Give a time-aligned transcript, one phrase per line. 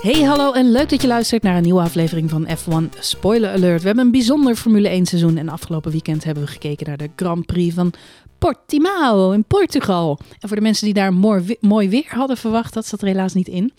[0.00, 3.80] Hey, hallo en leuk dat je luistert naar een nieuwe aflevering van F1 Spoiler Alert.
[3.80, 7.10] We hebben een bijzonder Formule 1 seizoen en afgelopen weekend hebben we gekeken naar de
[7.16, 7.92] Grand Prix van
[8.38, 10.18] Portimao in Portugal.
[10.38, 11.14] En voor de mensen die daar
[11.60, 13.72] mooi, weer hadden verwacht, dat zat er helaas niet in.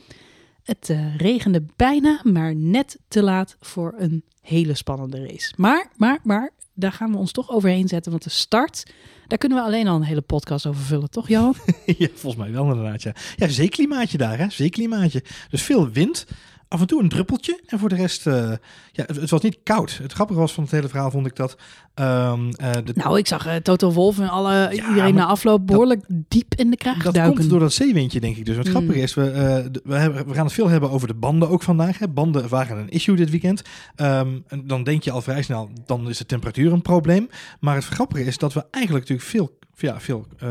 [0.64, 5.54] Het uh, regende bijna, maar net te laat voor een hele spannende race.
[5.58, 8.84] Maar, maar, maar, daar gaan we ons toch overheen zetten, want de start
[9.32, 11.56] daar kunnen we alleen al een hele podcast over vullen, toch Johan?
[11.98, 13.14] ja, volgens mij wel inderdaad, ja.
[13.36, 14.50] Ja, zeeklimaatje daar, hè.
[14.50, 15.24] Zeeklimaatje.
[15.50, 16.26] Dus veel wind,
[16.72, 17.60] af en toe een druppeltje.
[17.66, 18.34] En voor de rest, uh,
[18.92, 20.00] ja, het, het, was niet koud.
[20.02, 21.58] Het grappige was van het hele verhaal, vond ik dat...
[21.96, 22.92] Um, uh, de...
[22.94, 26.56] Nou, ik zag uh, Toto Wolf en alle, ja, iedereen na afloop behoorlijk dat, diep
[26.56, 27.38] in de kraag Dat duiken.
[27.38, 28.46] komt door dat zeewindje, denk ik.
[28.46, 28.72] Dus wat mm.
[28.72, 29.24] grappige is, we,
[29.84, 32.00] we, hebben, we, gaan het veel hebben over de banden ook vandaag.
[32.00, 32.08] Hè.
[32.08, 33.62] Banden waren een issue dit weekend.
[33.96, 37.30] Um, en dan denk je al vrij snel, dan is de temperatuur een probleem.
[37.60, 40.50] Maar het grappige is dat we eigenlijk natuurlijk veel ja, veel uh,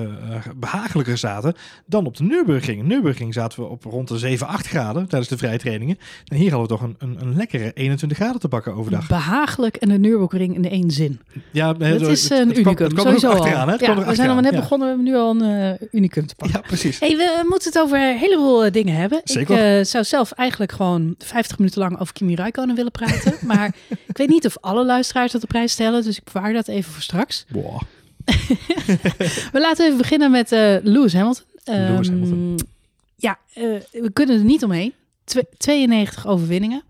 [0.56, 1.54] behagelijker zaten
[1.86, 2.82] dan op de Nürburgring.
[2.82, 5.98] Nürburgring zaten we op rond de 7, 8 graden tijdens de vrije trainingen.
[6.24, 9.08] En hier hadden we toch een, een, een lekkere 21 graden te bakken overdag.
[9.08, 11.20] Behagelijk en de Nürburgring in één zin.
[11.50, 12.84] Ja, dat is een het, unicum.
[12.84, 13.44] Het kwam, het Sowieso?
[13.44, 14.60] Het ja, we zijn al net ja.
[14.60, 16.60] begonnen, we hebben nu al een uh, unicum te pakken.
[16.60, 17.00] Ja, precies.
[17.00, 19.20] Hey, we moeten het over een heleboel dingen hebben.
[19.24, 19.78] Zeker.
[19.78, 23.34] Ik zou zelf eigenlijk gewoon 50 minuten lang over Kimi Räikkönen willen praten.
[23.46, 23.74] maar
[24.06, 26.92] ik weet niet of alle luisteraars dat op prijs stellen, dus ik bewaar dat even
[26.92, 27.44] voor straks.
[27.48, 27.80] Boah.
[29.52, 31.44] we laten even beginnen met uh, Lewis Hamilton.
[31.64, 32.60] Um, Hamilton.
[33.16, 34.92] Ja, uh, we kunnen er niet omheen.
[35.24, 36.82] Tw 92 overwinningen.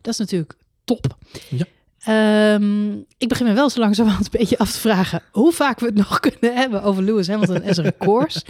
[0.00, 1.16] Dat is natuurlijk top.
[1.48, 1.64] Ja.
[2.08, 5.86] Um, ik begin me wel zo langzamerhand een beetje af te vragen hoe vaak we
[5.86, 8.44] het nog kunnen hebben over Lewis Hamilton en zijn records.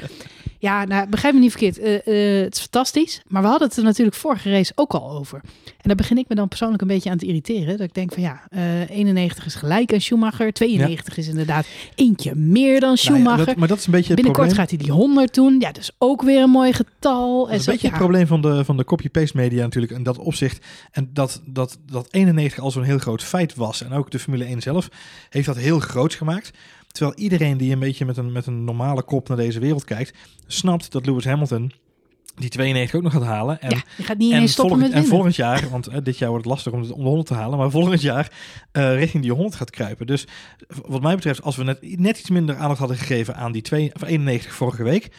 [0.61, 1.79] Ja, nou, begrijp me niet verkeerd.
[1.79, 3.23] Uh, uh, het is fantastisch.
[3.27, 5.41] Maar we hadden het er natuurlijk vorige race ook al over.
[5.65, 7.77] En daar begin ik me dan persoonlijk een beetje aan te irriteren.
[7.77, 10.53] Dat ik denk van ja, uh, 91 is gelijk aan Schumacher.
[10.53, 11.23] 92 ja.
[11.23, 13.25] is inderdaad eentje meer dan Schumacher.
[13.25, 15.57] Nou ja, dat, maar dat is een beetje het Binnenkort gaat hij die 100 doen.
[15.61, 17.47] Ja, dus ook weer een mooi getal.
[17.47, 17.93] Dat is een beetje ja.
[17.93, 19.93] het probleem van de, van de copy-paste media natuurlijk.
[19.93, 20.67] In dat opzicht.
[20.91, 23.83] En dat, dat, dat 91 al zo'n heel groot feit was.
[23.83, 24.89] En ook de Formule 1 zelf
[25.31, 26.51] heeft dat heel groot gemaakt.
[26.89, 30.15] Terwijl iedereen die een beetje met een, met een normale kop naar deze wereld kijkt,
[30.47, 31.73] snapt dat Lewis Hamilton
[32.39, 33.61] die 92 ook nog gaat halen.
[33.61, 36.45] En, ja, je gaat niet en, stoppen volgend, en volgend jaar, want dit jaar wordt
[36.45, 38.33] het lastig om de, om de 100 te halen, maar volgend jaar
[38.73, 40.07] uh, richting die 100 gaat kruipen.
[40.07, 40.27] Dus
[40.87, 43.95] wat mij betreft, als we net, net iets minder aandacht hadden gegeven aan die 2,
[43.95, 45.11] of 91 vorige week,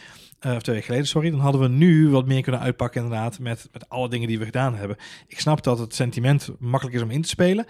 [0.46, 3.38] uh, of twee weken geleden, sorry, dan hadden we nu wat meer kunnen uitpakken inderdaad
[3.38, 4.96] met, met alle dingen die we gedaan hebben.
[5.26, 7.66] Ik snap dat het sentiment makkelijk is om in te spelen.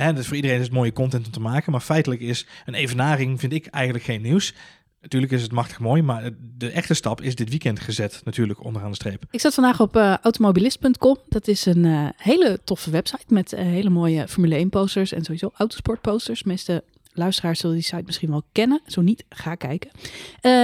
[0.00, 1.72] Hè, dus voor iedereen is het mooie content om te maken.
[1.72, 4.54] Maar feitelijk is een evenaring, vind ik, eigenlijk geen nieuws.
[5.00, 8.90] Natuurlijk is het machtig mooi, maar de echte stap is dit weekend gezet, natuurlijk onderaan
[8.90, 9.24] de streep.
[9.30, 11.16] Ik zat vandaag op uh, automobilist.com.
[11.28, 15.24] Dat is een uh, hele toffe website met uh, hele mooie Formule 1 posters en
[15.24, 16.42] sowieso autosport posters.
[16.42, 18.80] De meeste luisteraars zullen die site misschien wel kennen.
[18.86, 19.90] Zo niet, ga kijken.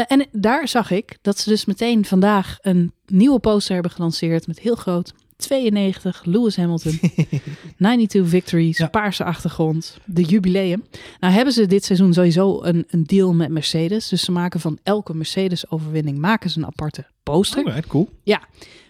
[0.07, 4.59] En daar zag ik dat ze dus meteen vandaag een nieuwe poster hebben gelanceerd met
[4.59, 7.01] heel groot 92, Lewis Hamilton,
[7.79, 8.87] 92 victories, ja.
[8.87, 10.85] paarse achtergrond, de jubileum.
[11.21, 14.09] Nou hebben ze dit seizoen sowieso een, een deal met Mercedes.
[14.09, 17.65] Dus ze maken van elke Mercedes-overwinning maken ze een aparte poster.
[17.65, 18.09] Oh, right, cool.
[18.23, 18.41] Ja,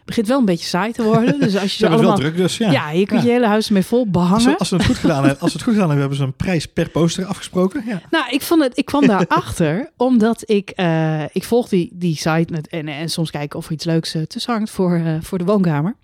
[0.04, 1.40] begint wel een beetje saai te worden.
[1.46, 2.06] Dus als je ze allemaal...
[2.06, 2.70] wel druk, dus ja.
[2.70, 3.26] Ja, je kunt ja.
[3.26, 4.56] je hele huis ermee vol behangen.
[4.56, 6.90] Als, het goed gedaan hebben, als het goed gedaan hebben, hebben ze een prijs per
[6.90, 7.82] poster afgesproken.
[7.86, 8.00] Ja.
[8.10, 12.46] Nou, ik vond het, ik kwam daarachter omdat ik, uh, ik volg die, die site
[12.50, 15.38] met, en, en soms kijken of er iets leuks uh, tussen hangt voor, uh, voor
[15.38, 15.96] de woonkamer.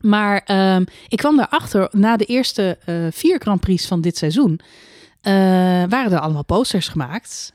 [0.00, 0.44] Maar
[0.76, 4.60] um, ik kwam daarachter na de eerste uh, vier Grand Prix van dit seizoen.
[5.22, 5.32] Uh,
[5.88, 7.52] waren er allemaal posters gemaakt.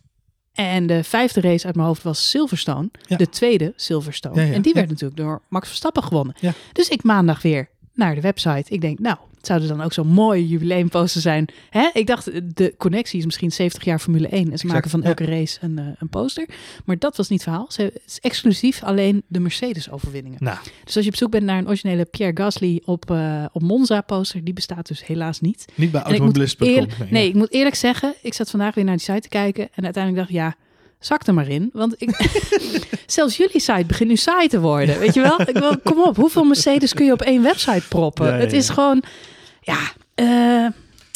[0.54, 2.90] En de vijfde race uit mijn hoofd was Silverstone.
[3.08, 3.18] Ja.
[3.18, 4.42] De tweede Silverstone.
[4.42, 6.36] Ja, ja, en die werd natuurlijk door Max Verstappen gewonnen.
[6.72, 8.74] Dus ik maandag weer naar de website.
[8.74, 11.48] Ik denk, nou, het zou er dan ook zo'n mooie jubileumposter zijn.
[11.70, 11.90] Hè?
[11.94, 14.40] Ik dacht, de connectie is misschien 70 jaar Formule 1.
[14.40, 16.50] En ze exact, maken van elke race een, uh, een poster.
[16.86, 17.72] Maar dat was niet het verhaal.
[17.72, 20.44] Ze, het is exclusief alleen de Mercedes-overwinningen.
[20.44, 20.58] Nou.
[20.84, 24.44] Dus als je op zoek bent naar een originele Pierre Gasly op, uh, op Monza-poster,
[24.44, 25.66] die bestaat dus helaas niet.
[25.76, 26.68] Niet bij automobilist.com.
[26.68, 29.70] Nee, nee, ik moet eerlijk zeggen, ik zat vandaag weer naar die site te kijken.
[29.74, 30.56] En uiteindelijk dacht ja,
[31.00, 31.70] zak er maar in.
[31.74, 32.10] Want ik,
[33.06, 35.00] zelfs jullie site begint nu saai te worden.
[35.00, 35.42] Weet je wel?
[35.42, 38.26] Ik wil, kom op, hoeveel Mercedes kun je op één website proppen?
[38.26, 38.44] Ja, ja, ja.
[38.44, 39.04] Het is gewoon,
[39.64, 39.80] ja,
[40.16, 40.72] uh,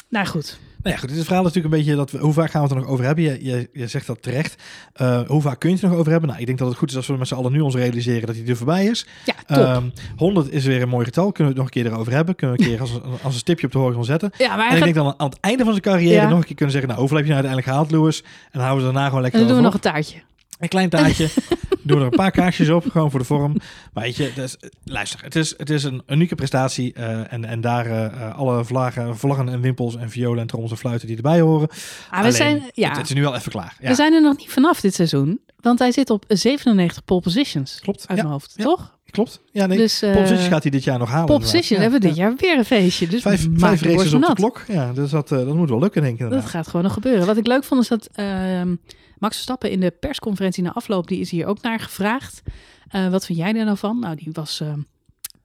[0.09, 0.59] nou goed.
[0.87, 2.67] Nou ja, goed, dit is verhaal natuurlijk een beetje dat we, hoe vaak gaan we
[2.67, 3.23] het er nog over hebben?
[3.23, 4.63] Je, je, je zegt dat terecht.
[5.01, 6.29] Uh, hoe vaak kun je het er nog over hebben?
[6.29, 8.27] Nou, ik denk dat het goed is als we met z'n allen nu ons realiseren
[8.27, 9.07] dat hij er voorbij is.
[9.25, 9.83] Ja, top.
[9.83, 11.31] Um, 100 is weer een mooi getal.
[11.31, 12.35] Kunnen we het nog een keer erover hebben?
[12.35, 12.91] Kunnen we een keer als,
[13.23, 14.31] als een stipje op de horizon zetten?
[14.37, 14.83] Ja, maar en ik gaat...
[14.83, 16.29] denk dan aan het einde van zijn carrière ja.
[16.29, 18.23] nog een keer kunnen zeggen, nou, hoeveel heb je nou uiteindelijk gehaald, Lewis?
[18.51, 20.17] En houden we daarna gewoon lekker En dan doen we nog een taartje.
[20.59, 21.29] Een klein taartje.
[21.83, 23.55] Doe er een paar kaarsjes op, gewoon voor de vorm.
[23.93, 26.93] Maar weet je, dus, luister, het is, het is een unieke prestatie.
[26.97, 30.77] Uh, en, en daar uh, alle vlaggen, vlaggen en wimpels en violen en trommels en
[30.77, 31.67] fluiten die erbij horen.
[32.09, 32.87] Ah, we zijn, ja.
[32.87, 33.75] het, het is nu wel even klaar.
[33.79, 33.87] Ja.
[33.87, 35.39] We zijn er nog niet vanaf dit seizoen.
[35.59, 37.79] Want hij zit op 97 pole positions.
[37.79, 37.99] Klopt.
[38.07, 38.23] Uit ja.
[38.23, 38.97] mijn hoofd, toch?
[39.11, 39.41] Klopt.
[39.51, 39.77] Ja, nee.
[39.77, 41.25] Dus, eh, gaat hij dit jaar nog halen.
[41.25, 43.07] Pole position hebben we Ja, dit jaar weer een feestje.
[43.07, 43.21] Dus.
[43.21, 44.35] Vijf, vijf de races op de nat.
[44.35, 44.63] klok.
[44.67, 46.51] Ja, dus dat, eh, dat moet wel lukken, denk ik Dat inderdaad.
[46.55, 47.25] gaat gewoon nog gebeuren.
[47.25, 48.75] Wat ik leuk vond is dat ehm,
[49.19, 52.41] Max Verstappen in de persconferentie na afloop, die is hier ook naar gevraagd.
[52.89, 53.99] Eh, wat vind jij er nou van?
[53.99, 54.79] Nou, die was ehm,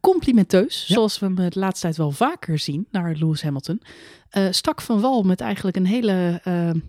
[0.01, 0.95] complimenteus, Ja.
[0.95, 3.83] zoals we hem de laatste tijd wel vaker zien naar Lewis Hamilton.
[4.29, 6.41] Eh, stak van wal met eigenlijk een hele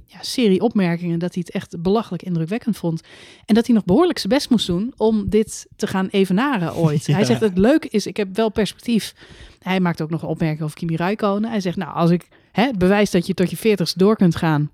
[0.06, 3.02] ja, serie opmerkingen dat hij het echt belachelijk indrukwekkend vond.
[3.46, 7.06] En dat hij nog behoorlijk zijn best moest doen om dit te gaan evenaren ooit.
[7.14, 7.14] Ja.
[7.14, 9.14] Hij zegt het leuke is, ik heb wel perspectief.
[9.60, 11.50] Hij maakt ook nog een opmerking over Kimi Räikkönen.
[11.50, 14.72] Hij zegt, nou, als ik hè, bewijs dat je tot je veertigste door kunt gaan.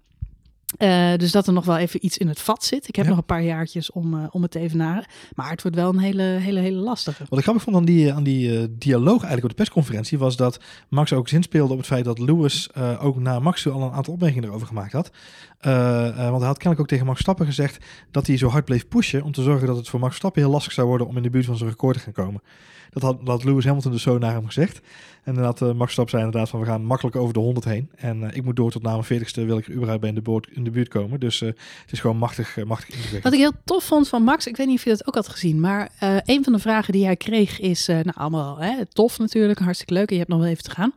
[0.78, 2.88] Eh, dus dat er nog wel even iets in het vat zit.
[2.88, 3.10] Ik heb Ja.
[3.12, 5.06] nog een paar jaartjes om, eh, om het te evenaren.
[5.36, 7.26] Maar het wordt wel een hele, hele, hele lastige.
[7.30, 10.36] Wat ik grappig vond aan die, aan die eh, dialoog eigenlijk op de persconferentie was
[10.36, 13.82] dat Max ook zinspeelde op het feit dat Lewis eh, ook naar Max toe al
[13.82, 15.12] een aantal opmerkingen erover gemaakt had.
[15.60, 18.66] Eh, eh, want hij had kennelijk ook tegen Max Stappen gezegd dat hij zo hard
[18.66, 21.18] bleef pushen om te zorgen dat het voor Max Stappen heel lastig zou worden om
[21.18, 22.42] in de buurt van zijn record te gaan komen.
[22.90, 24.82] Dat had, dat Lewis Hamilton dus zo naar hem gezegd.
[25.24, 27.66] En dan had eh, Max Stappen zei inderdaad van we gaan makkelijk over de 100
[27.66, 27.90] heen.
[27.96, 30.16] En eh, ik moet door tot na mijn 40ste wil ik er überhaupt bij in
[30.16, 31.20] de, boord, in de buurt komen.
[31.20, 31.48] Dus eh,
[31.82, 33.22] het is gewoon machtig, machtig.
[33.24, 35.28] Wat ik heel tof vond van Max, ik weet niet of je dat ook had
[35.28, 35.92] gezien, maar
[36.26, 40.08] een van de vragen die hij kreeg is, nou allemaal hè, tof natuurlijk, hartstikke leuk
[40.08, 40.94] en je hebt nog wel even te gaan.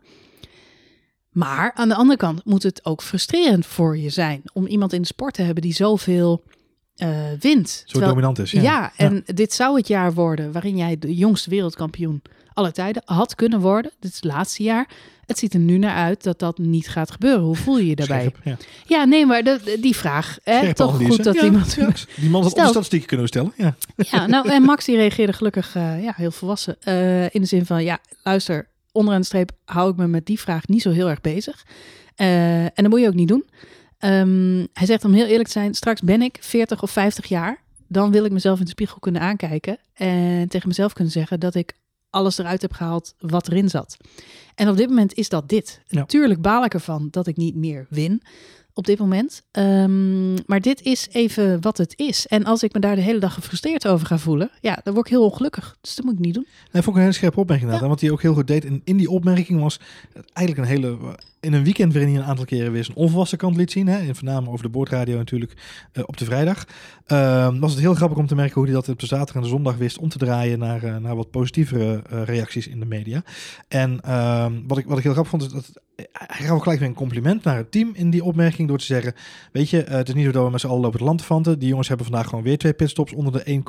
[1.30, 5.00] Maar aan de andere kant moet het ook frustrerend voor je zijn om iemand in
[5.00, 6.42] de sport te hebben die zoveel
[7.02, 7.70] eh wint.
[7.70, 8.50] Zo Terwijl- dominant is.
[8.50, 12.22] ja, Ja, en dit zou het jaar worden waarin jij de jongste wereldkampioen
[12.54, 13.90] aller tijden had kunnen worden.
[14.00, 14.88] Dit is het laatste jaar.
[15.26, 17.42] Het ziet er nu naar uit dat dat niet gaat gebeuren.
[17.42, 18.18] Hoe voel je je daarbij?
[18.20, 18.56] Scherp, ja.
[18.86, 20.38] Ja, nee, maar de, die vraag.
[20.42, 21.10] Hè, toch analyse.
[21.12, 21.74] goed dat Ja, iemand.
[21.74, 23.52] ja, die man had de statistieken kunnen stellen.
[23.56, 23.74] Ja.
[23.96, 26.76] Ja, nou, en Max die reageerde gelukkig eh, ja, heel volwassen.
[26.80, 30.40] eh, in de zin van, ja, luister, onderaan de streep hou ik me met die
[30.40, 31.64] vraag niet zo heel erg bezig.
[32.16, 33.44] En dat moet je ook niet doen.
[34.02, 37.62] Ehm, hij zegt om heel eerlijk te zijn, straks ben ik 40 of 50 jaar.
[37.88, 39.78] Dan wil ik mezelf in de spiegel kunnen aankijken.
[39.94, 41.76] En tegen mezelf kunnen zeggen dat ik
[42.10, 43.96] alles eruit heb gehaald wat erin zat.
[44.54, 45.80] En op dit moment is dat dit.
[45.86, 45.98] Ja.
[45.98, 48.22] Natuurlijk baal ik ervan dat ik niet meer win
[48.74, 49.42] op dit moment.
[49.50, 52.26] Ehm, maar dit is even wat het is.
[52.26, 55.06] En als ik me daar de hele dag gefrustreerd over ga voelen, ja, dan word
[55.06, 55.76] ik heel ongelukkig.
[55.80, 56.46] Dus dat moet ik niet doen.
[56.72, 57.90] Nee, vond ik een hele scherpe opmerking inderdaad.
[57.90, 59.80] En wat hij ook heel goed deed in, in die opmerking was
[60.32, 61.16] eigenlijk een hele...
[61.42, 63.86] In een weekend waarin hij een aantal keren weer zijn onvolwassen kant liet zien.
[63.86, 65.52] Hè, voornamelijk over de boordradio natuurlijk
[65.92, 66.66] eh, op de vrijdag.
[67.06, 69.42] Ehm, was het heel grappig om te merken hoe hij dat op de zaterdag en
[69.42, 72.86] de zondag wist om te draaien naar, eh, naar wat positievere eh, reacties in de
[72.86, 73.22] media.
[73.68, 76.88] En ehm, wat, ik, wat ik heel grappig vond is dat hij gaf gelijk weer
[76.88, 79.14] een compliment naar het team in die opmerking door te zeggen,
[79.52, 81.24] weet je, het is niet zo dat we met z'n allen lopen het land te
[81.24, 81.58] vanten.
[81.58, 83.62] Die jongens hebben vandaag gewoon weer twee pitstops onder de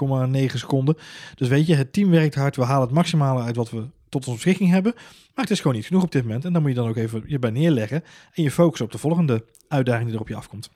[0.50, 0.98] 1,9 seconden.
[1.36, 3.84] Dus weet je, het team werkt hard, we halen het maximale uit wat we
[4.14, 4.94] tot onze beschikking hebben.
[4.96, 6.46] Maar het is gewoon niet genoeg op dit moment.
[6.46, 8.98] En dan moet je dan ook even je bij neerleggen en je focussen op de
[8.98, 10.70] volgende uitdaging die er op je afkomt.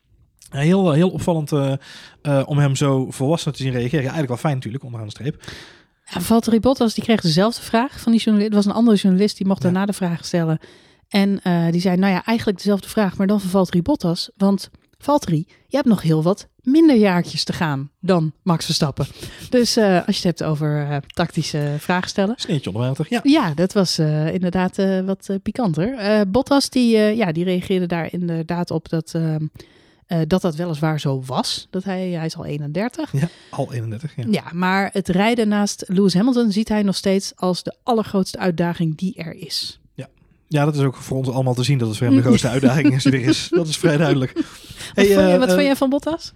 [0.50, 1.74] Heel, heel opvallend eh,
[2.22, 4.04] eh, om hem zo volwassen te zien reageren.
[4.04, 5.44] Ja, eigenlijk wel fijn natuurlijk, onderaan de streep.
[6.06, 8.54] Ja, Valtteri Bottas die kreeg dezelfde vraag van die journalist.
[8.54, 9.69] Het was een andere journalist die mocht Ja.
[9.69, 10.60] daarna de vraag stellen.
[11.07, 14.30] En eh, die zei, nou ja, eigenlijk dezelfde vraag, maar dan van Valtteri Bottas.
[14.38, 19.07] Want Valtteri, je hebt nog heel wat minder jaartjes te gaan dan Max Verstappen.
[19.49, 22.35] Dus eh, als je het hebt over eh, tactische vragen stellen.
[22.37, 23.19] Sneetje onder water, ja.
[23.23, 24.75] Ja, dat was eh, inderdaad
[25.05, 26.29] wat pikanter.
[26.29, 29.15] Bottas die, ja, die reageerde daar inderdaad op dat,
[30.27, 31.67] dat dat weliswaar zo was.
[31.69, 33.11] Dat hij, hij is al 31.
[33.11, 33.29] ja.
[33.49, 34.24] Al 31, ja.
[34.29, 38.97] Ja, maar het rijden naast Lewis Hamilton ziet hij nog steeds als de allergrootste uitdaging
[38.97, 39.79] die er is.
[40.50, 42.47] Ja, dat is ook voor ons allemaal te zien dat het voor hem de grootste
[42.47, 43.47] uitdaging is die er is.
[43.50, 44.33] Dat is vrij duidelijk.
[44.77, 46.34] Wat, Hey, vond, je, eh, wat eh, vond jij van Bottas?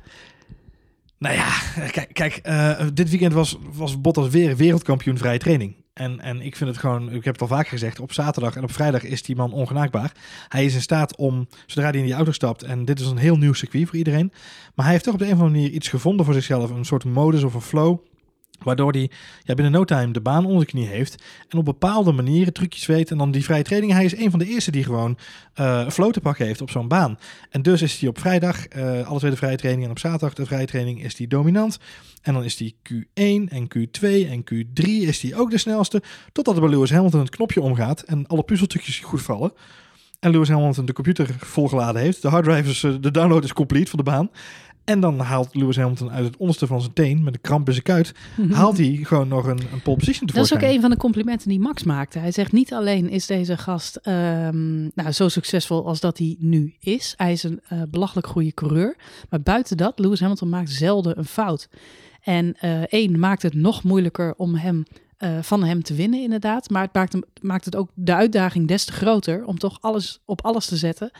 [1.17, 1.49] Nou ja,
[1.91, 5.75] kijk, kijk eh, dit weekend was, was Bottas weer wereldkampioen vrije training.
[5.93, 8.63] En, en ik vind het gewoon, ik heb het al vaker gezegd, op zaterdag en
[8.63, 10.11] op vrijdag is die man ongenaakbaar.
[10.47, 13.17] Hij is in staat om, zodra hij in die auto stapt, en dit is een
[13.17, 14.31] heel nieuw circuit voor iedereen,
[14.75, 16.85] maar hij heeft toch op de een of andere manier iets gevonden voor zichzelf, een
[16.85, 17.99] soort modus of een flow,
[18.63, 19.11] waardoor hij
[19.43, 22.85] ja, binnen no time de baan onder de knie heeft en op bepaalde manieren trucjes
[22.85, 23.11] weet.
[23.11, 25.17] En dan die vrije training, hij is een van de eerste die gewoon
[25.53, 27.19] een flow te pakken heeft op zo'n baan.
[27.49, 30.33] En dus is hij op vrijdag, eh alle twee de vrije training en op zaterdag
[30.33, 31.79] de vrije training is hij dominant.
[32.21, 36.01] En dan is die Q1 en Q2 en Q3 is die ook de snelste.
[36.31, 39.53] Totdat er bij Lewis Hamilton het knopje omgaat en alle puzzeltukjes goed vallen.
[40.19, 42.21] En Lewis Hamilton de computer volgeladen heeft.
[42.21, 44.29] De harddrive is, eh, de download is complete van de baan.
[44.83, 47.73] En dan haalt Lewis Hamilton uit het onderste van zijn teen, met een kramp in
[47.73, 48.13] zijn kuit,
[48.51, 50.73] haalt hij gewoon nog een, een pole position Dat is ook tevoorschijn.
[50.75, 52.19] een van de complimenten die Max maakte.
[52.19, 56.75] Hij zegt niet alleen is deze gast ehm, nou, zo succesvol als dat hij nu
[56.79, 57.13] is.
[57.17, 58.95] Hij is een eh, belachelijk goede coureur.
[59.29, 61.69] Maar buiten dat, Lewis Hamilton maakt zelden een fout.
[62.21, 64.83] En eh, één maakt het nog moeilijker om hem,
[65.17, 66.69] eh, van hem te winnen inderdaad.
[66.69, 70.21] Maar het maakt, hem, maakt het ook de uitdaging des te groter om toch alles
[70.25, 71.11] op alles te zetten.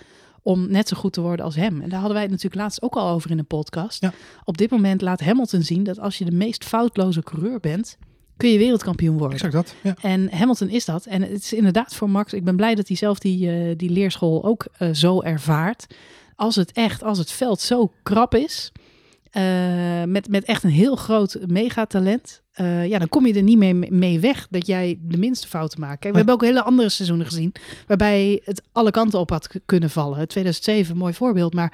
[0.43, 1.81] Om net zo goed te worden als hem.
[1.81, 4.01] En daar hadden wij het natuurlijk laatst ook al over in een podcast.
[4.01, 4.13] Ja.
[4.43, 7.97] Op dit moment laat Hamilton zien dat als je de meest foutloze coureur bent,
[8.37, 9.33] kun je wereldkampioen worden.
[9.35, 9.75] Exact dat.
[9.83, 9.95] Ja.
[10.01, 11.05] En Hamilton is dat.
[11.05, 12.33] En het is inderdaad voor Max.
[12.33, 15.87] Ik ben blij dat hij zelf die, eh, die leerschool ook eh, zo ervaart.
[16.35, 18.71] Als het echt, als het veld zo krap is.
[19.31, 22.40] eh, met, met echt een heel groot megatalent.
[22.51, 25.79] Eh ja, dan kom je er niet mee, mee weg dat jij de minste fouten
[25.79, 25.99] maakt.
[25.99, 27.53] Kijk, we hebben ook hele andere seizoenen gezien.
[27.87, 30.27] Waarbij het alle kanten op had kunnen vallen.
[30.27, 31.53] 2007, mooi voorbeeld.
[31.53, 31.73] Maar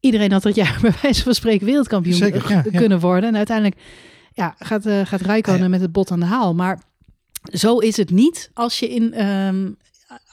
[0.00, 2.78] iedereen had dat jaar bij wijze van spreken wereldkampioen Zeker, eh, ja, ja.
[2.78, 3.28] kunnen worden.
[3.28, 3.80] En uiteindelijk
[4.34, 6.54] ja, gaat, eh gaat Rijkonen met het bot aan de haal.
[6.54, 6.82] Maar
[7.52, 9.70] zo is het niet als je, in, ehm,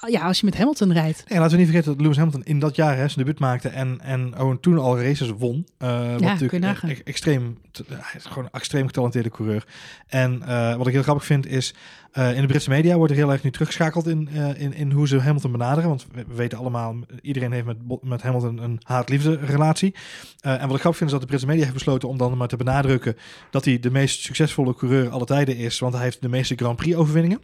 [0.08, 1.24] ja, als je met Hamilton rijdt.
[1.28, 3.70] En laten we niet vergeten dat Lewis Hamilton in dat jaar hè, zijn debuut maakte
[3.70, 5.68] en, en toen al races won.
[5.78, 6.90] Eh, wat kun je natuurlijk nagaan.
[6.90, 9.66] e- extreem, t- hij is gewoon een extreem getalenteerde coureur.
[10.08, 11.74] En eh, wat ik heel grappig vind is,
[12.12, 14.92] eh, in de Britse media wordt er heel erg nu teruggeschakeld in, eh, in, in
[14.92, 15.90] hoe ze Hamilton benaderen.
[15.90, 19.96] Want we, we weten allemaal, iedereen heeft met, met Hamilton een haat-liefde relatie.
[20.40, 22.38] Eh, en wat ik grappig vind is dat de Britse media heeft besloten om dan
[22.38, 23.16] maar te benadrukken
[23.52, 25.80] dat hij de meest succesvolle coureur alle tijden is.
[25.80, 27.40] Want hij heeft de meeste Grand Prix overwinningen.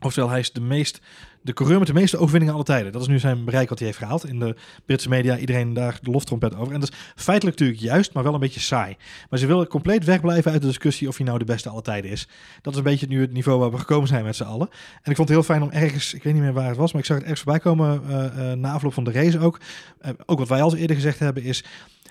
[0.00, 1.00] Oftewel, hij is de, meest,
[1.42, 2.92] de coureur met de meeste overwinningen alle tijden.
[2.92, 4.26] Dat is nu zijn bereik wat hij heeft gehaald.
[4.26, 4.54] In de
[4.86, 6.74] Britse media, iedereen daar de loftrompet over.
[6.74, 8.96] En dat is feitelijk natuurlijk juist, maar wel een beetje saai.
[9.30, 12.10] Maar ze willen compleet wegblijven uit de discussie of hij nou de beste alle tijden
[12.10, 12.28] is.
[12.62, 14.68] Dat is een beetje nu het niveau waar we gekomen zijn met z'n allen.
[15.02, 16.92] En ik vond het heel fijn om ergens, ik weet niet meer waar het was,
[16.92, 19.60] maar ik zag het ergens voorbij komen eh, eh, na afloop van de race ook.
[20.00, 21.64] Eh, ook wat wij al eerder gezegd hebben is,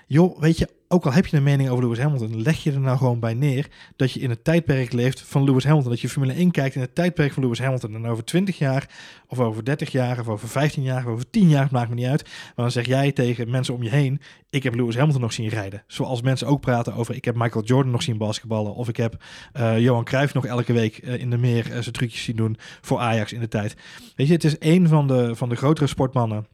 [0.08, 2.80] joh, weet je, ook al heb je een mening over Lewis Hamilton, leg je er
[2.80, 5.90] nou gewoon bij neer dat je in het tijdperk leeft van Lewis Hamilton.
[5.90, 7.94] Dat je Formule 1 kijkt in het tijdperk van Lewis Hamilton.
[7.94, 8.90] En over 20 jaar,
[9.26, 12.06] of over 30 jaar, of over 15 jaar, of over 10 jaar, maakt me niet
[12.06, 12.22] uit.
[12.24, 15.48] Maar dan zeg jij tegen mensen om je heen, ik heb Lewis Hamilton nog zien
[15.48, 15.82] rijden.
[15.86, 18.74] Zoals mensen ook praten over, ik heb Michael Jordan nog zien basketballen.
[18.74, 19.22] Of ik heb
[19.52, 22.56] eh, Johan Cruijff nog elke week eh, in de meer eh, zijn trucjes zien doen
[22.80, 23.76] voor Ajax in de tijd.
[24.16, 26.46] Weet je, het is een van de, van de grotere sportmannen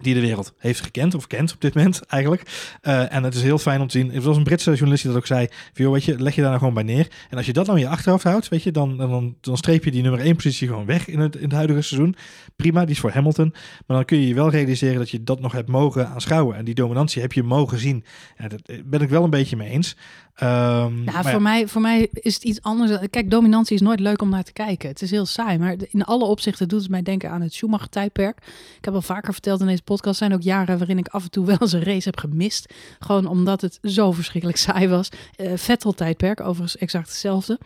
[0.00, 2.42] die de wereld heeft gekend of kent op dit moment eigenlijk.
[2.80, 4.12] Eh, en het is heel fijn om te zien.
[4.12, 5.48] Het was een Britse journalist die dat ook zei.
[5.72, 7.08] Joh, weet je, leg je daar nou gewoon bij neer.
[7.30, 8.96] En als je dat nou je achterhoofd houdt, weet je, dan,
[9.40, 12.16] dan, streep je die nummer 1 positie gewoon weg in het, in het huidige seizoen.
[12.56, 13.50] Prima, die is voor Hamilton.
[13.86, 16.56] Maar dan kun je je wel realiseren dat je dat nog hebt mogen aanschouwen.
[16.56, 18.04] En die dominantie heb je mogen zien.
[18.38, 19.96] Ja, daar ben ik wel een beetje mee eens.
[20.40, 23.08] Nou, maar voor, mij, voor mij is het iets anders.
[23.10, 24.88] Kijk, dominantie is nooit leuk om naar te kijken.
[24.88, 28.38] Het is heel saai, maar in alle opzichten doet het mij denken aan het Schumacher-tijdperk.
[28.78, 31.30] Ik heb al vaker verteld in deze podcast, zijn ook jaren waarin ik af en
[31.30, 32.74] toe wel eens een race heb gemist.
[32.98, 35.08] Gewoon omdat het zo verschrikkelijk saai was.
[35.36, 37.58] Eh Vettel-tijdperk, overigens exact hetzelfde.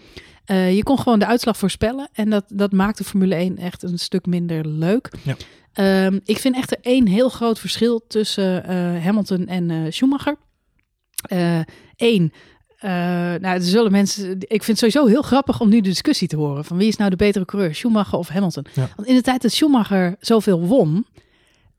[0.45, 3.99] Eh, je kon gewoon de uitslag voorspellen en dat, dat maakte Formule 1 echt een
[3.99, 5.13] stuk minder leuk.
[5.23, 5.37] Ja.
[5.73, 10.37] Ehm, ik vind echt er één heel groot verschil tussen eh, Hamilton en Schumacher.
[11.97, 12.33] Eén,
[12.83, 12.91] eh,
[13.41, 14.37] nou, er zullen mensen.
[14.39, 16.97] Ik vind het sowieso heel grappig om nu de discussie te horen van wie is
[16.97, 18.67] nou de betere coureur, Schumacher of Hamilton?
[18.75, 18.89] Ja.
[18.97, 21.07] Want in de tijd dat Schumacher zoveel won,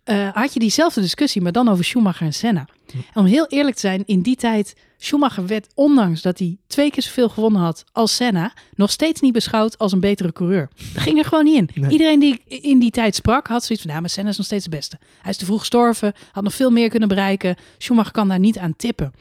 [0.04, 2.68] eh, had je diezelfde discussie, maar dan over Schumacher en Senna.
[2.92, 2.98] Hm.
[2.98, 6.92] En om heel eerlijk te zijn, in die tijd Schumacher werd, ondanks dat hij twee
[6.92, 10.70] keer zoveel gewonnen had als Senna, nog steeds niet beschouwd als een betere coureur.
[10.94, 11.70] Dat ging er gewoon niet in.
[11.82, 11.92] Nee.
[11.92, 14.64] Iedereen die in die tijd sprak, had zoiets van, nou, maar Senna is nog steeds
[14.64, 14.98] de beste.
[15.22, 17.56] Hij is te vroeg gestorven, had nog veel meer kunnen bereiken.
[17.78, 19.14] Schumacher kan daar niet aan tippen.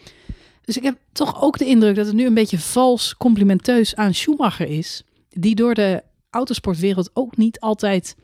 [0.64, 4.14] Dus ik heb toch ook de indruk dat het nu een beetje vals complimenteus aan
[4.14, 8.16] Schumacher is, die door de autosportwereld ook niet altijd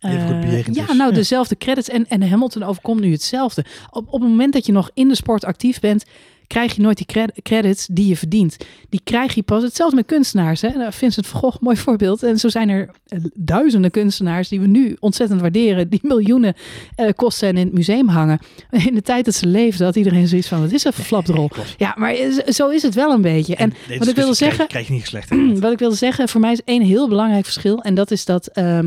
[0.00, 1.88] bejegend ja, nou dezelfde credits.
[1.88, 3.64] En, en Hamilton overkomt nu hetzelfde.
[3.90, 6.04] Op, op het moment dat je nog in de sport actief bent,
[6.48, 8.56] krijg je nooit die cred- credits die je verdient.
[8.88, 9.62] Die krijg je pas.
[9.62, 10.60] Hetzelfde met kunstenaars.
[10.60, 10.68] Hè?
[10.68, 12.22] Nou, Vincent van Gogh, mooi voorbeeld.
[12.22, 15.88] En zo zijn er eh, duizenden kunstenaars die we nu ontzettend waarderen.
[15.88, 16.54] Die miljoenen
[16.94, 18.38] eh, kosten en in het museum hangen.
[18.70, 21.48] In de tijd dat ze leefden had iedereen zoiets van, wat is een flapdrol?
[21.48, 21.74] klopt.
[21.78, 22.14] Ja, maar
[22.48, 23.56] zo is het wel een beetje.
[23.56, 25.60] En, wat ik wilde discussie zeggen, Krijg, krijg je niet slecht.
[25.64, 27.82] wat ik wilde zeggen, voor mij is één heel belangrijk verschil.
[27.82, 28.46] En dat is dat.
[28.46, 28.78] eh,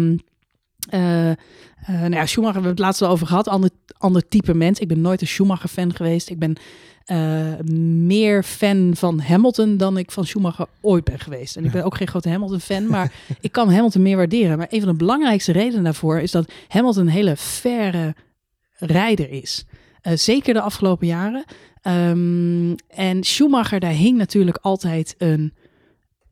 [1.31, 1.37] eh,
[1.87, 3.47] nou ja, Schumacher, we hebben het laatst al over gehad.
[3.47, 4.79] Ander, ander type mens.
[4.79, 6.29] Ik ben nooit een Schumacher-fan geweest.
[6.29, 6.55] Ik ben
[7.05, 7.59] eh,
[8.05, 11.55] meer fan van Hamilton dan ik van Schumacher ooit ben geweest.
[11.55, 14.57] En ik ben ook geen grote Hamilton-fan, maar ik kan Hamilton meer waarderen.
[14.57, 18.15] Maar een van de belangrijkste redenen daarvoor is dat Hamilton een hele faire
[18.73, 19.65] rijder is.
[20.01, 21.43] Eh, zeker de afgelopen jaren.
[21.81, 25.53] Ehm, en Schumacher, daar hing natuurlijk altijd een,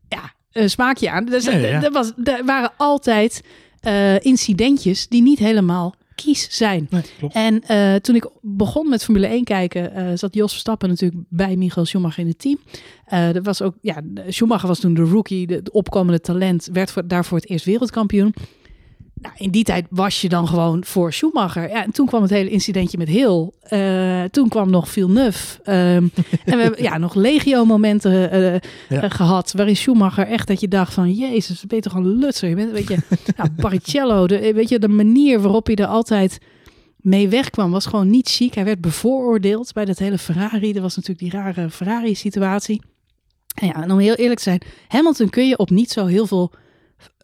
[0.08, 1.24] ja, een smaakje aan.
[1.24, 1.82] Dus, Ja, ja, ja.
[1.82, 3.42] Er, was, er waren altijd
[3.80, 6.86] eh, incidentjes die niet helemaal kies zijn.
[6.90, 7.02] Nee.
[7.32, 11.56] En eh, toen ik begon met Formule 1 kijken, eh, zat Jos Verstappen natuurlijk bij
[11.56, 12.58] Michael Schumacher in het team.
[13.04, 16.90] Eh dat was ook, ja, Schumacher was toen de rookie, de, de opkomende talent, werd
[16.90, 18.34] voor, daarvoor het eerst wereldkampioen.
[19.22, 21.68] Nou, in die tijd was je dan gewoon voor Schumacher.
[21.68, 23.50] Ja, en toen kwam het hele incidentje met Hill.
[23.60, 25.62] Eh, toen kwam nog Villeneuve.
[25.62, 25.76] Ehm
[26.44, 28.52] en we hebben ja, nog legio-momenten eh,
[28.88, 29.02] Ja.
[29.02, 29.52] eh, gehad.
[29.56, 31.12] Waarin Schumacher echt dat je dacht van...
[31.12, 32.48] Jezus, ben je toch een lutser?
[32.48, 32.96] Je bent, weet je,
[33.36, 34.26] nou, Barrichello.
[34.26, 36.38] De, weet je, de manier waarop hij er altijd
[36.96, 38.54] mee wegkwam was gewoon niet chic.
[38.54, 40.72] Hij werd bevooroordeeld bij dat hele Ferrari.
[40.72, 42.82] Er was natuurlijk die rare Ferrari-situatie.
[43.54, 46.26] En ja, en om heel eerlijk te zijn, Hamilton kun je op niet zo heel
[46.26, 46.50] veel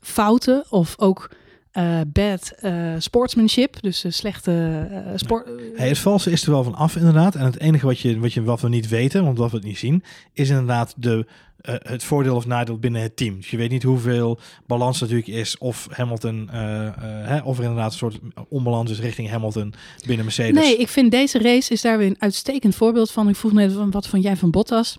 [0.01, 1.31] fouten of ook
[1.77, 5.49] eh, bad eh, sportsmanship, dus uh, slechte sport.
[5.75, 7.35] Hey, het valse is er wel van af inderdaad.
[7.35, 9.67] En het enige wat, je, wat, je, wat we niet weten, want wat we het
[9.67, 10.03] niet zien,
[10.33, 11.27] is inderdaad de,
[11.63, 13.37] het voordeel of nadeel binnen het team.
[13.37, 17.99] Dus je weet niet hoeveel balans natuurlijk is, of Hamilton, hè, of er inderdaad een
[17.99, 18.19] soort
[18.49, 19.75] onbalans is richting Hamilton
[20.07, 20.63] binnen Mercedes.
[20.63, 23.29] Nee, ik vind deze race is daar weer een uitstekend voorbeeld van.
[23.29, 24.99] Ik vroeg net, wat vond jij van Bottas?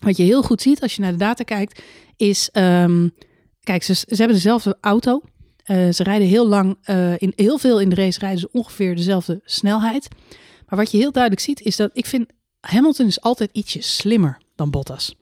[0.00, 1.82] Wat je heel goed ziet als je naar de data kijkt,
[2.16, 3.12] is, um,
[3.60, 5.22] kijk, ze, ze hebben dezelfde auto.
[5.66, 8.96] Uh, ze rijden heel lang, uh, in, heel veel in de race rijden ze ongeveer
[8.96, 10.08] dezelfde snelheid.
[10.68, 12.26] Maar wat je heel duidelijk ziet, is dat ik vind
[12.60, 15.14] Hamilton is altijd ietsje slimmer dan Bottas.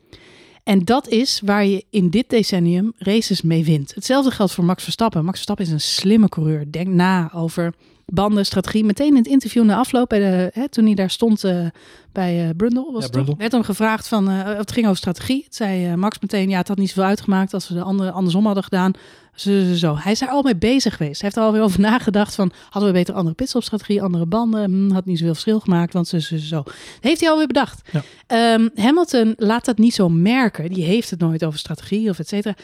[0.64, 3.94] En dat is waar je in dit decennium races mee wint.
[3.94, 5.24] Hetzelfde geldt voor Max Verstappen.
[5.24, 6.72] Max Verstappen is een slimme coureur.
[6.72, 7.74] Denk na over
[8.12, 8.84] banden, strategie.
[8.84, 11.66] Meteen in het interview na afloop, bij de, hè, toen hij daar stond uh,
[12.12, 13.34] bij uh, Brundle, was ja, Brundle.
[13.36, 15.42] werd hem gevraagd van, uh, het ging over strategie.
[15.44, 18.46] Het zei Max meteen, ja, het had niet zoveel uitgemaakt als we de andere andersom
[18.46, 18.92] hadden gedaan.
[19.34, 19.96] Zo, zo, zo.
[19.96, 21.20] Hij is daar al mee bezig geweest.
[21.20, 24.90] Hij heeft er alweer over nagedacht van, hadden we beter andere pitstopstrategie, andere banden, hm,
[24.90, 26.62] had niet zoveel verschil gemaakt, want zo, zo, zo.
[26.62, 27.88] Dat heeft hij alweer bedacht.
[27.90, 28.54] Ja.
[28.54, 30.70] Um, Hamilton laat dat niet zo merken.
[30.70, 32.54] Die heeft het nooit over strategie of et cetera.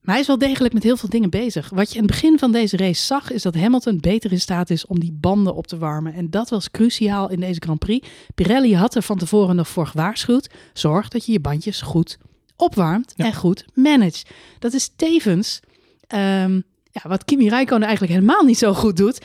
[0.00, 1.70] Maar hij is wel degelijk met heel veel dingen bezig.
[1.70, 4.70] Wat je in het begin van deze race zag, is dat Hamilton beter in staat
[4.70, 6.14] is om die banden op te warmen.
[6.14, 8.08] En dat was cruciaal in deze Grand Prix.
[8.34, 10.50] Pirelli had er van tevoren nog voor gewaarschuwd.
[10.72, 12.18] Zorg dat je je bandjes goed
[12.56, 14.24] opwarmt en goed manage.
[14.58, 15.60] Dat is tevens
[16.08, 19.18] um, ja, wat Kimi Räikkönen eigenlijk helemaal niet zo goed doet.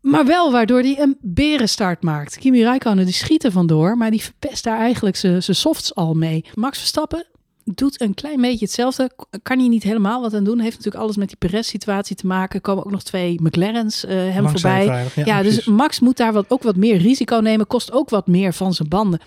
[0.00, 2.38] Maar wel waardoor hij een berenstart maakt.
[2.38, 6.44] Kimi Räikkönen die schiet er vandoor, maar die verpest daar eigenlijk zijn softs al mee.
[6.54, 7.26] Max Verstappen
[7.64, 9.10] doet een klein beetje hetzelfde.
[9.42, 10.60] Kan hij niet helemaal wat aan doen.
[10.60, 12.60] Heeft natuurlijk alles met die Perez-situatie te maken.
[12.60, 14.84] Komen ook nog twee McLaren's uh, hem voorbij.
[14.84, 17.66] ja, ja dus Max moet daar wat, ook wat meer risico nemen.
[17.66, 19.20] Kost ook wat meer van zijn banden.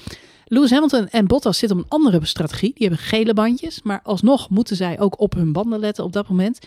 [0.46, 2.74] Lewis Hamilton en Bottas zitten op een andere strategie.
[2.76, 3.82] Die hebben gele bandjes.
[3.84, 6.60] Maar alsnog moeten zij ook op hun banden letten op dat moment.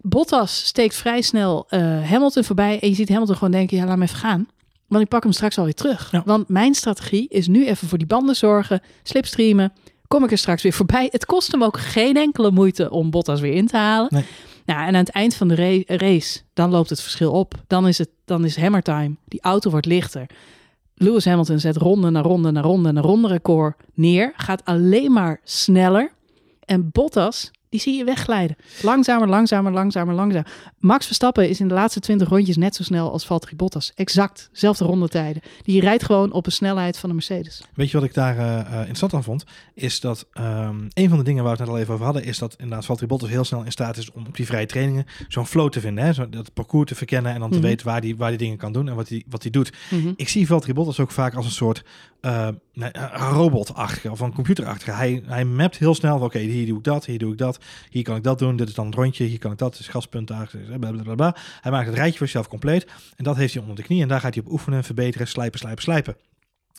[0.00, 1.80] Bottas steekt vrij snel uh,
[2.10, 2.80] Hamilton voorbij.
[2.80, 4.48] En je ziet Hamilton gewoon denken, ja, laat me even gaan.
[4.90, 6.10] Want ik pak hem straks alweer terug.
[6.10, 6.22] Ja.
[6.24, 8.80] Want mijn strategie is nu even voor die banden zorgen.
[9.02, 9.72] Slipstreamen
[10.14, 11.08] kom ik er straks weer voorbij.
[11.10, 14.08] Het kost hem ook geen enkele moeite om Bottas weer in te halen.
[14.12, 14.24] Nee.
[14.64, 17.54] Nou, en aan het eind van de race, dan loopt het verschil op.
[17.66, 19.16] Dan is het dan is hammer time.
[19.24, 20.26] Die auto wordt lichter.
[20.94, 24.32] Lewis Hamilton zet ronde na ronde na ronde na ronde record neer.
[24.36, 26.12] Gaat alleen maar sneller.
[26.64, 28.56] En Bottas die zie je wegglijden.
[28.82, 30.52] Langzamer, langzamer, langzamer, langzamer.
[30.78, 33.92] Max Verstappen is in de laatste 20 rondjes net zo snel als Valtteri Bottas.
[33.94, 35.42] Exact, zelfde rondetijden.
[35.62, 37.62] Die rijdt gewoon op een snelheid van de Mercedes.
[37.74, 39.44] Weet je wat ik daar uh, interessant aan vond?
[39.74, 42.24] Is dat um, een van de dingen waar we het net al even over hadden,
[42.24, 45.06] is dat inderdaad Valtteri Bottas heel snel in staat is om op die vrije trainingen
[45.28, 46.04] zo'n flow te vinden.
[46.04, 46.12] Hè?
[46.12, 47.70] Zo, dat parcours te verkennen en dan te mm -hmm.
[47.70, 49.72] weten waar die, waar die dingen kan doen en wat hij wat die doet.
[49.90, 50.12] Mm -hmm.
[50.16, 51.82] Ik zie Valtteri Bottas ook vaak als een soort
[52.22, 52.48] uh,
[53.32, 54.90] robotachtige of een computerachtige.
[54.90, 57.59] Hij, hij mapt heel snel, oké, okay, hier doe ik dat, hier doe ik dat.
[57.90, 58.56] Hier kan ik dat doen.
[58.56, 59.24] Dit is dan een rondje.
[59.24, 59.72] Hier kan ik dat.
[59.72, 60.50] Dit is gaspunt daar.
[60.78, 61.36] Blablabla.
[61.60, 62.86] Hij maakt het rijtje voor zichzelf compleet.
[63.16, 64.02] En dat heeft hij onder de knie.
[64.02, 66.16] En daar gaat hij op oefenen, verbeteren, slijpen, slijpen, slijpen.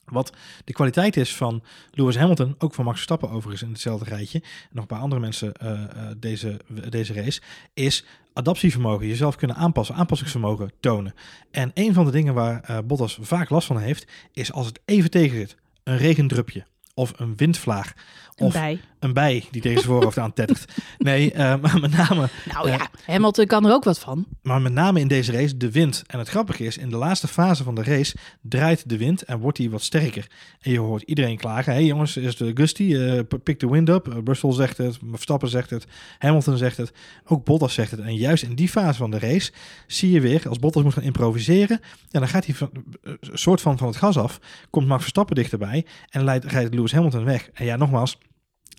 [0.05, 0.33] Wat
[0.65, 4.69] de kwaliteit is van Lewis Hamilton, ook van Max Verstappen overigens in hetzelfde rijtje, en
[4.71, 5.85] nog een paar andere mensen uh, uh,
[6.17, 7.41] deze, deze race,
[7.73, 11.13] is adaptievermogen, jezelf kunnen aanpassen, aanpassingsvermogen tonen.
[11.51, 15.09] En een van de dingen waar Bottas vaak last van heeft, is als het even
[15.09, 17.93] tegen zit, een regendrupje of een windvlaag.
[18.41, 18.79] Of een bij.
[18.99, 20.65] Een bij die zijn voorhoofd aantettert.
[20.97, 22.29] Nee, uh, maar met name...
[22.53, 24.25] Nou ja, uh, Hamilton kan er ook wat van.
[24.41, 26.03] Maar met name in deze race de wind.
[26.07, 29.39] En het grappige is, in de laatste fase van de race draait de wind en
[29.39, 30.27] wordt hij wat sterker.
[30.59, 31.71] En je hoort iedereen klagen.
[31.71, 34.21] Hé hey jongens, is de Gusty, uh, pick the wind up.
[34.25, 35.85] Russell zegt het, Verstappen zegt het,
[36.17, 36.91] Hamilton zegt het.
[37.25, 37.99] Ook Bottas zegt het.
[37.99, 39.51] En juist in die fase van de race
[39.87, 42.69] zie je weer, als Bottas moet gaan improviseren, ja, dan gaat hij van,
[43.01, 44.39] een soort van van het gas af.
[44.69, 47.49] Komt Max Verstappen dichterbij en leidt, rijdt Lewis Hamilton weg.
[47.53, 48.17] En ja, nogmaals,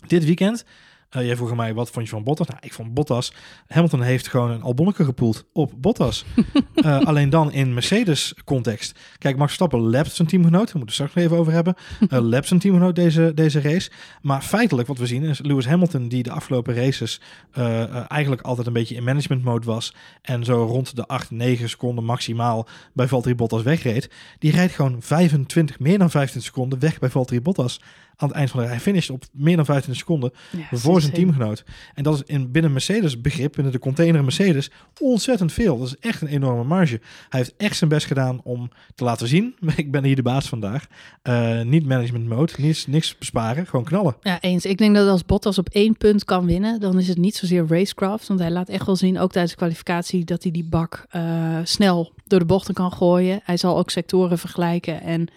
[0.07, 0.65] dit weekend,
[1.17, 2.47] uh, jij vroeg mij wat vond je van Bottas?
[2.47, 3.33] Nou, ik vond Bottas.
[3.67, 6.25] Hamilton heeft gewoon een albonneke gepoeld op Bottas.
[6.75, 8.99] uh, alleen dan in Mercedes context.
[9.17, 10.65] Kijk, Max Verstappen lapt zijn teamgenoot.
[10.65, 11.75] Daar moeten we straks nog even over hebben.
[12.09, 13.91] Uh, lapt zijn teamgenoot deze, deze race.
[14.21, 17.21] Maar feitelijk wat we zien is Lewis Hamilton die de afgelopen races
[18.07, 19.93] eigenlijk altijd een beetje in management mode was.
[20.21, 24.09] En zo rond de 8, 9 seconden maximaal bij Valtteri Bottas wegreed.
[24.39, 27.79] Die rijdt gewoon 25, meer dan 25 seconden weg bij Valtteri Bottas
[28.15, 31.13] aan het eind van de Hij finisht op meer dan 25 seconden ja, voor zijn
[31.13, 31.63] teamgenoot.
[31.93, 35.77] En dat is in, binnen Mercedes begrip, binnen de container Mercedes, ontzettend veel.
[35.77, 37.01] Dat is echt een enorme marge.
[37.29, 40.47] Hij heeft echt zijn best gedaan om te laten zien, ik ben hier de baas
[40.47, 40.87] vandaag.
[41.23, 44.15] Uh, niet management mode, niets, niks besparen, gewoon knallen.
[44.21, 44.65] Ja, eens.
[44.65, 47.65] Ik denk dat als Bottas op één punt kan winnen, dan is het niet zozeer
[47.67, 48.27] racecraft.
[48.27, 51.57] Want hij laat echt wel zien, ook tijdens de kwalificatie, dat hij die bak uh,
[51.63, 53.39] snel door de bochten kan gooien.
[53.43, 55.27] Hij zal ook sectoren vergelijken en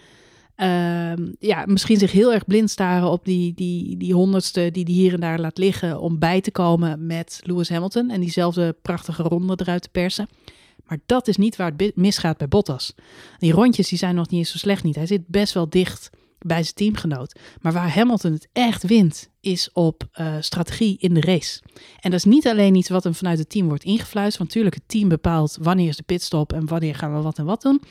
[0.57, 4.95] Ehm, ja, misschien zich heel erg blind staren op die, die, die honderdste die die
[4.95, 9.23] hier en daar laat liggen om bij te komen met Lewis Hamilton en diezelfde prachtige
[9.23, 10.27] ronde eruit te persen.
[10.85, 12.93] Maar dat is niet waar het misgaat bij Bottas.
[13.37, 14.95] Die rondjes die zijn nog niet eens zo slecht niet.
[14.95, 17.39] Hij zit best wel dicht bij zijn teamgenoot.
[17.61, 21.61] Maar waar Hamilton het echt wint, is op uh, strategie in de race.
[21.99, 24.37] En dat is niet alleen iets wat hem vanuit het team wordt ingefluisterd.
[24.37, 27.45] Want natuurlijk, het team bepaalt wanneer is de pitstop en wanneer gaan we wat en
[27.45, 27.81] wat doen.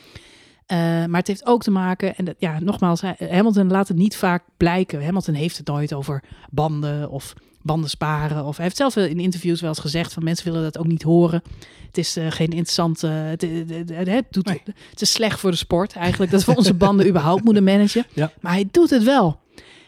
[0.71, 4.15] Uh, maar het heeft ook te maken, en dat, ja, nogmaals, Hamilton laat het niet
[4.15, 5.03] vaak blijken.
[5.03, 8.45] Hamilton heeft het nooit over banden of banden sparen.
[8.45, 11.03] Of hij heeft zelf in interviews wel eens gezegd van mensen willen dat ook niet
[11.03, 11.43] horen.
[11.87, 13.07] Het is uh, geen interessante.
[13.07, 14.49] Het, het, het, doet,
[14.89, 18.05] het is slecht voor de sport eigenlijk dat we onze banden überhaupt moeten managen.
[18.13, 18.31] Ja.
[18.41, 19.39] Maar hij doet het wel.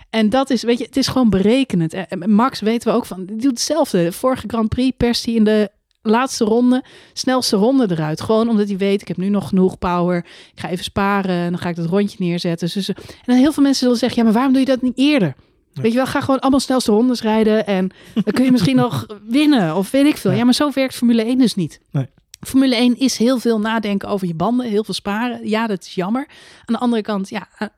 [0.10, 1.96] En dat is, weet je, het is gewoon berekenend.
[2.28, 4.12] Max weten we ook van, die doet hetzelfde.
[4.12, 6.84] Vorige Grand Prix perst hij in de laatste ronde,
[7.14, 8.22] snelste ronde eruit.
[8.22, 10.18] Gewoon omdat hij weet, ik heb nu nog genoeg power.
[10.54, 12.70] Ik ga even sparen en dan ga ik dat rondje neerzetten.
[12.74, 14.98] Dus, en dan heel veel mensen zullen zeggen, ja, maar waarom doe je dat niet
[14.98, 15.36] eerder?
[15.74, 19.06] Weet je wel, ga gewoon allemaal snelste rondes rijden en dan kun je misschien nog
[19.28, 20.32] winnen of weet ik veel.
[20.32, 20.44] Ja.
[20.44, 21.80] maar zo werkt Formule 1 dus niet.
[21.92, 22.08] Nee.
[22.40, 25.50] Formule 1 is heel veel nadenken over je banden, heel veel sparen.
[25.50, 26.28] Ja, dat is jammer.
[26.66, 27.70] Aan de andere kant, ja, aan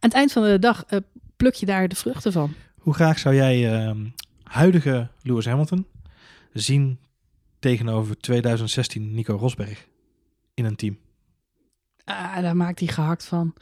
[0.00, 0.98] het eind van de dag uh,
[1.36, 2.54] pluk je daar de vruchten van.
[2.78, 3.90] Hoe graag zou jij uh,
[4.42, 5.86] huidige Lewis Hamilton
[6.52, 6.98] zien
[7.66, 9.86] tegenover 2016 Nico Rosberg
[10.54, 10.98] in een team?
[12.04, 13.54] Ah, daar maakt hij gehakt van.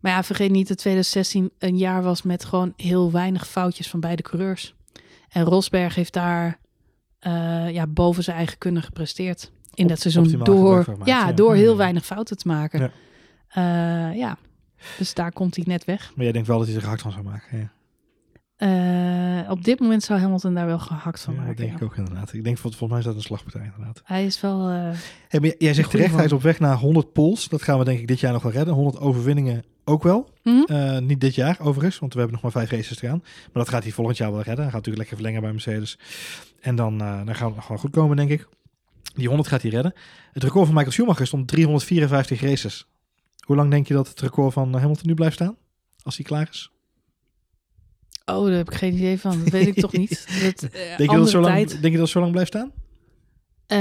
[0.00, 4.00] Maar ja, vergeet niet dat 2016 een jaar was met gewoon heel weinig foutjes van
[4.00, 4.74] beide coureurs.
[5.28, 6.58] En Rosberg heeft daar
[7.26, 10.44] uh, ja, boven zijn eigen kunnen gepresteerd in Op, dat seizoen.
[10.44, 11.76] Door, gemaakt, ja, ja, door heel ja.
[11.76, 12.80] weinig fouten te maken.
[13.48, 14.10] Ja.
[14.10, 14.38] Uh, ja.
[14.98, 16.12] Dus daar komt hij net weg.
[16.14, 17.58] Maar jij denkt wel dat hij er gehakt van zou maken.
[17.58, 17.72] Ja.
[18.58, 21.56] Uh, op dit moment zou Hamilton daar wel gehakt van Ja, maken.
[21.56, 21.84] dat denk ja.
[21.84, 22.32] ik ook inderdaad.
[22.32, 24.00] Ik denk vol- volgens mij is dat een slagpartij inderdaad.
[24.04, 24.68] Hij is wel.
[24.68, 24.90] eh,
[25.28, 27.48] Hey, jij zegt terecht, hij is op weg naar 100 poles.
[27.48, 28.74] Dat gaan we denk ik dit jaar nog wel redden.
[28.74, 30.30] 100 overwinningen ook wel.
[30.42, 30.48] hm?
[30.66, 33.18] Eh, niet dit jaar overigens, want we hebben nog maar vijf races te gaan.
[33.22, 34.64] Maar dat gaat hij volgend jaar wel redden.
[34.64, 35.98] Hij gaat natuurlijk lekker verlengen bij Mercedes.
[36.60, 38.48] En dan, eh, dan gaan we nog wel goed komen, denk ik.
[39.14, 39.92] Die 100 gaat hij redden.
[40.32, 42.86] Het record van Michael Schumacher stond 354 races.
[43.46, 45.56] Hoe lang denk je dat het record van Hamilton nu blijft staan?
[46.02, 46.70] Als hij klaar is?
[48.30, 49.38] Oh, daar heb ik geen idee van.
[49.44, 50.08] Dat weet ik toch niet.
[50.44, 51.68] Dat, eh, Denk je, dat zo lang, tijd.
[51.70, 52.70] denk je dat het zo lang blijft staan?
[53.66, 53.78] Eh,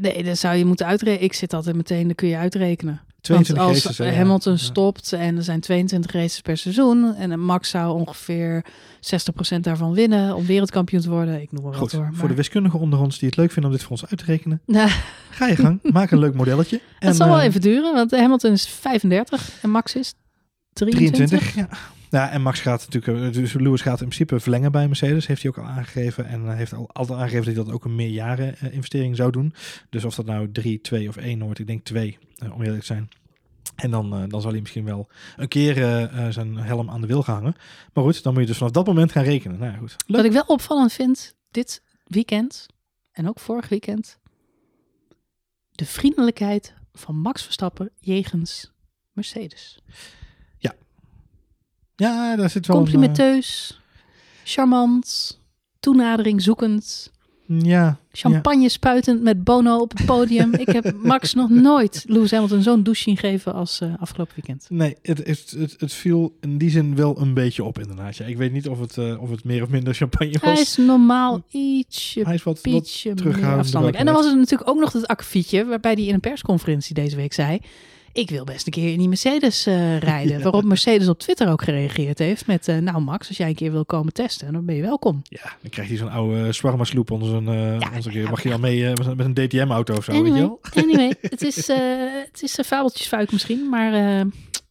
[0.00, 1.24] nee, dan zou je moeten uitrekenen.
[1.24, 3.00] Ik zit altijd meteen, dan kun je uitrekenen.
[3.20, 3.98] 22 Want als races.
[4.14, 4.16] hè.
[4.16, 4.58] Hamilton Ja.
[4.58, 8.64] stopt en er zijn 22 races per seizoen en Max zou ongeveer
[9.00, 11.40] 60% daarvan winnen om wereldkampioen te worden.
[11.40, 12.10] Ik noem maar wat Goed, hoor.
[12.12, 14.24] voor de wiskundigen onder ons die het leuk vinden om dit voor ons uit te
[14.24, 14.60] rekenen.
[14.66, 14.90] Nou,
[15.30, 16.80] Ga je gang, maak een leuk modelletje.
[16.98, 20.14] En, het zal wel eh, even duren, want Hamilton is 35 en Max is
[20.72, 21.28] 23.
[21.28, 21.68] 23, ja.
[22.14, 25.42] Ja, en Max gaat natuurlijk, eh, dus Lewis gaat in principe verlengen bij Mercedes, heeft
[25.42, 26.26] hij ook al aangegeven.
[26.26, 29.30] En hij heeft al altijd aangegeven dat hij dat ook een meerjaren eh, investering zou
[29.30, 29.54] doen.
[29.90, 32.18] Dus of dat nou 3, 2 of 1 wordt, ik denk 2,
[32.52, 33.08] om eerlijk te zijn.
[33.74, 37.00] En dan, eh, dan zal hij misschien wel een keer eh, eh, zijn helm aan
[37.00, 37.54] de wil gaan hangen.
[37.92, 39.58] Maar goed, dan moet je dus vanaf dat moment gaan rekenen.
[39.58, 39.96] Nou goed.
[40.06, 42.66] Wat ik wel opvallend vind, dit weekend
[43.12, 44.18] en ook vorig weekend,
[45.70, 48.72] de vriendelijkheid van Max Verstappen jegens
[49.12, 49.82] Mercedes.
[51.96, 53.80] Ja, daar zit wel een, eh, Complimenteus,
[54.44, 55.38] charmant,
[55.80, 57.12] toenadering zoekend,
[57.46, 60.54] ja, champagne spuitend met Bono op het podium.
[60.54, 64.66] Ik heb Max nog nooit Lewis Hamilton zo'n douche zien geven als eh, afgelopen weekend.
[64.68, 68.16] Nee, het, het, het, het viel in die zin wel een beetje op inderdaad.
[68.16, 70.60] Ja, ik weet niet of het, eh, of het meer of minder champagne Hij was.
[70.60, 74.92] is normaal ietsje, Hij is wat, ietsje ook En dan was er natuurlijk ook nog
[74.92, 77.58] het akkefietje waarbij hij in een persconferentie deze week zei...
[78.14, 80.36] Ik wil best een keer in die Mercedes eh, rijden.
[80.36, 80.42] Ja.
[80.50, 82.68] Waarop Mercedes op Twitter ook gereageerd heeft met...
[82.68, 85.22] eh, nou Max, als jij een keer wil komen testen, dan ben je welkom.
[85.22, 87.48] Ja, dan krijgt hij zo'n oude Swarma sloep onder zijn...
[87.48, 90.34] eh Ja, onder zijn- ja, Mag je dan mee met- een DTM-auto of zo, weet
[90.34, 90.60] je wel?
[90.74, 93.92] anyway het is, het is een fabeltjesfuik misschien, maar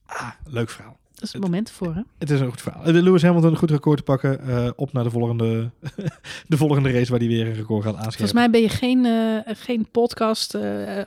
[0.06, 0.98] Ah, leuk verhaal.
[1.24, 1.96] Dat is het moment voor.
[1.96, 2.02] Hè?
[2.18, 2.84] Het is een goed verhaal.
[2.84, 4.48] Eh, Lewis Hamilton een goed record te pakken.
[4.48, 5.70] eh, op naar de volgende,
[6.48, 8.14] de volgende race waar hij weer een record gaat aanscherpen.
[8.14, 10.58] Volgens mij ben je geen, eh, geen podcast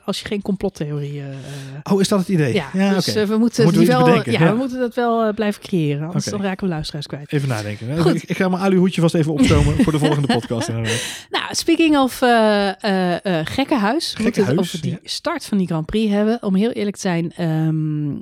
[0.05, 1.21] als je geen complottheorie...
[1.83, 2.53] Oh, is dat het idee?
[2.53, 4.51] ja, ja dus we moeten, Moeten we wel, bedenken, ja, ja.
[4.51, 7.33] we moeten dat wel blijven creëren, anders dan raken we luisteraars kwijt.
[7.33, 7.97] Even nadenken.
[8.01, 8.15] Goed.
[8.15, 10.69] Ik, ik ga mijn aluhoedje vast even opstomen voor de volgende podcast.
[11.29, 12.17] Nou, speaking of
[13.43, 16.43] gekkenhuis, we moeten het over die start van die Grand Prix hebben.
[16.43, 18.15] Om heel eerlijk te zijn, ehm,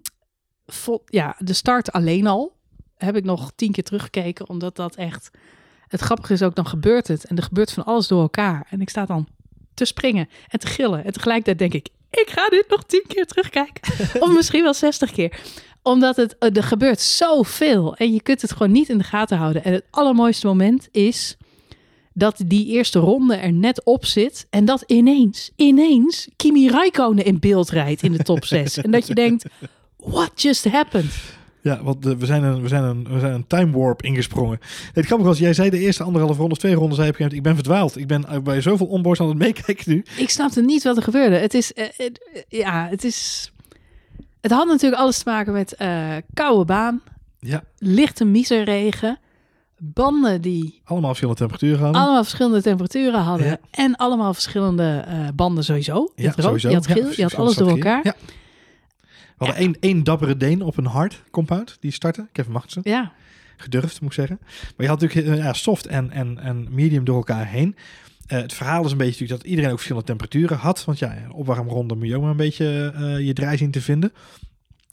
[0.67, 2.54] vol- ja, de start alleen al
[2.97, 5.32] heb ik nog tien keer teruggekeken, omdat dat echt...
[5.88, 7.25] Het grappige is ook, dan gebeurt het.
[7.25, 8.67] En er gebeurt van alles door elkaar.
[8.69, 9.28] En ik sta dan
[9.73, 11.06] te springen en te gillen.
[11.06, 13.93] En tegelijkertijd denk ik, ik ga dit nog tien keer terugkijken.
[14.23, 15.39] of misschien wel zestig keer.
[15.82, 17.95] Omdat het, eh, er gebeurt zoveel.
[17.95, 19.63] En je kunt het gewoon niet in de gaten houden.
[19.63, 21.38] En het allermooiste moment is
[22.13, 24.47] dat die eerste ronde er net op zit.
[24.49, 28.78] En dat ineens, ineens Kimi Räikkönen in beeld rijdt in de top 6.
[28.78, 29.45] en dat je denkt,
[30.05, 31.11] what just happened?
[31.61, 34.59] Ja, want uh, we, zijn een, we, zijn een, we zijn een time warp ingesprongen.
[34.93, 37.43] Het grappige was, jij zei de eerste anderhalve ronde of twee ronden, zei je ik
[37.43, 37.97] ben verdwaald.
[37.97, 40.05] Ik ben bij zoveel onboards aan het meekijken nu.
[40.17, 41.35] Ik snapte niet wat er gebeurde.
[41.35, 43.51] Het is, uh, het, ja, het is...
[44.41, 47.01] Het had natuurlijk alles te maken met uh, koude baan,
[47.39, 47.63] ja.
[47.77, 49.19] lichte miserregen,
[49.77, 50.81] banden die...
[50.83, 52.01] Allemaal verschillende temperaturen hadden.
[52.01, 53.47] Allemaal verschillende temperaturen hadden.
[53.47, 53.57] Ja.
[53.71, 56.11] En allemaal verschillende uh, banden sowieso.
[56.15, 56.69] Ja, sowieso.
[56.69, 57.99] je had geel, je had alles door elkaar.
[58.03, 58.15] Ja.
[59.38, 62.28] We hadden één, één dappere Deen op een hard compound, die startte.
[62.32, 62.82] Kevin Magnussen.
[62.84, 63.12] Ja.
[63.58, 64.38] Gedurfd, moet ik zeggen.
[64.41, 67.76] Maar je had natuurlijk ja, soft en, en, en medium door elkaar heen.
[68.28, 70.86] Uh, het verhaal is een beetje natuurlijk dat iedereen ook verschillende temperaturen had.
[70.86, 74.13] Want ja, opwarmronde moet je ook maar een beetje uh, je draai zien te vinden.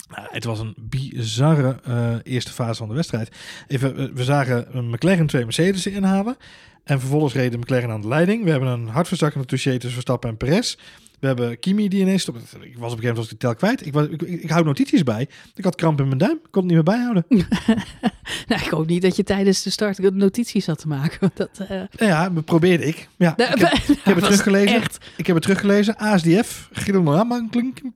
[0.08, 3.36] Nou, het was een bizarre uh, eerste fase van de wedstrijd.
[3.66, 6.36] Even, we zagen een McLaren twee Mercedes inhalen.
[6.84, 8.44] En vervolgens reden McLaren aan de leiding.
[8.44, 10.76] We hebben een hardverzakkende touché tussen Verstappen en Perez.
[11.22, 12.28] We hebben Kimi die ineens...
[12.28, 13.86] Ik was op een gegeven moment de tel kwijt.
[13.86, 15.28] Ik, was, ik, ik, ik hou notities bij.
[15.54, 16.32] Ik had kramp in mijn duim.
[16.44, 17.24] Ik kon het niet meer bijhouden.
[18.48, 21.30] nou, ik hoop niet dat je tijdens de start notities had te maken.
[21.34, 21.68] Dat, uh...
[21.68, 23.08] nou ja, dat probeerde ik.
[23.16, 24.76] Ja, ik heb, ik heb het teruggelezen.
[24.76, 25.06] Echt...
[25.16, 25.96] Ik heb het teruggelezen.
[25.96, 26.68] ASDF.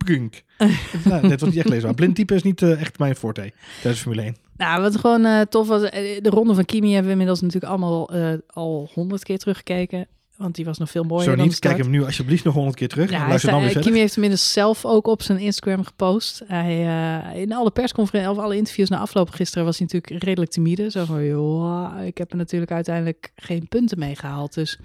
[0.05, 0.43] Klink,
[1.05, 1.95] nou, dit was niet echt lezen.
[1.95, 4.37] Blind type is niet uh, echt mijn forte tijdens Formule 1.
[4.57, 8.15] Nou, wat gewoon uh, tof was, de ronde van Kimi hebben we inmiddels natuurlijk allemaal
[8.17, 10.07] uh, al honderd keer teruggekeken.
[10.37, 11.25] Want die was nog veel mooier.
[11.31, 13.11] Zo dan niet, kijk hem nu alsjeblieft nog honderd keer terug.
[13.11, 16.43] Ja, luister dan weer Kimi heeft inmiddels zelf ook op zijn Instagram gepost.
[16.47, 16.85] Hij,
[17.33, 20.91] uh, in alle persconferenties, of alle interviews na afloop gisteren was hij natuurlijk redelijk timide.
[20.91, 24.55] Zo van, joh, ik heb er natuurlijk uiteindelijk geen punten mee gehaald.
[24.55, 24.79] Dus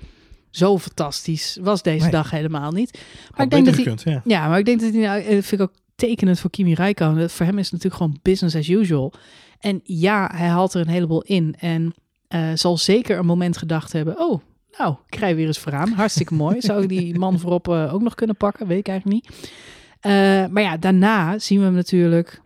[0.49, 2.11] zo fantastisch was deze Nee.
[2.11, 2.91] dag helemaal niet.
[2.93, 4.21] Maar Had ik denk dat hij, gekund, ja.
[4.25, 7.29] ja, maar ik denk dat hij, nou, eh, vind ik ook tekenend voor Kimi Räikkönen.
[7.29, 9.13] Voor hem is het natuurlijk gewoon business as usual.
[9.59, 11.55] En ja, hij haalt er een heleboel in.
[11.59, 11.93] En
[12.27, 14.41] eh, zal zeker een moment gedacht hebben, oh,
[14.77, 15.91] nou, ik rij weer eens vooraan.
[15.91, 16.61] Hartstikke mooi.
[16.61, 18.67] Zou ik die man voorop eh, ook nog kunnen pakken?
[18.67, 19.51] Weet ik eigenlijk niet.
[19.99, 20.11] Eh,
[20.47, 22.41] maar ja, daarna zien we hem natuurlijk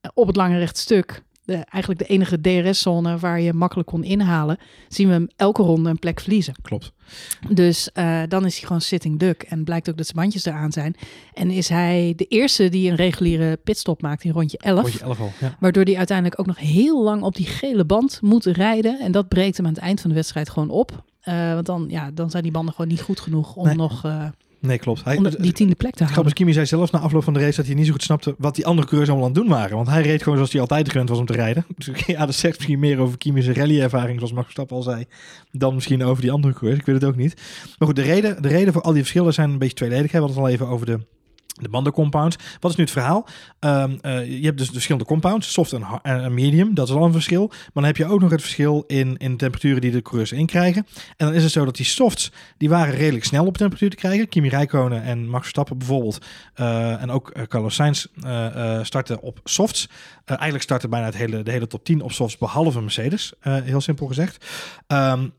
[0.00, 1.22] eh, op het lange rechte stuk.
[1.44, 4.58] De, eigenlijk de enige DRS-zone waar je makkelijk kon inhalen.
[4.88, 6.54] Zien we hem elke ronde een plek verliezen.
[6.62, 6.92] Klopt.
[7.48, 7.88] Dus
[8.28, 9.42] dan is hij gewoon sitting duck.
[9.42, 10.94] En blijkt ook dat zijn bandjes eraan zijn.
[11.32, 14.82] En is hij de eerste die een reguliere pitstop maakt in rondje 11.
[14.82, 15.32] Rondje 11 al.
[15.40, 15.56] Ja.
[15.60, 19.00] Waardoor hij uiteindelijk ook nog heel lang op die gele band moet rijden.
[19.00, 21.04] En dat breekt hem aan het eind van de wedstrijd gewoon op.
[21.28, 23.74] Uh, want dan, ja, dan zijn die banden gewoon niet goed genoeg om Nee.
[23.76, 24.24] nog uh,
[24.62, 25.04] Nee, klopt.
[25.04, 26.32] Hij, om die tiende plek te Grappig, halen.
[26.32, 28.54] Kimi zei zelf na afloop van de race dat hij niet zo goed snapte wat
[28.54, 29.76] die andere coureurs allemaal aan het doen waren.
[29.76, 31.64] Want hij reed gewoon zoals hij altijd gewend was om te rijden.
[31.76, 35.04] Dus ja, dat zegt misschien meer over Kimi's rally-ervaring, zoals Max Verstappen al zei,
[35.50, 36.80] dan misschien over die andere coureurs.
[36.80, 37.34] Ik weet het ook niet.
[37.78, 40.12] Maar goed, de reden, de reden voor al die verschillen zijn een beetje tweeledig.
[40.12, 40.98] We hadden het al even over de,
[41.60, 42.36] de bandencompounds.
[42.60, 43.26] Wat is nu het verhaal?
[43.60, 46.74] Um, uh, je hebt dus de verschillende compounds, soft en, en, medium.
[46.74, 47.46] Dat is al een verschil.
[47.48, 50.32] Maar dan heb je ook nog het verschil in, in de temperaturen die de coureurs
[50.32, 50.86] inkrijgen.
[51.16, 53.96] En dan is het zo dat die softs, die waren redelijk snel op temperatuur te
[53.96, 54.28] krijgen.
[54.28, 56.18] Kimi Räikkönen en Max Verstappen bijvoorbeeld.
[56.56, 58.06] Uh, en ook uh, Carlos Sainz
[58.82, 59.88] starten op softs.
[60.24, 63.32] eigenlijk starten bijna het hele, de hele top 10 op softs, behalve Mercedes.
[63.40, 64.46] heel simpel gezegd.
[64.86, 65.32] Um,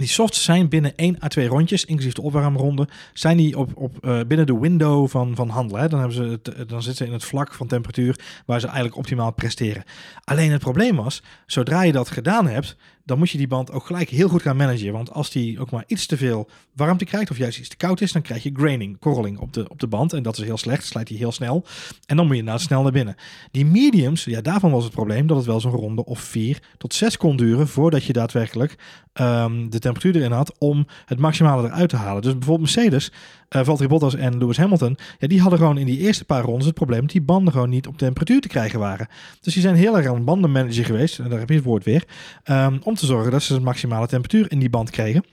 [0.00, 3.96] die softs zijn binnen 1 à 2 rondjes, inclusief de opwarmronde, zijn die op, op,
[4.00, 5.90] uh, binnen de window van, van handelen.
[5.90, 8.96] Dan, hebben ze het, dan zitten ze in het vlak van temperatuur waar ze eigenlijk
[8.96, 9.84] optimaal presteren.
[10.24, 13.86] Alleen het probleem was, zodra je dat gedaan hebt, dan moet je die band ook
[13.86, 14.92] gelijk heel goed gaan managen.
[14.92, 18.00] Want als die ook maar iets te veel warmte krijgt of juist iets te koud
[18.00, 20.12] is, dan krijg je graining, korreling op de, op de band.
[20.12, 21.64] En dat is heel slecht, slijt hij heel snel.
[22.06, 23.16] En dan moet je inderdaad snel naar binnen.
[23.50, 26.94] Die mediums, ja, daarvan was het probleem dat het wel zo'n ronde of 4 tot
[26.94, 28.78] 6 kon duren voordat je daadwerkelijk
[29.14, 32.22] um, de temperatuur erin had om het maximale eruit te halen.
[32.22, 33.12] Dus bijvoorbeeld Mercedes,
[33.56, 36.66] uh, Valtteri Bottas en Lewis Hamilton, ja, die hadden gewoon in die eerste paar rondes
[36.66, 39.08] het probleem dat die banden gewoon niet op temperatuur te krijgen waren.
[39.40, 41.84] Dus die zijn heel erg aan het bandenmanager geweest, en daar heb je het woord
[41.84, 42.04] weer,
[42.44, 45.24] um, om te zorgen dat ze de maximale temperatuur in die band kregen.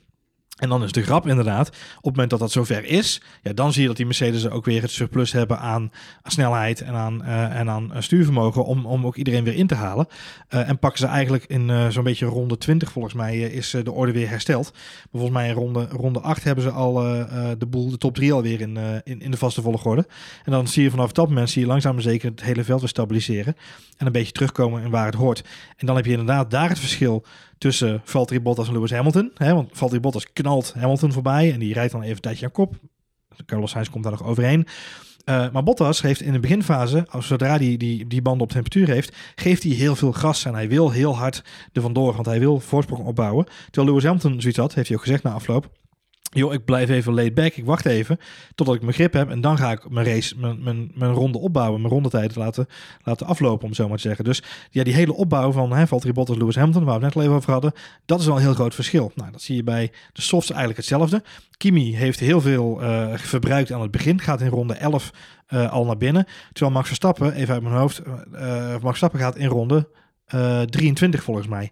[0.57, 3.73] En dan is de grap inderdaad, op het moment dat dat zover is, ja, dan
[3.73, 5.91] zie je dat die Mercedes ook weer het surplus hebben aan,
[6.23, 10.07] snelheid en aan, uh, en aan stuurvermogen om, om ook iedereen weer in te halen.
[10.49, 14.11] Uh, en pakken ze eigenlijk in zo'n beetje ronde 20 volgens mij is de orde
[14.11, 14.71] weer hersteld.
[14.73, 16.93] Maar volgens mij in ronde, ronde 8 hebben ze al
[17.57, 20.07] de boel, de top 3 alweer in, in, in de vaste volgorde.
[20.43, 22.79] En dan zie je vanaf dat moment zie je langzaam maar zeker het hele veld
[22.79, 23.55] weer stabiliseren.
[23.97, 25.43] En een beetje terugkomen in waar het hoort.
[25.77, 27.25] En dan heb je inderdaad daar het verschil
[27.57, 29.31] tussen Valtteri Bottas en Lewis Hamilton.
[29.33, 32.51] Hè, want Valtteri Bottas knalt Hamilton voorbij en die rijdt dan even een tijdje aan
[32.51, 32.75] kop.
[33.45, 34.67] Carlos Sainz komt daar nog overheen.
[35.29, 38.87] Uh, maar Bottas heeft in de beginfase, als zodra hij die, die band op temperatuur
[38.89, 41.43] heeft, geeft hij heel veel gas en hij wil heel hard
[41.73, 43.45] er vandoor, want hij wil voorsprong opbouwen.
[43.65, 45.69] Terwijl Lewis Hamilton zoiets had, heeft hij ook gezegd na afloop.
[46.29, 48.19] Joh, ik blijf even laid back, ik wacht even
[48.55, 51.37] totdat ik mijn grip heb en dan ga ik mijn race, mijn, mijn, mijn ronde
[51.37, 52.67] opbouwen, mijn rondetijd laten,
[53.03, 54.25] laten aflopen, om zo maar te zeggen.
[54.25, 57.23] Dus ja, die hele opbouw van hè, Valtteri Bottas, Lewis Hamilton, waar we het net
[57.23, 57.71] al even over hadden,
[58.05, 59.11] dat is wel een heel groot verschil.
[59.15, 61.23] Nou, dat zie je bij de softs eigenlijk hetzelfde.
[61.57, 65.11] Kimi heeft heel veel uh, verbruikt aan het begin, gaat in ronde 11
[65.49, 69.35] uh, al naar binnen, terwijl Max Verstappen, even uit mijn hoofd, uh, Max Verstappen gaat
[69.35, 69.89] in ronde
[70.69, 71.71] 23 volgens mij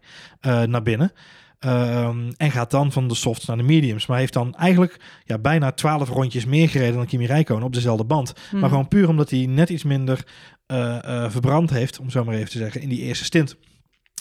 [0.65, 1.11] naar binnen.
[1.59, 4.05] Um, en gaat dan van de softs naar de mediums.
[4.05, 8.03] Maar heeft dan eigenlijk ja, bijna 12 rondjes meer gereden dan Kimi Räikkönen op dezelfde
[8.03, 8.33] band.
[8.51, 8.69] Maar Mhm.
[8.69, 10.25] gewoon puur omdat hij net iets minder
[10.67, 13.55] uh, uh, verbrand heeft, om zo maar even te zeggen, in die eerste stint.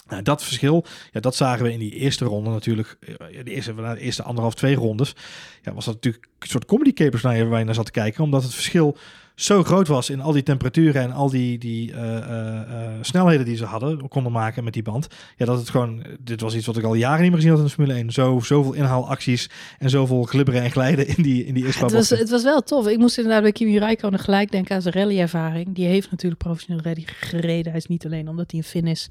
[0.08, 2.96] Nou, dat verschil, ja, dat zagen we in die eerste ronde natuurlijk.
[3.44, 5.14] De eerste, de eerste anderhalf, twee rondes.
[5.62, 7.90] Ja, was dat natuurlijk een soort comedy capers naar je, waar je naar zat te
[7.90, 8.24] kijken.
[8.24, 8.96] Omdat het verschil
[9.34, 13.44] zo groot was in al die temperaturen en al die, die uh, uh, uh, snelheden
[13.44, 15.06] die ze hadden, konden maken met die band.
[15.36, 17.60] Ja, dat het gewoon, dit was iets wat ik al jaren niet meer gezien had
[17.60, 18.10] in de Formule 1.
[18.12, 22.10] Zo, zoveel inhaalacties en zoveel glibberen en glijden in die, in die eerste het was,
[22.10, 22.88] het was wel tof.
[22.88, 25.74] Ik moest inderdaad bij Kimi Räikkönen gelijk denken aan zijn rallyervaring.
[25.74, 27.72] Die heeft natuurlijk professioneel rally gereden.
[27.72, 29.08] Hij is niet alleen omdat hij een Fin is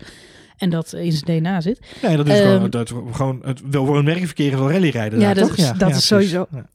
[0.63, 1.79] en dat in zijn DNA zit.
[2.01, 4.89] Nee, dat is um, gewoon, dat, gewoon het wil voor een merkverkeer is wel rally
[4.89, 5.19] rijden.
[5.19, 5.57] Ja, daar, dat, toch?
[5.57, 6.65] is, ja, dat ja, is sowieso ja.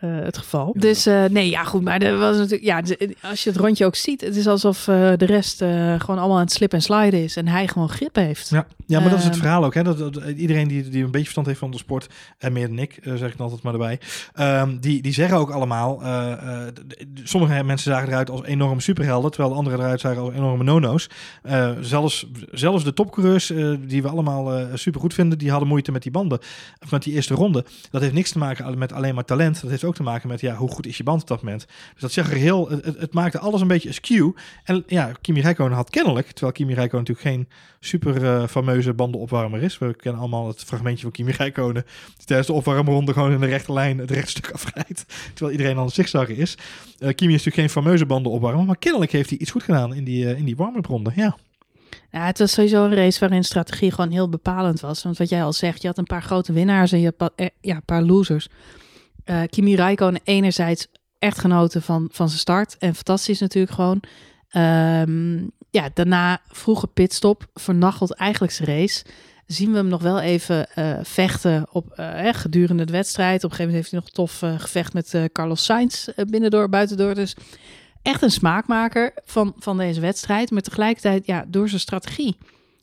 [0.00, 0.74] uh, uh, het geval.
[0.78, 2.82] Dus uh, nee, ja goed, maar er was natuurlijk, ja,
[3.22, 6.52] als je het rondje ook ziet, het is alsof de rest gewoon allemaal aan het
[6.52, 8.48] slip en sliden is en hij gewoon grip heeft.
[8.48, 9.74] Ja, ja maar dat is het Ehm, verhaal ook.
[9.74, 9.82] Hè?
[9.82, 12.08] Dat, dat, iedereen die, die een beetje verstand heeft van de sport,
[12.38, 14.00] en meer dan ik, zeg ik altijd maar erbij,
[14.38, 16.02] um, die, die zeggen ook allemaal,
[17.22, 21.10] sommige mensen zagen eruit als enorme superhelden, terwijl de anderen eruit zagen als enorme nono's.
[21.80, 23.46] Zelfs, zelfs de topcoureurs
[23.88, 26.38] die we allemaal uh, super goed vinden, die hadden moeite met die banden,
[26.80, 27.64] of met die eerste ronde.
[27.90, 29.60] Dat heeft niks te maken met alleen maar talent.
[29.60, 31.66] Dat heeft ook te maken met ja, hoe goed is je band op dat moment.
[31.92, 34.30] Dus dat zegt er heel, het, maakte alles een beetje askew.
[34.64, 37.48] En ja, Kimi Räikkönen had kennelijk, terwijl Kimi Räikkönen natuurlijk geen
[37.80, 39.78] super uh, fameuze bandenopwarmer is.
[39.78, 41.84] We kennen allemaal het fragmentje van Kimi Räikkönen
[42.16, 45.84] die tijdens de opwarmronde gewoon in de rechte lijn het rechtstuk afrijdt, terwijl iedereen aan
[45.84, 46.56] het zigzaggen is.
[46.98, 50.36] Kimi is natuurlijk geen fameuze bandenopwarmer, maar kennelijk heeft hij iets goed gedaan in die,
[50.36, 51.12] in die warm-up ronde.
[51.14, 51.36] Ja.
[52.10, 55.02] Ja, het was sowieso een race waarin strategie gewoon heel bepalend was.
[55.02, 57.46] Want wat jij al zegt, je had een paar grote winnaars en je had eh,
[57.60, 58.48] ja, een paar losers.
[59.24, 60.86] Uh, Kimi Räikkönen enerzijds
[61.18, 62.76] echt genoten van, van zijn start.
[62.78, 64.02] En fantastisch natuurlijk gewoon.
[64.56, 69.04] Um, ja, daarna vroege pitstop, vernachelt eigenlijk zijn race.
[69.46, 71.86] Zien we hem nog wel even uh, vechten op,
[72.32, 73.44] gedurende de wedstrijd.
[73.44, 77.14] Op een gegeven moment heeft hij nog tof gevecht met Carlos Sainz binnendoor, buitendoor.
[77.14, 77.36] Dus
[78.04, 80.50] echt een smaakmaker van, van deze wedstrijd.
[80.50, 82.36] Maar tegelijkertijd, ja, door zijn strategie.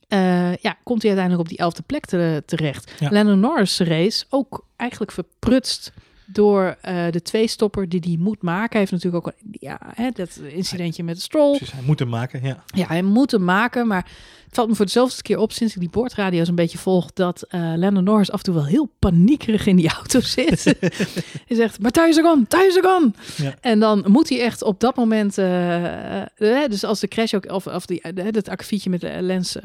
[0.10, 2.92] Uh, ja, komt hij uiteindelijk op die elfde plek te, terecht.
[3.00, 3.10] Ja.
[3.10, 5.92] Lennon Norris race ook eigenlijk verprutst
[6.32, 8.70] door uh, de twee-stopper die hij moet maken.
[8.70, 11.58] Hij heeft natuurlijk ook ja, hè, dat incidentje met de Stroll.
[11.58, 12.64] Precies, hij moet hem maken, ja.
[12.66, 14.06] Ja, hij moet hem maken, maar
[14.46, 17.14] het valt me voor de zoveelste keer op sinds ik die boordradio's een beetje volg,
[17.14, 20.64] dat uh, Lennon Norris af en toe wel heel paniekerig in die auto zit.
[21.48, 23.16] hij zegt, maar thuis on, thuis on.
[23.38, 23.56] Ja.
[23.62, 26.24] En dan moet hij echt op dat moment, uh,
[26.68, 29.58] dus als de crash ook, of, of die, dat akkefietje met Lens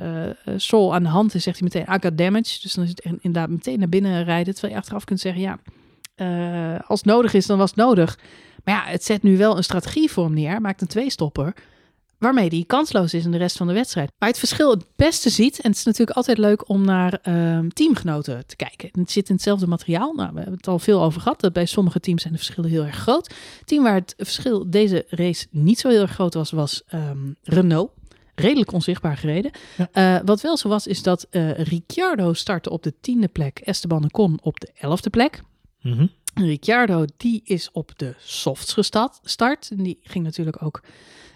[0.56, 2.58] Sol aan de hand is, zegt hij meteen, I got damage.
[2.62, 5.58] Dus dan is het inderdaad meteen naar binnen rijden, terwijl je achteraf kunt zeggen, ja,
[6.16, 8.18] uh, als het nodig is, dan was het nodig.
[8.64, 10.60] Maar ja, het zet nu wel een strategie voor hem neer.
[10.60, 11.54] Maakt een tweestopper.
[12.18, 14.10] Waarmee hij kansloos is in de rest van de wedstrijd.
[14.18, 15.60] Maar het verschil het beste ziet.
[15.60, 18.88] En het is natuurlijk altijd leuk om naar um, teamgenoten te kijken.
[18.92, 20.12] Het zit in hetzelfde materiaal.
[20.12, 21.40] Nou, we hebben het al veel over gehad.
[21.40, 23.26] Dat bij sommige teams zijn de verschillen heel erg groot.
[23.58, 27.36] Het team waar het verschil deze race niet zo heel erg groot was, was um,
[27.42, 27.90] Renault
[28.34, 29.50] redelijk onzichtbaar gereden.
[29.76, 30.16] Ja.
[30.16, 33.58] Uh, wat wel zo was, is dat uh, Ricciardo startte op de tiende plek.
[33.58, 35.42] Esteban Ocon op de elfde plek.
[35.86, 36.10] Mm -hmm.
[36.34, 39.70] Ricciardo, die is op de softs gestart.
[39.70, 40.82] En die ging natuurlijk ook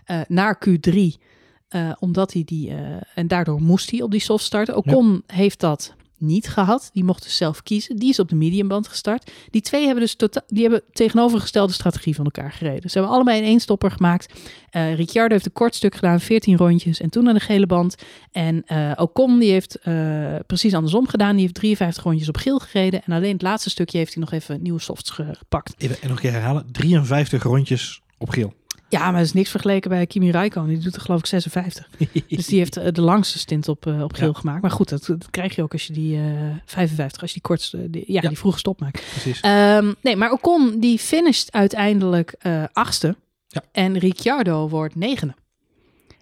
[0.06, 0.94] uh, naar Q3.
[0.96, 2.70] Uh, omdat hij die.
[2.70, 4.76] Uh, en daardoor moest hij op die soft starten.
[4.76, 5.34] Ocon ja.
[5.34, 6.90] heeft dat niet gehad.
[6.92, 7.96] Die mocht dus zelf kiezen.
[7.96, 9.30] Die is op de mediumband gestart.
[9.50, 12.90] Die twee hebben dus tota die hebben tegenovergestelde strategie van elkaar gereden.
[12.90, 14.34] Ze hebben allebei een één-stopper gemaakt.
[14.72, 17.94] Uh, Ricciardo heeft een kort stuk gedaan, 14 rondjes en toen aan de gele band.
[18.32, 21.32] En uh, Ocon die heeft uh, precies andersom gedaan.
[21.32, 23.02] Die heeft 53 rondjes op geel gereden.
[23.04, 25.74] En alleen het laatste stukje heeft hij nog even nieuwe softs gepakt.
[25.78, 28.54] Even, en nog een keer herhalen, 53 rondjes op geel.
[28.90, 30.68] Ja, maar dat is niks vergeleken bij Kimi Räikkönen.
[30.68, 31.88] Die doet er geloof ik 56.
[32.28, 34.38] dus die heeft uh, de langste stint op, uh, op geel ja.
[34.38, 34.62] gemaakt.
[34.62, 37.48] Maar goed, dat, dat, krijg je ook als je die uh, 55, als je die
[37.48, 39.04] kortste, die, ja, ja, die vroege stop maakt.
[39.10, 39.44] Precies.
[39.44, 43.16] Um, nee, maar Ocon die finisht uiteindelijk uh, achtste.
[43.48, 43.62] Ja.
[43.72, 45.34] En Ricciardo wordt negende.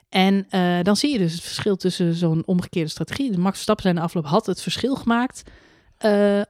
[0.08, 3.30] En uh, dan zie je dus het verschil tussen zo'n omgekeerde strategie.
[3.30, 5.42] De Max Verstappen zijn de afloop had het verschil gemaakt.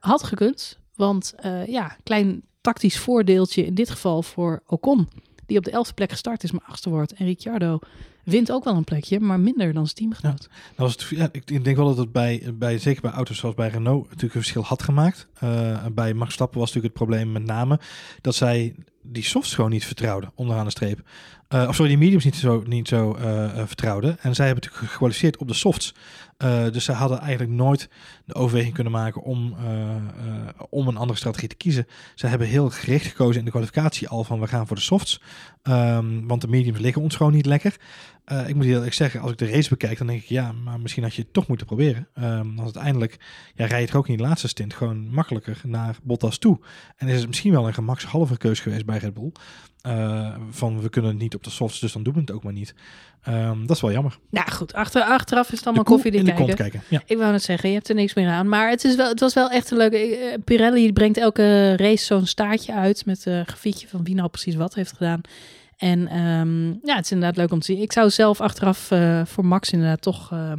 [0.01, 0.79] Had gekund.
[0.95, 1.35] Want
[1.67, 5.09] ja, klein tactisch voordeeltje in dit geval voor Ocon.
[5.49, 7.13] Die op de elfde plek gestart is, maar achtste wordt.
[7.13, 7.79] En Ricciardo
[8.25, 10.49] wint ook wel een plekje, maar minder dan zijn teamgenoot.
[10.77, 14.03] Was het, ik, denk wel dat het bij, bij, zeker bij auto's zoals bij Renault,
[14.03, 15.29] natuurlijk een verschil had gemaakt.
[15.45, 17.81] Uh, bij Max Stappen was natuurlijk het probleem met name
[18.21, 21.03] dat zij die softs gewoon niet vertrouwden, onderaan de streep.
[21.49, 24.19] Uh, of sorry, die mediums niet zo, niet zo uh, vertrouwden.
[24.21, 25.95] En zij hebben natuurlijk gekwalificeerd op de softs.
[26.45, 27.89] Uh, dus ze hadden eigenlijk nooit
[28.25, 29.57] de overweging kunnen maken om,
[30.71, 31.87] om een andere strategie te kiezen.
[32.15, 35.23] Ze hebben heel gericht gekozen in de kwalificatie al van we gaan voor de softs.
[35.63, 37.77] Um, want de mediums liggen ons gewoon niet lekker.
[38.47, 40.81] Ik moet heel eerlijk zeggen, als ik de race bekijk, dan denk ik ja, maar
[40.81, 42.09] misschien had je het toch moeten proberen.
[42.15, 43.19] Um, want uiteindelijk
[43.55, 46.61] ja, rij je het ook in de laatste stint gewoon makkelijker naar Bottas toe.
[46.97, 49.33] En is het misschien wel een gemakshalve keus geweest bij Red Bull.
[49.87, 52.43] Uh, van we kunnen het niet op de softs, dus dan doen we het ook
[52.43, 52.75] maar niet.
[53.29, 54.19] Um, dat is wel jammer.
[54.31, 56.55] Nou goed, achter, achteraf is het allemaal koffie de kijken.
[56.55, 56.83] kijken.
[56.89, 57.03] Ja.
[57.07, 58.49] Ik wou net zeggen, je hebt er niks meer aan.
[58.49, 60.19] Maar het, is wel, het was wel echt een leuke...
[60.19, 64.55] Uh, Pirelli brengt elke race zo'n staartje uit met een grafietje van wie nou precies
[64.55, 65.21] wat heeft gedaan.
[65.77, 67.83] En um, ja, het is inderdaad leuk om te zien.
[67.83, 70.53] Ik zou zelf achteraf uh, voor Max inderdaad toch uh,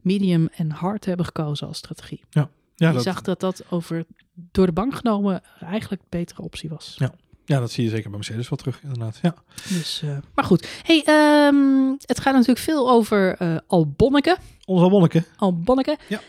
[0.00, 2.24] medium en hard hebben gekozen als strategie.
[2.30, 2.48] Ja.
[2.74, 3.02] Ja, ik dat...
[3.02, 4.04] zag dat dat over
[4.34, 6.94] door de bank genomen eigenlijk een betere optie was.
[6.98, 7.12] Ja.
[7.48, 9.18] Ja, dat zie je zeker bij Mercedes wel terug, inderdaad.
[9.22, 9.34] Ja.
[9.68, 10.68] Dus, uh, maar goed.
[10.82, 11.04] Hey,
[11.46, 14.36] um, het gaat natuurlijk veel over uh, Albonneke.
[14.64, 15.24] Ons Albonneke.
[15.36, 15.98] Albonneke.
[16.08, 16.20] Ja.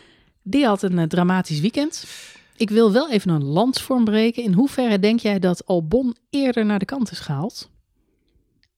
[0.42, 2.04] Die had een uh, dramatisch weekend.
[2.56, 4.42] Ik wil wel even een landsvorm breken.
[4.42, 7.70] In hoeverre denk jij dat Albon eerder naar de kant is gehaald?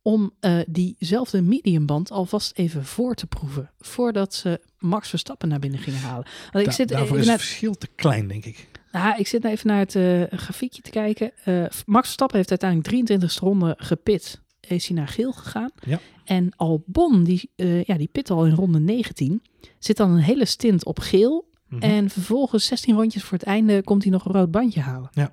[0.03, 3.70] om uh, diezelfde mediumband alvast even voor te proeven.
[3.80, 6.26] Voordat ze Max Verstappen naar binnen gingen halen.
[6.53, 8.68] Want Da ik zit daarvoor is het verschil te klein, denk ik.
[8.93, 11.32] Nou, ik zit even naar het uh, grafiekje te kijken.
[11.45, 14.40] Uh, Max Verstappen heeft uiteindelijk 23 ronde gepit.
[14.61, 15.70] Is hij naar geel gegaan.
[15.84, 16.01] Ja.
[16.24, 19.43] En Albon, die, uh, ja, die pit al in ronde 19.
[19.78, 21.51] Zit dan een hele stint op geel.
[21.68, 21.90] Mm -hmm.
[21.90, 25.11] En vervolgens 16 rondjes voor het einde komt hij nog een rood bandje halen.
[25.12, 25.32] Ja.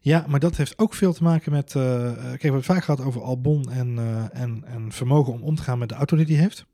[0.00, 1.74] Ja, maar dat heeft ook veel te maken met.
[1.74, 5.42] Uh, kijk, we hebben het vaak gehad over Albon en, uh, en, en vermogen om
[5.42, 6.64] om te gaan met de auto die hij heeft.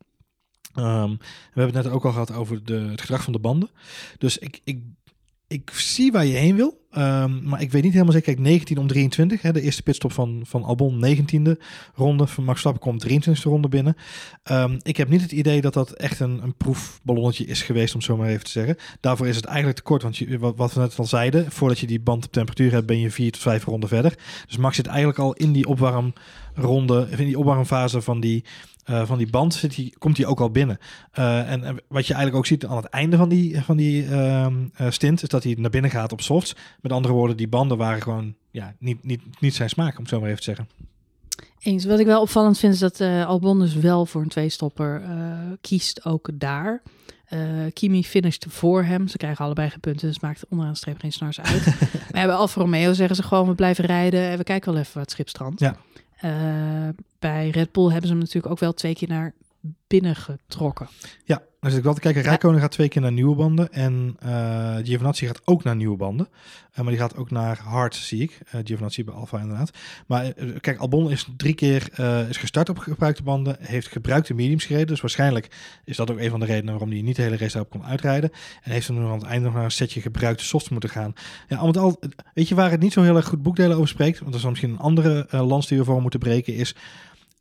[0.78, 3.70] Um, we hebben het net ook al gehad over de, het gedrag van de banden.
[4.18, 4.82] Dus ik, ik,
[5.48, 6.84] ik zie waar je heen wil.
[6.98, 8.34] Um, maar ik weet niet helemaal zeker.
[8.34, 9.42] Kijk, 19 om 23.
[9.42, 11.62] Hè, de eerste pitstop van, van Albon, 19e
[11.94, 12.26] ronde.
[12.26, 13.96] Van Max Verstappen komt 23e ronde binnen.
[14.50, 18.00] Um, ik heb niet het idee dat dat echt een, een proefballonnetje is geweest, om
[18.00, 18.76] zo maar even te zeggen.
[19.00, 20.02] Daarvoor is het eigenlijk te kort.
[20.02, 23.00] Want wat, wat we net al zeiden, voordat je die band op temperatuur hebt, ben
[23.00, 24.18] je vier tot vijf ronden verder.
[24.46, 28.44] Dus Max zit eigenlijk al in die opwarmronde, in die opwarmfase van die,
[28.90, 30.78] uh, van die band zit die, komt hij ook al binnen.
[31.18, 34.04] Uh, en, en, wat je eigenlijk ook ziet aan het einde van die, van die
[34.04, 34.46] uh,
[34.88, 36.56] stint, is dat hij naar binnen gaat op softs.
[36.80, 40.08] Met andere woorden, die banden waren gewoon ja, niet, niet, niet zijn smaak, om het
[40.08, 40.68] zo maar even te zeggen.
[41.58, 41.84] Eens.
[41.84, 45.02] Wat ik wel opvallend vind, is dat Albon dus wel voor een tweestopper
[45.60, 46.82] kiest, ook daar.
[47.30, 47.40] Uh,
[47.72, 49.08] Kimi finisht voor hem.
[49.08, 51.64] Ze krijgen allebei geen punten, dus maakt onderaan de streep geen snars uit.
[52.12, 54.98] maar bij Alfa Romeo zeggen ze gewoon, we blijven rijden en we kijken wel even
[54.98, 55.60] wat schipstrand.
[55.60, 55.76] Ja.
[56.24, 56.88] Uh,
[57.26, 59.34] bij Red Bull hebben ze hem natuurlijk ook wel twee keer naar
[59.86, 60.88] binnen getrokken.
[61.24, 62.22] Ja, dus ik wel te kijken.
[62.22, 66.28] Rijkonen gaat twee keer naar nieuwe banden en uh, Giovinazzi gaat ook naar nieuwe banden.
[66.72, 68.40] Uh, maar die gaat ook naar hard, zie ik.
[68.54, 69.70] Uh, Giovinazzi bij Alfa inderdaad.
[70.06, 74.86] Maar kijk, Albon is drie keer is gestart op gebruikte banden, heeft gebruikte mediums gereden.
[74.86, 75.48] Dus waarschijnlijk
[75.84, 77.84] is dat ook een van de redenen waarom hij niet de hele race daarop kon
[77.84, 78.30] uitrijden.
[78.62, 81.12] En heeft nog aan het einde nog naar een setje gebruikte softs moeten gaan.
[81.48, 82.00] Ja, al met al,
[82.34, 84.48] weet je waar het niet zo heel erg goed boekdelen over spreekt, want dat is
[84.48, 86.74] misschien een andere lans die we voor moeten breken, is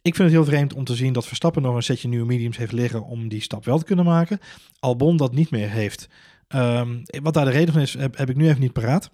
[0.05, 2.57] ik vind het heel vreemd om te zien dat Verstappen nog een setje nieuwe mediums
[2.57, 4.39] heeft liggen om die stap wel te kunnen maken.
[4.79, 6.09] Albon dat niet meer heeft.
[6.55, 9.09] Um, wat daar de reden van is, heb ik nu even niet paraat.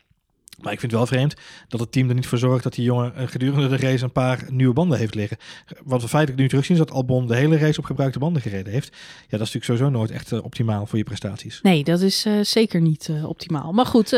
[0.62, 1.36] Maar ik vind het wel vreemd
[1.68, 4.46] dat het team er niet voor zorgt dat die jongen gedurende de race een paar
[4.50, 5.38] nieuwe banden heeft liggen.
[5.84, 8.74] Wat we feitelijk nu terugzien is dat Albon de hele race op gebruikte banden gereden
[8.74, 8.88] heeft.
[9.28, 11.62] Ja, dat is natuurlijk sowieso nooit echt uh, optimaal voor je prestaties.
[11.62, 13.72] Nee, dat is uh, zeker niet uh, optimaal.
[13.72, 14.16] Maar goed,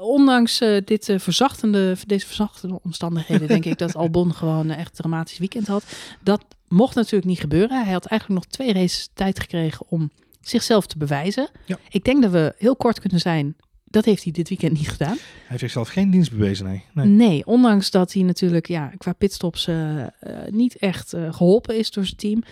[0.00, 5.66] ondanks dit verzachtende, deze verzachtende omstandigheden denk ik dat Albon gewoon echt een dramatisch weekend
[5.66, 5.84] had.
[6.22, 7.84] Dat mocht natuurlijk niet gebeuren.
[7.84, 10.10] Hij had eigenlijk nog twee races tijd gekregen om
[10.40, 11.48] zichzelf te bewijzen.
[11.66, 11.78] Ja.
[11.88, 13.56] Ik denk dat we heel kort kunnen zijn
[13.90, 15.16] dat heeft hij dit weekend niet gedaan.
[15.16, 16.84] Hij heeft zichzelf geen dienst bewezen, nee.
[16.92, 20.06] Nee, nee ondanks dat hij natuurlijk ja, qua pitstops uh, uh,
[20.50, 22.42] niet echt uh, geholpen is door zijn team.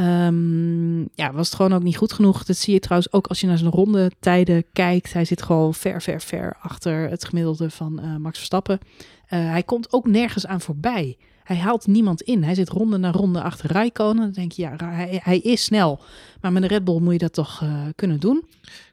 [0.00, 2.44] Um, ja, was het gewoon ook niet goed genoeg.
[2.44, 5.12] Dat zie je trouwens ook als je naar zijn rondetijden kijkt.
[5.12, 8.78] Hij zit gewoon ver, ver, ver achter het gemiddelde van Max Verstappen.
[9.26, 11.16] hij komt ook nergens aan voorbij.
[11.48, 12.44] Hij haalt niemand in.
[12.44, 14.22] Hij zit ronde na ronde achter Rijkonen.
[14.22, 16.00] Dan denk je, ja, hij, hij, is snel.
[16.40, 18.44] Maar met een Red Bull moet je dat toch uh, kunnen doen.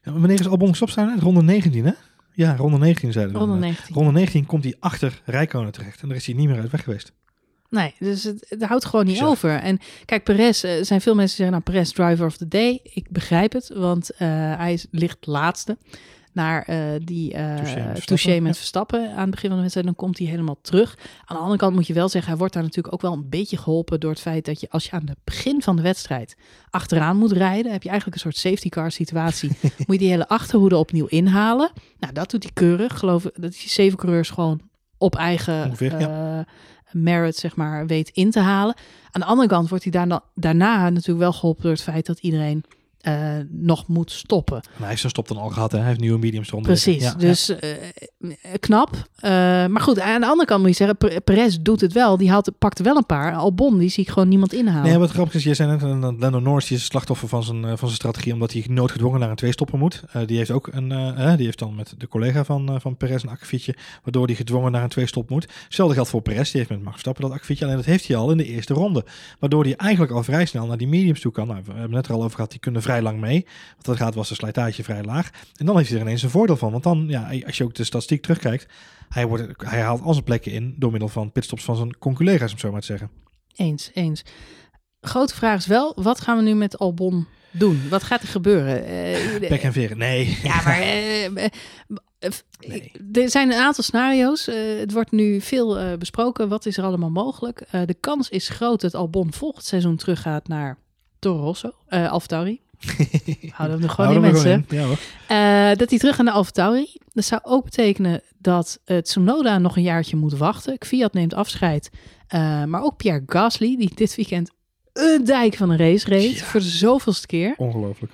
[0.03, 1.19] Ja, wanneer is Albon zijn?
[1.19, 1.91] Ronde 19, hè?
[2.33, 3.39] Ja, ronde 19 zeiden we.
[3.39, 3.95] Ronde 19.
[3.95, 6.01] Ronde 19 komt hij achter Rijkonen terecht.
[6.01, 7.11] En daar is hij niet meer uit weg geweest.
[7.69, 9.55] Nee, dus het, het houdt gewoon niet over.
[9.55, 12.79] En kijk, Perez, er zijn veel mensen die zeggen, nou, Perez driver of the day.
[12.83, 14.17] Ik begrijp het, want uh,
[14.57, 15.77] hij ligt laatste.
[16.35, 19.11] Naar eh, die eh Touché met Verstappen, ja.
[19.11, 20.97] Aan het begin van de wedstrijd, dan komt hij helemaal terug.
[21.25, 23.29] Aan de andere kant moet je wel zeggen, hij wordt daar natuurlijk ook wel een
[23.29, 26.35] beetje geholpen door het feit dat je als je aan het begin van de wedstrijd
[26.69, 29.49] achteraan moet rijden, heb je eigenlijk een soort safety car situatie.
[29.61, 31.71] moet je die hele achterhoede opnieuw inhalen.
[31.99, 32.99] Nou, dat doet hij keurig.
[32.99, 34.61] Geloof ik dat hij zeven coureurs gewoon
[34.97, 36.39] op eigen Ongeveer, eh,
[36.91, 38.75] merit, zeg maar, weet in te halen.
[39.11, 42.19] Aan de andere kant wordt hij daarna, daarna natuurlijk wel geholpen door het feit dat
[42.19, 42.63] iedereen
[43.05, 43.13] eh,
[43.49, 44.55] nog moet stoppen.
[44.55, 45.71] En hij heeft zijn stop dan al gehad.
[45.71, 45.77] Hè?
[45.77, 46.71] Hij heeft nieuwe mediums eronder.
[46.71, 47.03] Precies.
[47.03, 47.69] Ja, dus eh,
[48.59, 49.09] knap.
[49.19, 49.31] Eh,
[49.65, 52.17] maar goed, aan de andere kant moet je zeggen, Pe- Perez doet het wel.
[52.17, 53.33] Die had, pakte wel een paar.
[53.33, 54.89] Albon, die zie ik gewoon niemand inhalen.
[54.89, 55.81] Nee, wat grappig is, jij zei net,
[56.19, 59.29] Lando Norris die is het slachtoffer van zijn, van zijn strategie, omdat hij noodgedwongen naar
[59.29, 60.03] een tweestopper moet.
[60.11, 60.87] Eh, die heeft ook een,
[61.37, 64.83] die heeft dan met de collega van, van Perez een akkefietje, waardoor hij gedwongen naar
[64.83, 65.47] een tweestop moet.
[65.63, 68.17] Hetzelfde geldt voor Perez, die heeft met Max Verstappen dat akkefietje, alleen dat heeft hij
[68.17, 69.05] al in de eerste ronde.
[69.39, 71.47] Waardoor hij eigenlijk al vrij snel naar die mediums toe kan.
[71.47, 73.45] Nou, we hebben net er al over gehad, die kunnen vrij lang mee.
[73.75, 75.29] Wat dat gaat was de slijtage vrij laag.
[75.55, 77.75] En dan heeft hij er ineens een voordeel van, want dan, ja, als je ook
[77.75, 78.73] de statistiek terugkijkt,
[79.09, 82.51] hij, wordt, hij haalt al zijn plekken in door middel van pitstops van zijn conculega's,
[82.51, 83.09] om zo maar te zeggen.
[83.55, 84.23] Eens, eens.
[85.01, 87.89] Grote vraag is wel, wat gaan we nu met Albon doen?
[87.89, 88.85] Wat gaat er gebeuren?
[88.85, 90.37] Eh, Bek en veren, nee.
[90.43, 91.51] Ja, maar eh, eh,
[92.67, 92.91] Nee.
[93.13, 94.45] er zijn een aantal scenario's.
[94.79, 96.49] Het wordt nu veel besproken.
[96.49, 97.67] Wat is er allemaal mogelijk?
[97.85, 100.77] De kans is groot dat Albon volgend seizoen teruggaat naar
[101.19, 102.13] Toro Rosso, uh.
[103.51, 104.65] Houden we er gewoon in, gewoon mensen.
[104.69, 104.77] in.
[104.77, 104.97] Ja, hoor.
[105.27, 106.97] Eh, dat hij terug gaat naar AlphaTauri.
[107.13, 110.75] Dat zou ook betekenen dat uh, Tsunoda nog een jaartje moet wachten.
[110.79, 111.89] Fiat neemt afscheid.
[112.35, 114.51] Uh, maar ook Pierre Gasly, die dit weekend
[114.93, 116.37] een dijk van een race reed.
[116.37, 116.43] Ja.
[116.43, 117.53] Voor de zoveelste keer.
[117.57, 118.13] Ongelooflijk.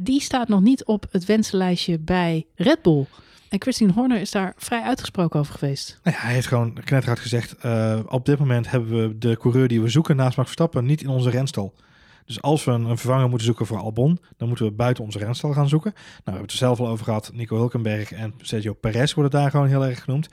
[0.00, 3.06] Die staat nog niet op het wensenlijstje bij Red Bull.
[3.48, 6.00] En Christine Horner is daar vrij uitgesproken over geweest.
[6.02, 7.56] Nou ja, hij heeft gewoon knetterhard gezegd...
[8.08, 11.08] Op dit moment hebben we de coureur die we zoeken naast Max Verstappen niet in
[11.08, 11.74] onze renstal.
[12.24, 15.52] Dus als we een, vervanger moeten zoeken voor Albon, dan moeten we buiten onze renstal
[15.52, 15.90] gaan zoeken.
[15.92, 17.30] Nou, we hebben het er zelf al over gehad.
[17.34, 20.28] Nico Hulkenberg en Sergio Perez worden daar gewoon heel erg genoemd.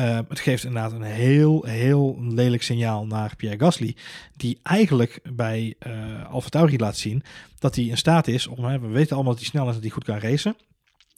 [0.00, 3.96] Uh, het geeft inderdaad een heel, heel lelijk signaal naar Pierre Gasly.
[4.36, 7.22] Die eigenlijk bij uh, AlphaTauri laat zien
[7.58, 8.80] dat hij in staat is om...
[8.80, 10.56] We weten allemaal dat hij snel is en dat hij goed kan racen.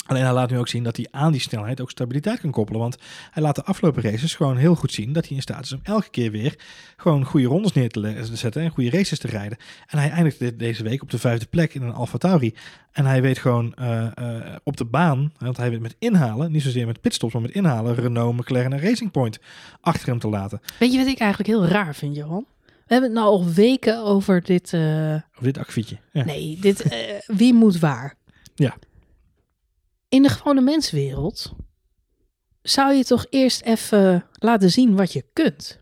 [0.07, 2.81] Alleen hij laat nu ook zien dat hij aan die snelheid ook stabiliteit kan koppelen.
[2.81, 2.97] Want
[3.31, 5.81] hij laat de afgelopen races gewoon heel goed zien dat hij in staat is om
[5.83, 6.59] elke keer weer
[6.97, 9.59] gewoon goede rondes neer te zetten en goede races te rijden.
[9.87, 12.55] En hij eindigt deze week op de vijfde plek in een Alfa Tauri.
[12.93, 16.63] En hij weet gewoon uh, uh, op de baan, want hij weet met inhalen, niet
[16.63, 19.39] zozeer met pitstops, maar met inhalen, Renault, McLaren en Racing Point
[19.81, 20.61] achter hem te laten.
[20.79, 22.47] Weet je wat ik eigenlijk heel raar vind, Johan?
[22.67, 24.73] We hebben het nou al weken over dit...
[24.73, 25.13] Uh...
[25.13, 25.99] Over dit akkefietje.
[26.13, 26.25] Ja.
[26.25, 26.97] Nee, dit
[27.27, 28.15] wie moet waar.
[28.55, 28.77] Ja.
[30.13, 31.53] In de gewone menswereld
[32.63, 35.81] zou je toch eerst even laten zien wat je kunt.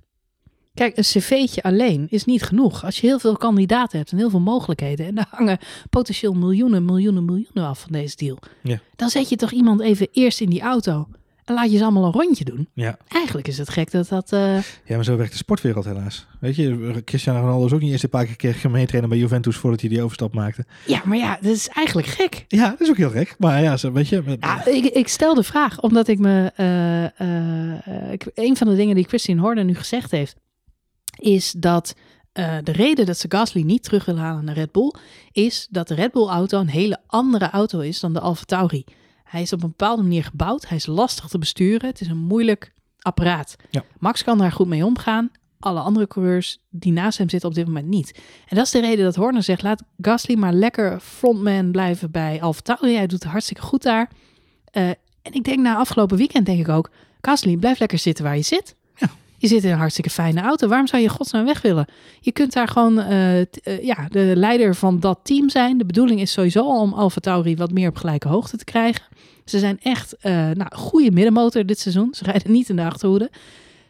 [0.74, 2.84] Kijk, een cv'tje alleen is niet genoeg.
[2.84, 5.06] Als je heel veel kandidaten hebt en heel veel mogelijkheden...
[5.06, 5.58] en daar hangen
[5.90, 8.38] potentieel miljoenen, miljoenen, miljoenen af van deze deal...
[8.62, 8.80] Ja.
[8.96, 11.08] dan zet je toch iemand even eerst in die auto...
[11.54, 12.68] laat je ze allemaal een rondje doen.
[12.74, 12.96] Ja.
[13.08, 14.32] Eigenlijk is het gek dat dat...
[14.32, 14.54] Uh...
[14.84, 16.26] Ja, maar zo werkt de sportwereld helaas.
[16.40, 19.56] Weet je, Cristiano Ronaldo is ook niet eerst een paar keer meetrainen bij Juventus...
[19.56, 20.64] voordat hij die overstap maakte.
[20.86, 22.44] Ja, maar ja, dat is eigenlijk gek.
[22.48, 23.34] Ja, dat is ook heel gek.
[23.38, 24.36] Maar ja, zo, weet je...
[24.40, 26.52] Ja, ik, ik stel de vraag, omdat ik me...
[26.56, 30.36] Uh, ik, een van de dingen die Christine Horner nu gezegd heeft
[31.18, 31.94] is dat
[32.32, 34.94] uh, de reden dat ze Gasly niet terug wil halen naar Red Bull,
[35.32, 38.84] is dat de Red Bull auto een hele andere auto is dan de Alfa Tauri.
[39.30, 42.18] Hij is op een bepaalde manier gebouwd, hij is lastig te besturen, het is een
[42.18, 43.56] moeilijk apparaat.
[43.70, 43.84] Ja.
[43.98, 47.66] Max kan daar goed mee omgaan, alle andere coureurs die naast hem zitten op dit
[47.66, 48.20] moment niet.
[48.46, 52.42] En dat is de reden dat Horner zegt, laat Gasly maar lekker frontman blijven bij
[52.42, 54.10] Alfa Tauri, hij doet het hartstikke goed daar.
[54.72, 54.88] Uh,
[55.22, 58.42] en ik denk na afgelopen weekend denk ik ook, Gasly blijf lekker zitten waar je
[58.42, 58.74] zit.
[59.40, 60.68] Je zit in een hartstikke fijne auto.
[60.68, 61.86] Waarom zou je godsnaam weg willen?
[62.20, 63.44] Je kunt daar gewoon uh, uh,
[63.82, 65.78] ja, de leider van dat team zijn.
[65.78, 69.04] De bedoeling is sowieso al om Alfa Tauri wat meer op gelijke hoogte te krijgen.
[69.50, 72.14] Ze zijn echt uh, nou, goede middenmotor dit seizoen.
[72.14, 73.30] Ze rijden niet in de achterhoede.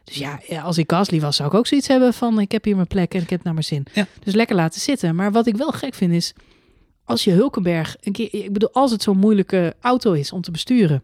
[0.04, 2.40] Dus ja, als ik Gasly was, zou ik ook zoiets hebben van...
[2.40, 3.86] ik heb hier mijn plek en ik heb het naar mijn zin.
[3.92, 4.06] Ja.
[4.22, 5.14] Dus lekker laten zitten.
[5.14, 6.32] Maar wat ik wel gek vind is...
[7.04, 8.28] als je Hulkenberg een keer...
[8.34, 11.02] ik bedoel, als het zo'n moeilijke auto is om te besturen...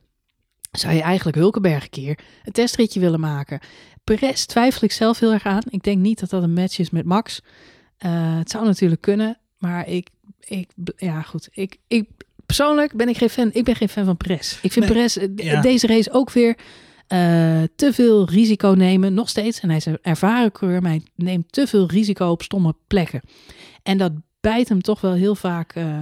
[0.72, 3.60] zou je eigenlijk Hulkenberg een keer een testritje willen maken...
[4.04, 5.62] Perez twijfel ik zelf heel erg aan.
[5.68, 7.40] Ik denk niet dat dat een match is met Max.
[8.06, 10.08] Uh, het zou natuurlijk kunnen, maar ik,
[10.40, 11.48] ik ja goed.
[11.52, 12.08] Ik, ik,
[12.46, 13.50] persoonlijk ben ik geen fan.
[13.52, 14.58] Ik ben geen fan van Perez.
[14.62, 15.60] Ik vind nee, Perez ja.
[15.60, 16.56] deze race ook weer
[17.08, 19.14] uh, te veel risico nemen.
[19.14, 19.60] Nog steeds.
[19.60, 23.20] En hij is een ervaren coureur, maar hij neemt te veel risico op stomme plekken.
[23.82, 25.76] En dat bijt hem toch wel heel vaak.
[25.76, 26.00] Uh,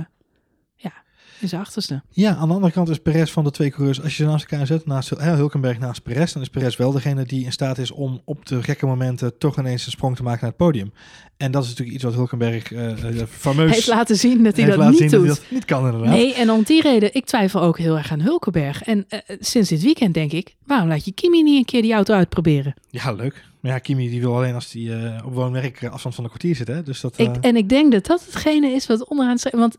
[1.40, 2.02] zijn achterste.
[2.10, 4.46] Ja, aan de andere kant is Perez van de twee coureurs, als je ze naast
[4.50, 7.78] elkaar zet, naast eh, Hulkenberg naast Perez, dan is Perez wel degene die in staat
[7.78, 10.92] is om op de gekke momenten toch ineens een sprong te maken naar het podium.
[11.36, 14.90] En dat is natuurlijk iets wat Hulkenberg uh, fameus heeft laten zien dat hij dat
[14.90, 15.10] niet doet.
[15.10, 16.10] dat hij dat niet kan inderdaad.
[16.10, 18.82] Nee, en om die reden, ik twijfel ook heel erg aan Hulkenberg.
[18.82, 19.06] En
[19.40, 22.74] sinds dit weekend denk ik, waarom laat je Kimi niet een keer die auto uitproberen?
[22.90, 23.44] Ja, leuk.
[23.64, 26.56] Maar ja, Kimi die wil alleen als hij eh, op woonwerk afstand van een kwartier
[26.56, 26.68] zit.
[26.68, 26.82] Hè?
[26.82, 29.36] Dus dat, Ik, en ik denk dat dat hetgene is wat onderaan.
[29.50, 29.76] Want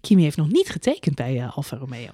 [0.00, 2.10] Kimi heeft nog niet getekend bij eh, Alfa Romeo.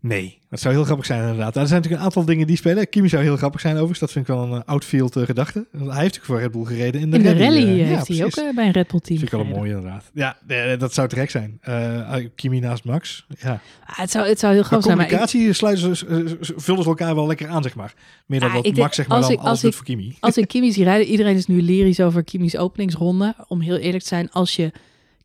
[0.00, 1.56] Nee, dat zou heel grappig zijn inderdaad.
[1.56, 2.88] Er zijn natuurlijk een aantal dingen die spelen.
[2.88, 3.98] Kimi zou heel grappig zijn overigens.
[4.00, 5.66] Dat vind ik wel een uh, outfield uh, gedachte.
[5.70, 7.44] Hij heeft natuurlijk voor Red Bull gereden in de In de rally.
[7.64, 9.30] rally uh, heeft ja, hij ook uh, bij een Red Bull team Dat vind ik
[9.30, 10.10] wel een mooi inderdaad.
[10.14, 11.60] Ja, nee, dat zou terecht zijn.
[11.68, 13.26] Uh, Kimi naast Max.
[13.38, 13.60] Ja.
[13.86, 14.96] Ah, het, zou, het zou heel grappig zijn.
[14.98, 17.94] Maar ik, communicatie sluiten ze, vullen ze elkaar wel lekker aan, zeg maar.
[18.26, 20.16] Meer dan Ah, ik denk- Max zeg maar als dan ik- als ik- voor Kimi.
[20.20, 23.34] als ik Kimi zie rijden, iedereen is nu lyrisch over Kimi's openingsronde.
[23.48, 24.72] Om heel eerlijk te zijn, als je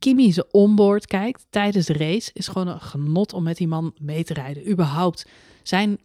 [0.02, 3.94] Kimi zijn onboard kijkt tijdens de race, is gewoon een genot om met die man
[4.00, 4.70] mee te rijden.
[4.70, 5.26] Überhaupt
[5.64, 6.00] zijn,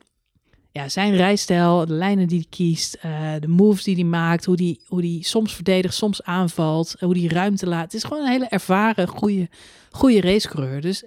[0.73, 4.57] ja, zijn rijstijl, de lijnen die hij kiest, eh, de moves die hij maakt, hoe
[4.57, 7.85] die, hoe die soms verdedigt, soms aanvalt, hoe die ruimte laat.
[7.85, 9.49] Het is gewoon een hele ervaren, goede,
[9.91, 10.81] goede racecoureur.
[10.81, 11.05] Dus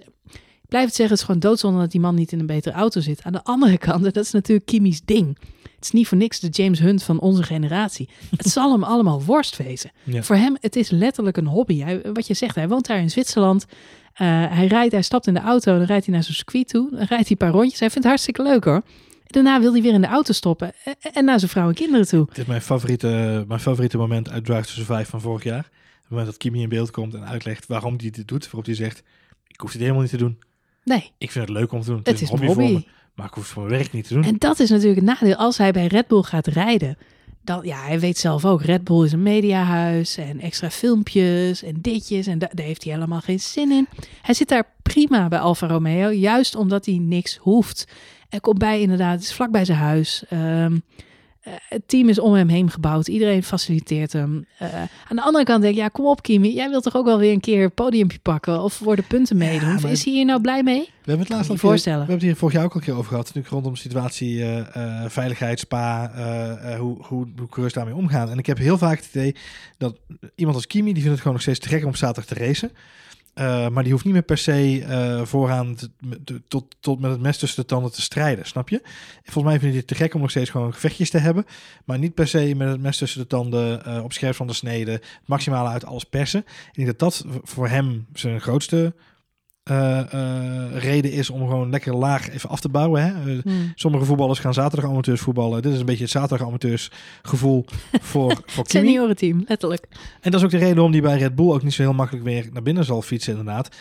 [0.70, 3.00] blijf het zeggen, het is gewoon doodzonde dat die man niet in een betere auto
[3.00, 3.22] zit.
[3.22, 5.38] Aan de andere kant, dat is natuurlijk Kimi's ding.
[5.62, 8.08] Het is niet voor niks de James Hunt van onze generatie.
[8.36, 9.90] Het zal hem allemaal worst wezen.
[10.04, 10.22] Ja.
[10.22, 11.82] Voor hem, het is letterlijk een hobby.
[11.82, 13.66] Hij, wat je zegt, hij woont daar in Zwitserland.
[14.14, 16.90] Eh, hij rijdt, hij stapt in de auto, dan rijdt hij naar zijn circuit toe.
[16.90, 17.80] Dan rijdt hij een paar rondjes.
[17.80, 18.82] Hij vindt het hartstikke leuk hoor.
[19.26, 22.06] Daarna wil hij weer in de auto stoppen en, en naar zijn vrouw en kinderen
[22.08, 22.26] toe.
[22.26, 25.68] Dit is mijn favoriete, mijn favoriete moment uit Drive to Survive van vorig jaar.
[26.00, 28.44] Het moment dat Kimi in beeld komt en uitlegt waarom hij dit doet.
[28.44, 29.02] Waarop hij zegt,
[29.46, 30.38] ik hoef dit helemaal niet te doen.
[30.84, 31.98] Nee, Ik vind het leuk om te doen.
[31.98, 32.52] Het, het is een hobby.
[32.52, 34.24] voor me, maar ik hoef het voor mijn werk niet te doen.
[34.24, 35.34] En dat is natuurlijk een nadeel.
[35.36, 36.96] Als hij bij Red Bull gaat rijden,
[37.44, 41.76] dan, ja, hij weet zelf ook, Red Bull is een mediahuis en extra filmpjes en
[41.80, 42.26] ditjes.
[42.26, 43.86] En da- daar heeft hij helemaal geen zin in.
[44.22, 47.86] Hij zit daar prima bij Alfa Romeo, juist omdat hij niks hoeft.
[48.28, 50.24] Er komt bij inderdaad, het is vlak bij zijn huis.
[50.28, 50.78] Ehm,
[51.40, 53.08] eh, het team is om hem heen gebouwd.
[53.08, 54.44] Iedereen faciliteert hem.
[54.58, 56.54] Eh, aan de andere kant denk ik, ja, kom op Kimi.
[56.54, 59.36] Jij wilt toch ook wel weer een keer een podiumpje pakken of voor de punten
[59.36, 59.68] meedoen?
[59.68, 60.80] Ja, maar- Is hij hier nou blij mee?
[60.80, 61.98] We hebben het laatst al keer- voorstellen.
[61.98, 63.24] We hebben het hier vorig jaar ook al een keer over gehad.
[63.24, 66.12] Natuurlijk rondom situatie eh, veiligheid, spa,
[66.78, 68.30] hoe, hoe, hoe coureurs daarmee omgaan.
[68.30, 69.34] En ik heb heel vaak het idee
[69.78, 69.96] dat
[70.34, 72.44] iemand als Kimi, die vindt het gewoon nog steeds te gek om op zaterdag te
[72.44, 72.70] racen.
[73.40, 75.76] Eh, maar die hoeft niet meer per se eh, vooraan
[76.48, 78.80] tot, tot met het mes tussen de tanden te strijden, snap je?
[79.22, 81.46] Volgens mij vind je het te gek om nog steeds gewoon gevechtjes te hebben.
[81.84, 84.52] Maar niet per se met het mes tussen de tanden eh, op scherp van de
[84.52, 84.90] snede.
[84.90, 86.40] Het maximale uit alles persen.
[86.40, 88.94] Ik denk dat dat voor hem zijn grootste
[89.70, 93.02] eh, eh, reden is om gewoon lekker laag even af te bouwen.
[93.02, 93.08] Hè?
[93.08, 93.72] Eh, Hmm.
[93.74, 95.62] Sommige voetballers gaan zaterdag amateurs voetballen.
[95.62, 96.90] Dit is een beetje het zaterdag amateurs
[97.22, 97.64] gevoel
[98.00, 98.86] voor, voor Kimi.
[98.86, 99.86] Seniorenteam, letterlijk.
[100.20, 101.92] En dat is ook de reden waarom die bij Red Bull ook niet zo heel
[101.92, 103.76] makkelijk weer naar binnen zal fietsen inderdaad.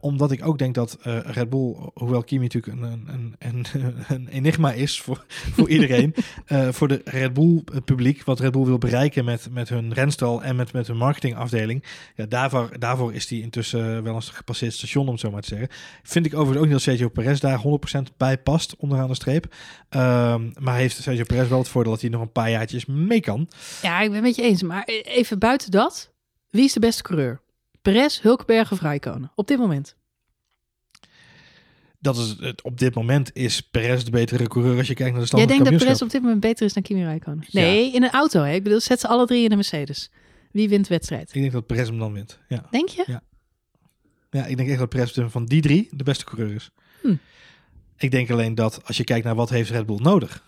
[0.00, 3.66] Omdat ik ook denk dat Red Bull, hoewel Kimi natuurlijk een, een, een,
[4.08, 5.24] een enigma is voor,
[5.56, 6.14] voor iedereen,
[6.70, 10.56] voor de Red Bull publiek, wat Red Bull wil bereiken met, met hun renstal en
[10.56, 15.13] met, met hun marketingafdeling, ja, daarvoor, daarvoor is die intussen wel een gepasseerd station, om
[15.14, 15.68] het zo maar te zeggen.
[16.02, 17.62] Vind ik overigens ook niet dat Sergio Perez daar
[18.10, 19.54] 100% bij past, onderaan de streep.
[19.88, 23.20] Ehm, maar heeft Sergio Perez wel het voordeel dat hij nog een paar jaartjes mee
[23.20, 23.48] kan.
[23.82, 24.62] Ja, ik ben het met je eens.
[24.62, 26.12] Maar even buiten dat,
[26.50, 27.40] wie is de beste coureur?
[27.82, 29.32] Perez, Hulkenberg of Raikkonen?
[29.34, 29.96] Op dit moment.
[31.98, 35.20] Dat is het, op dit moment is Perez de betere coureur als je kijkt naar
[35.20, 37.44] de stand Jij denkt dat Perez op dit moment beter is dan Kimi Raikkonen?
[37.48, 37.60] Ja.
[37.60, 38.42] Nee, in een auto.
[38.42, 38.54] Hè?
[38.54, 40.10] Ik bedoel, zet ze alle drie in een Mercedes.
[40.52, 41.34] Wie wint de wedstrijd?
[41.34, 42.38] Ik denk dat Perez hem dan wint.
[42.48, 42.66] Ja.
[42.70, 43.04] Denk je?
[43.06, 43.22] ja,
[44.42, 46.70] ik denk echt dat Perez van die drie de beste coureur is.
[47.00, 47.14] Hm.
[47.96, 50.42] Ik denk alleen dat als je kijkt naar wat heeft Red Bull nodig.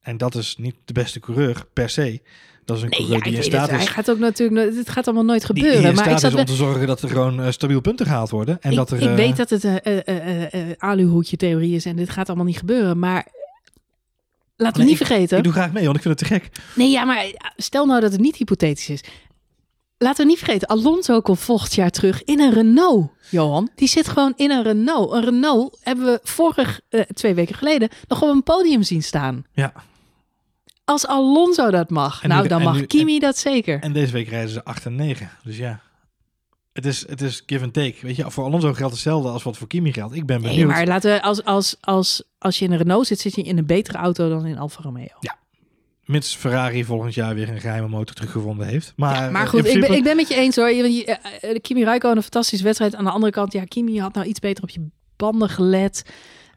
[0.00, 2.20] En dat is niet de beste coureur per se.
[2.64, 3.46] Dat is een Nee, ja, coureur die in het.
[3.46, 3.88] staat Hij is.
[3.88, 5.90] gaat ook natuurlijk, het gaat allemaal nooit die gebeuren.
[5.90, 8.30] in maar ik, zat is om te zorgen dat er gewoon uh, stabiel punten gehaald
[8.30, 8.60] worden.
[8.60, 11.74] En ik, dat er, ik uh, weet dat het een uh, uh, uh, aluhoedje theorie
[11.74, 12.98] is en dit gaat allemaal niet gebeuren.
[12.98, 13.26] Maar
[14.56, 15.38] laten we Nee, niet vergeten.
[15.38, 16.50] Ik doe graag mee, want ik vind het te gek.
[16.74, 19.00] Nee, ja, maar stel nou dat het niet hypothetisch is.
[20.02, 23.68] Laten we niet vergeten, Alonso komt volgend jaar terug in een Renault, Johan.
[23.74, 25.12] Die zit gewoon in een Renault.
[25.12, 29.44] Een Renault hebben we vorige, uh, twee weken geleden, nog op een podium zien staan.
[29.52, 29.72] Ja.
[30.84, 33.80] Als Alonso dat mag, En nou nu- dan mag nu- Kimi dat zeker.
[33.80, 35.30] En deze week rijden ze 8 en 9.
[35.44, 35.80] Dus ja.
[36.72, 37.94] Het is, het is give and take.
[38.00, 40.14] Weet je, voor Alonso geldt hetzelfde als wat voor Kimi geldt.
[40.14, 40.56] Ik ben benieuwd.
[40.56, 43.42] Nee, maar laten we, als, als, als, als je in een Renault zit, zit je
[43.42, 45.16] in een betere auto dan in Alfa Romeo.
[45.20, 45.38] Ja.
[46.10, 48.92] Mits Ferrari volgend jaar weer een geheime motor teruggevonden heeft.
[48.96, 50.66] Maar, Ja, maar eh, goed, ik ben, ik ben met je eens hoor.
[50.66, 52.94] Eh, de Kimi Räikkönen, een fantastische wedstrijd.
[52.94, 54.86] Aan de andere kant, ja, Kimi had nou iets beter op je
[55.16, 56.04] banden gelet.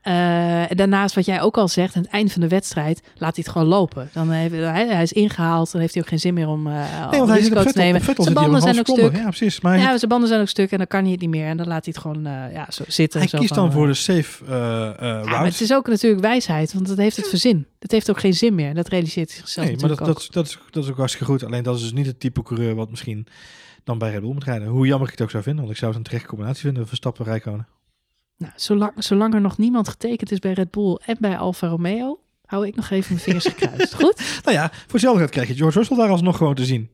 [0.04, 3.44] Eh, daarnaast wat jij ook al zegt, aan het eind van de wedstrijd laat hij
[3.46, 4.10] het gewoon lopen.
[4.14, 7.10] Dan heeft, hij, hij is ingehaald, dan heeft hij ook geen zin meer om, uh,
[7.12, 8.02] Nee, risico te nemen.
[8.02, 9.08] Zijn banden zijn ook seconde.
[9.10, 9.22] stuk.
[9.22, 9.62] Ja, precies.
[9.62, 11.48] Maar Ja, zijn banden zijn ook stuk en dan kan hij het niet meer.
[11.48, 13.20] En dan laat hij het gewoon eh, ja, zo zitten.
[13.20, 15.30] hij zo kiest van, dan voor eh, de safe eh eh route.
[15.30, 17.68] maar het is ook natuurlijk wijsheid, want het heeft het verzin.
[17.80, 18.74] Het heeft ook geen zin meer.
[18.74, 21.44] Dat realiseert hij zichzelf Nee, maar dat, dat, dat, is, dat is ook hartstikke goed.
[21.44, 23.28] Alleen dat is dus niet het type coureur wat misschien
[23.84, 24.68] dan bij Red Bull moet rijden.
[24.68, 26.88] Hoe jammer ik het ook zou vinden, want ik zou het een terechte combinatie vinden.
[26.88, 27.68] Verstappen, Rijkonen.
[28.38, 32.20] Nou, zolang, zolang er nog niemand getekend is bij Red Bull en bij Alfa Romeo,
[32.46, 33.94] hou ik nog even mijn vingers gekruist.
[34.04, 34.42] Goed?
[34.44, 36.90] Nou ja, voor geld krijg je George Russell daar alsnog gewoon te zien.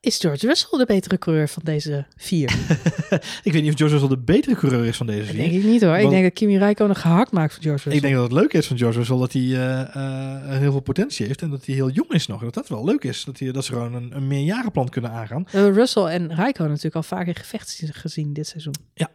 [0.00, 2.54] Is George Russell de betere coureur van deze vier?
[3.42, 5.38] Ik weet niet of George Russell de betere coureur is van deze Dat vier.
[5.38, 5.96] denk ik niet hoor.
[5.96, 7.96] Ik denk dat Kimi Räikkönen gehakt maakt van George Russell.
[7.96, 10.80] Ik denk dat het leuk is van George Russell dat hij eh, eh, heel veel
[10.80, 12.38] potentie heeft en dat hij heel jong is nog.
[12.38, 13.24] En dat dat wel leuk is.
[13.24, 15.44] Dat, hij, dat ze gewoon een, een meerjarenplan kunnen aangaan.
[15.50, 18.74] Hebben Russell en Räikkönen natuurlijk al vaak in gevecht gezien dit seizoen.
[18.94, 19.10] Ja,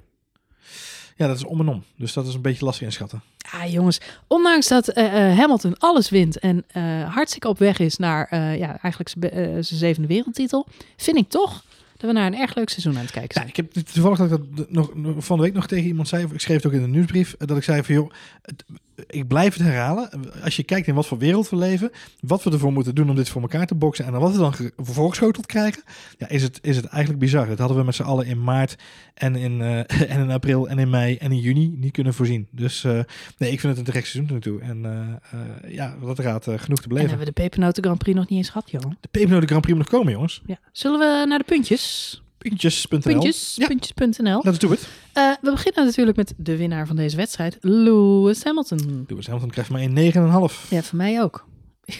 [1.18, 1.84] dat is om en om.
[1.98, 3.22] Dus dat is een beetje lastig inschatten.
[3.52, 7.98] Ah jongens, ondanks dat eh, eh, Hamilton alles wint en eh, hartstikke op weg is
[7.98, 11.64] naar ja, eigenlijk zijn zevende wereldtitel, vind ik toch
[11.98, 13.48] dat we naar een erg leuk seizoen aan het kijken Ja, zijn.
[13.48, 16.32] ik heb toevallig dat ik dat nog, van de week nog tegen iemand zei, of
[16.34, 18.12] ik schreef het ook in de nieuwsbrief, dat ik zei van joh,
[18.42, 18.64] het-
[19.08, 20.10] ik blijf het herhalen.
[20.44, 23.16] Als je kijkt in wat voor wereld we leven, wat we ervoor moeten doen om
[23.16, 25.84] dit voor elkaar te boksen en dan wat we dan ge- voorgeschoteld krijgen,
[26.18, 27.48] ja, is, het, is het eigenlijk bizar.
[27.48, 28.76] Dat hadden we met z'n allen in maart
[29.14, 29.78] en in, eh,
[30.16, 32.48] en in april en in mei en in juni niet kunnen voorzien.
[32.52, 32.92] Dus eh,
[33.38, 34.62] nee, ik vind het een terecht seizoen naartoe.
[34.62, 36.26] En eh, ja, dat eh,
[36.58, 37.10] genoeg te En beleven.
[37.10, 38.82] hebben we de Pepernoten Grand Prix nog niet eens gehad, joh.
[39.02, 40.42] De Pepernoten Grand Prix moet nog komen, jongens.
[40.46, 40.60] Ja.
[40.72, 42.18] Zullen we naar de puntjes?
[42.50, 43.00] Puntjes.nl.
[43.00, 43.68] Puntjes, Ja.
[43.68, 44.42] puntjes.nl.
[44.44, 44.88] Let's do it.
[45.14, 49.06] Eh, we beginnen natuurlijk met de winnaar van deze wedstrijd, Lewis Hamilton.
[49.08, 50.70] Lewis Hamilton krijgt maar een 9,5.
[50.70, 51.48] Ja, voor mij ook.
[51.86, 51.98] Het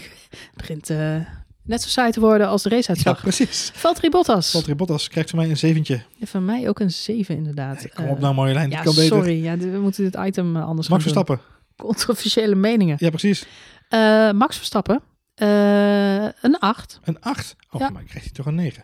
[0.58, 1.16] begint eh,
[1.64, 3.22] net zo saai te worden als de Ja, raceuitslag.
[3.22, 3.72] precies.
[3.74, 4.52] Valtteri Bottas.
[4.52, 6.02] Valtteri Bottas krijgt van mij een zeventje.
[6.16, 7.78] Ja, voor mij ook een 7 inderdaad.
[7.80, 8.70] Hey, kom Eh, op nou, Marjolein.
[8.70, 9.18] ja, Dit kan beter.
[9.18, 9.44] sorry.
[9.44, 11.24] Ja, we moeten dit item eh, anders Max gaan doen.
[11.26, 11.40] Verstappen.
[11.86, 12.96] Controversiële meningen.
[13.00, 13.46] Ja, precies.
[13.90, 15.02] Eh, Max Verstappen.
[15.36, 17.00] eh, een 8.
[17.04, 17.56] Een 8.
[17.72, 17.90] Oh, Ja.
[17.90, 18.84] maar krijgt hij toch een 9.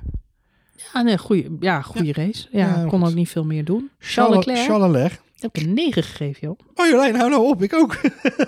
[0.94, 2.48] Ja, nee, goeie, ja, goede race.
[2.52, 3.10] Ja, Ja, kon goed.
[3.10, 3.90] ook niet veel meer doen.
[4.00, 4.66] Charles Leclerc.
[4.68, 5.22] Charles Leclerc.
[5.40, 6.60] heb ik een 9 gegeven, joh.
[6.76, 7.62] Marjolein, hou nou op.
[7.64, 8.00] Ik ook.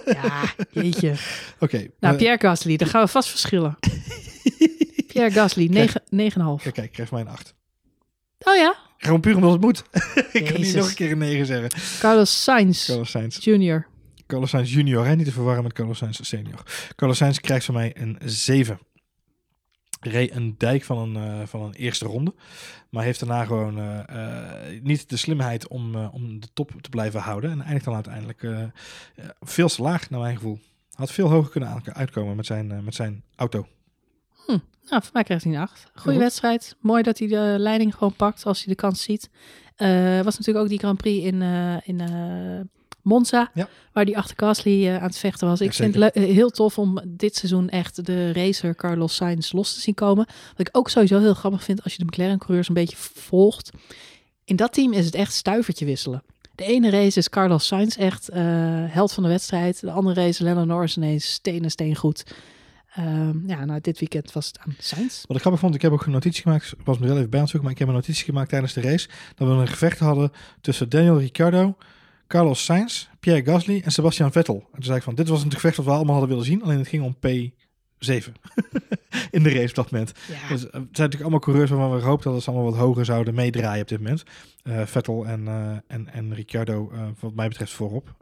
[0.05, 1.13] Ja, jeetje.
[1.59, 1.77] Oké.
[1.99, 3.77] Nou, eh, Pierre Gasly, daar gaan we vast verschillen.
[5.07, 6.07] Pierre Gasly, 9 9,5.
[6.63, 7.53] Kijk, kijk, krijg mij een 8.
[8.43, 8.75] Oh ja?
[8.97, 9.83] Gewoon puur omdat het moet.
[10.33, 11.69] ik kan niet nog een keer een 9 zeggen.
[11.99, 13.37] Carlos Sainz Carlos Sainz.
[13.43, 13.87] Junior.
[14.27, 15.05] Carlos Sainz junior.
[15.05, 15.15] Hè?
[15.15, 16.63] Niet te verwarren met Carlos Sainz senior.
[16.95, 18.79] Carlos Sainz krijgt van mij een 7.
[20.01, 22.33] Reed een dijk van een, eh, van een eerste ronde.
[22.89, 27.19] Maar heeft daarna gewoon eh, eh, niet de slimheid om, om de top te blijven
[27.19, 27.51] houden.
[27.51, 28.47] En eindigt dan uiteindelijk
[29.41, 30.59] veel te laag, naar mijn gevoel.
[30.93, 33.67] Had veel hoger kunnen uitkomen met zijn, met zijn auto.
[34.89, 35.91] Nou, voor mij krijgt hij een 8.
[35.93, 36.25] Goeie goed.
[36.25, 36.75] wedstrijd.
[36.79, 39.29] Mooi dat hij de leiding gewoon pakt als hij de kans ziet.
[40.23, 41.41] Was natuurlijk ook die Grand Prix in,
[41.83, 41.99] in
[43.03, 43.67] Monza, Ja.
[43.93, 45.61] waar die achter Gasly eh, aan het vechten was.
[45.61, 49.73] Ik Ja, vind het heel tof om dit seizoen echt de racer Carlos Sainz los
[49.73, 50.25] te zien komen.
[50.49, 53.69] Wat ik ook sowieso heel grappig vind als je de McLaren-coureurs een beetje volgt.
[54.45, 56.23] In dat team is het echt stuivertje wisselen.
[56.55, 58.41] De ene race is Carlos Sainz echt eh,
[58.87, 59.79] held van de wedstrijd.
[59.81, 62.23] De andere race Lennon Norris ineens steen en steen goed.
[62.95, 65.21] Ehm, ja, nou, dit weekend was het aan Sainz.
[65.25, 66.71] Wat ik grappig vond, ik heb ook een notitie gemaakt.
[66.77, 68.49] Ik was me wel even bij aan het zoeken, maar ik heb een notitie gemaakt
[68.49, 69.07] tijdens de race.
[69.35, 70.31] Dat we een gevecht hadden
[70.61, 71.75] tussen Daniel Ricciardo,
[72.31, 74.55] Carlos Sainz, Pierre Gasly en Sebastian Vettel.
[74.55, 76.63] En toen zei ik van, dit was een gevecht wat we allemaal hadden willen zien.
[76.63, 78.31] Alleen het ging om P7
[79.31, 80.11] in de race op dat moment.
[80.27, 82.79] Ja, Dus, eh, het zijn natuurlijk allemaal coureurs waarvan we gehoopt dat ze allemaal wat
[82.79, 84.23] hoger zouden meedraaien op dit moment.
[84.63, 88.15] Eh, Vettel en, eh, en, en Ricciardo, eh, wat mij betreft, voorop.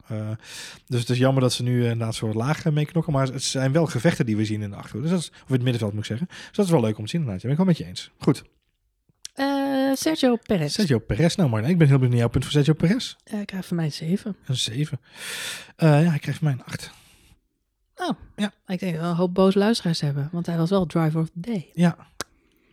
[0.86, 3.12] Dus het is jammer dat ze nu inderdaad zo wat lager mee knokken.
[3.12, 5.08] Maar het zijn wel gevechten die we zien in de achterhoede.
[5.08, 6.26] Dus dat is, of in het middenveld moet ik zeggen.
[6.28, 7.42] Dus dat is wel leuk om te zien inderdaad.
[7.42, 8.10] Ja, ben ik wel met je eens.
[8.18, 8.44] Goed.
[9.34, 10.72] Eh, Sergio Perez.
[10.72, 11.34] Sergio Perez.
[11.34, 13.16] Nou maar, ik ben heel benieuwd naar jouw punt voor Sergio Perez.
[13.24, 14.36] Eh, ik krijg van mij 7.
[14.46, 15.00] Een 7.
[15.76, 16.90] Eh, ja, hij krijgt van mij een 8.
[18.66, 21.26] Ik denk dat we een hoop boze luisteraars hebben, want hij was wel driver of
[21.26, 21.70] the day.
[21.74, 21.96] Ja.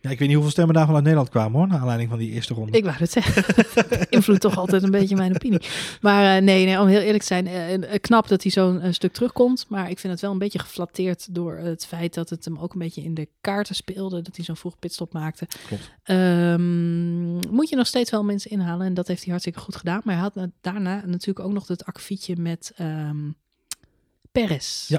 [0.00, 1.68] Ja, ik weet niet hoeveel stemmen daarvan uit Nederland kwamen hoor.
[1.68, 2.76] Naar aanleiding van die eerste ronde.
[2.78, 3.54] Ik wou het zeggen.
[3.88, 5.60] Dat invloedt toch altijd een beetje mijn opinie.
[6.00, 8.80] Maar eh, nee, nee, om heel eerlijk te zijn, eh, eh, knap dat hij zo'n
[8.92, 9.66] stuk terugkomt.
[9.68, 12.72] Maar ik vind het wel een beetje geflatteerd door het feit dat het hem ook
[12.72, 14.22] een beetje in de kaarten speelde.
[14.22, 15.46] Dat hij zo'n vroeg pitstop maakte.
[15.66, 15.90] Klopt.
[16.02, 18.86] Ehm, moet je nog steeds wel mensen inhalen.
[18.86, 20.00] En dat heeft hij hartstikke goed gedaan.
[20.04, 23.16] Maar hij had na- daarna natuurlijk ook nog het akkefietje met ehm
[24.32, 24.88] Perez.
[24.88, 24.98] Ja.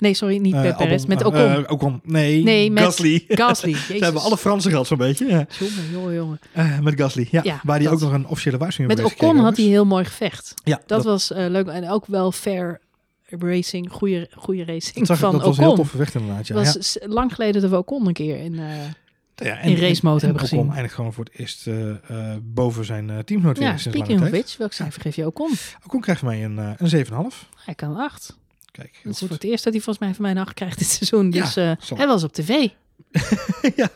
[0.00, 1.40] Nee, sorry, niet met Perez, met eh, Ocon.
[1.40, 2.00] eh, Ocon.
[2.04, 3.24] Nee, Nee, met Gasly.
[3.28, 3.74] Gasly.
[3.98, 5.26] Ze hebben alle Fransen gehad zo'n beetje.
[5.26, 5.46] Ja.
[5.58, 6.38] Jongen, jongen, jongen.
[6.84, 7.40] Met Gasly, ja.
[7.44, 7.94] Ja, waar hij dat.
[7.94, 10.54] ook nog een officiële waarschuwing Met Ocon had hij heel mooi gevecht.
[10.64, 11.66] Ja, Dat, was eh, leuk.
[11.66, 12.80] En ook wel fair
[13.28, 15.62] racing, goede, goede racing dat, zag, ik- van dat was Ocon.
[15.62, 16.46] een heel tof gevecht inderdaad.
[16.46, 16.56] Ja.
[16.56, 18.60] Het was lang geleden dat we Ocon een keer in...
[19.34, 20.72] Ja, in race mode hebben Ocon gezien.
[20.72, 21.74] eindigt gewoon voor het eerst eh,
[22.42, 24.42] boven zijn uh, teamgenoot weer Ja, sinds speaking lange of tijd.
[24.44, 25.50] which, welk cijfer geef je Ocon?
[25.86, 27.48] Ocon krijgt van mij een, uh, een 7,5.
[27.64, 28.38] Hij kan een 8.
[28.82, 29.28] Kijk, Dat is goed.
[29.28, 31.30] voor het eerst dat hij volgens mij van mij een 8 krijgt dit seizoen.
[31.30, 32.48] Dus eh, hij was op tv.
[33.76, 33.90] ja,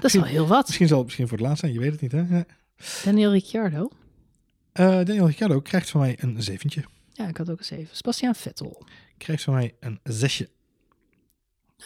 [0.00, 0.66] Dat is wel heel wat.
[0.66, 2.24] misschien zal het misschien voor het laatst zijn, je weet het niet hè.
[2.36, 2.44] Ja.
[3.04, 3.88] Daniel Ricciardo.
[4.72, 6.84] Eh, Daniel Ricciardo krijgt van mij een zeventje.
[7.12, 7.96] Ja, ik had ook een 7.
[7.96, 8.82] Sebastian Vettel.
[9.18, 10.48] Krijgt van mij een zesje.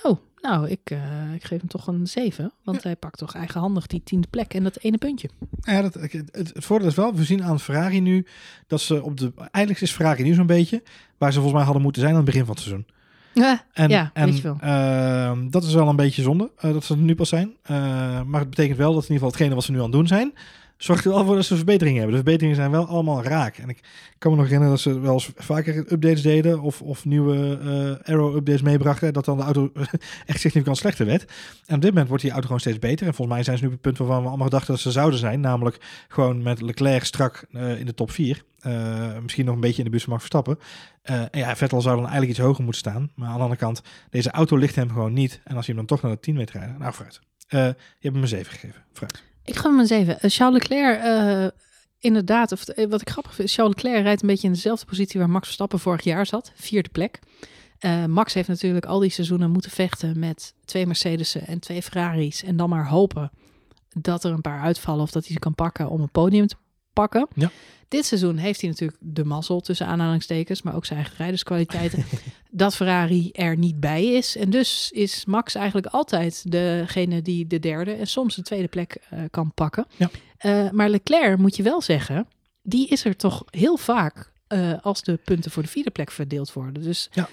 [0.02, 2.52] Oh, nou, ik, eh, ik geef hem toch een 7.
[2.62, 5.28] Want hij pakt toch eigenhandig die tiende plek en dat ene puntje.
[5.60, 8.26] Ja, dat, het, het, voordeel is wel, we zien aan Ferrari nu
[8.66, 9.32] dat ze op de.
[9.36, 10.82] Eigenlijk is Ferrari nu zo'n beetje
[11.18, 12.86] waar ze volgens mij hadden moeten zijn aan het begin van het seizoen.
[13.72, 14.56] En, ja, en, weet je wel.
[14.60, 17.52] ehm, dat is wel een beetje zonde eh, dat ze er nu pas zijn.
[17.62, 17.76] Eh,
[18.22, 20.06] maar het betekent wel dat in ieder geval hetgene wat ze nu aan het doen
[20.06, 20.32] zijn,
[20.84, 22.16] zorgt er wel voor dat ze verbeteringen hebben.
[22.16, 23.56] De verbeteringen zijn wel allemaal raak.
[23.56, 23.80] En ik
[24.18, 27.58] kan me nog herinneren dat ze wel eens vaker updates deden of, of nieuwe
[28.04, 29.72] eh aero-updates meebrachten, dat dan de auto
[30.26, 31.32] echt significant slechter werd.
[31.66, 33.06] En op dit moment wordt die auto gewoon steeds beter.
[33.06, 34.90] En volgens mij zijn ze nu op het punt waarvan we allemaal dachten dat ze
[34.90, 38.44] zouden zijn, namelijk gewoon met Leclerc strak eh, in de top 4.
[38.60, 40.58] Eh, misschien nog een beetje in de van Max Verstappen.
[41.02, 43.10] En ja, Vettel zou dan eigenlijk iets hoger moeten staan.
[43.14, 45.40] Maar aan de andere kant, deze auto ligt hem gewoon niet.
[45.44, 47.20] En als je hem dan toch naar de 10 weet rijden, nou vooruit.
[47.48, 48.82] Je hebt hem een 7 gegeven.
[48.92, 49.33] Vooruit.
[49.44, 50.20] Ik ga hem een 7.
[50.20, 51.46] Eh, Charles Leclerc, eh,
[51.98, 55.20] inderdaad, of, eh, wat ik grappig vind, Charles Leclerc rijdt een beetje in dezelfde positie
[55.20, 56.52] waar Max Verstappen vorig jaar zat.
[56.54, 57.18] Vierde plek.
[58.06, 62.42] Max heeft natuurlijk al die seizoenen moeten vechten met twee Mercedes'en en twee Ferraris.
[62.42, 63.30] En dan maar hopen
[63.88, 66.56] dat er een paar uitvallen of dat hij ze kan pakken om een podium te
[66.94, 67.28] pakken.
[67.34, 67.50] Ja.
[67.88, 72.04] Dit seizoen heeft hij natuurlijk de mazzel tussen aanhalingstekens, maar ook zijn eigen rijderskwaliteiten.
[72.50, 74.36] dat Ferrari er niet bij is.
[74.36, 78.96] En dus is Max eigenlijk altijd degene die de derde en soms de tweede plek
[79.10, 79.86] eh, kan pakken.
[79.96, 80.10] Ja.
[80.36, 82.26] Eh, maar Leclerc, moet je wel zeggen,
[82.62, 86.52] die is er toch heel vaak eh, als de punten voor de vierde plek verdeeld
[86.52, 86.82] worden.
[86.82, 87.28] Dus Ja.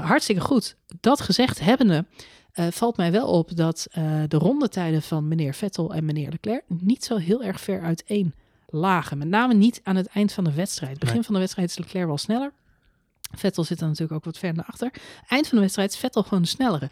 [0.00, 0.76] hartstikke goed.
[1.00, 2.04] Dat gezegd hebbende,
[2.52, 6.62] eh, valt mij wel op dat eh, de rondetijden van meneer Vettel en meneer Leclerc
[6.68, 8.34] niet zo heel erg ver uiteen
[8.70, 9.18] lagen.
[9.18, 10.98] Met name niet aan het eind van de wedstrijd.
[10.98, 11.24] Begin Nee.
[11.24, 12.52] van de wedstrijd is Leclerc wel sneller.
[13.36, 14.90] Vettel zit er natuurlijk ook wat ver naar achter.
[15.28, 16.90] Eind van de wedstrijd is Vettel gewoon de snellere.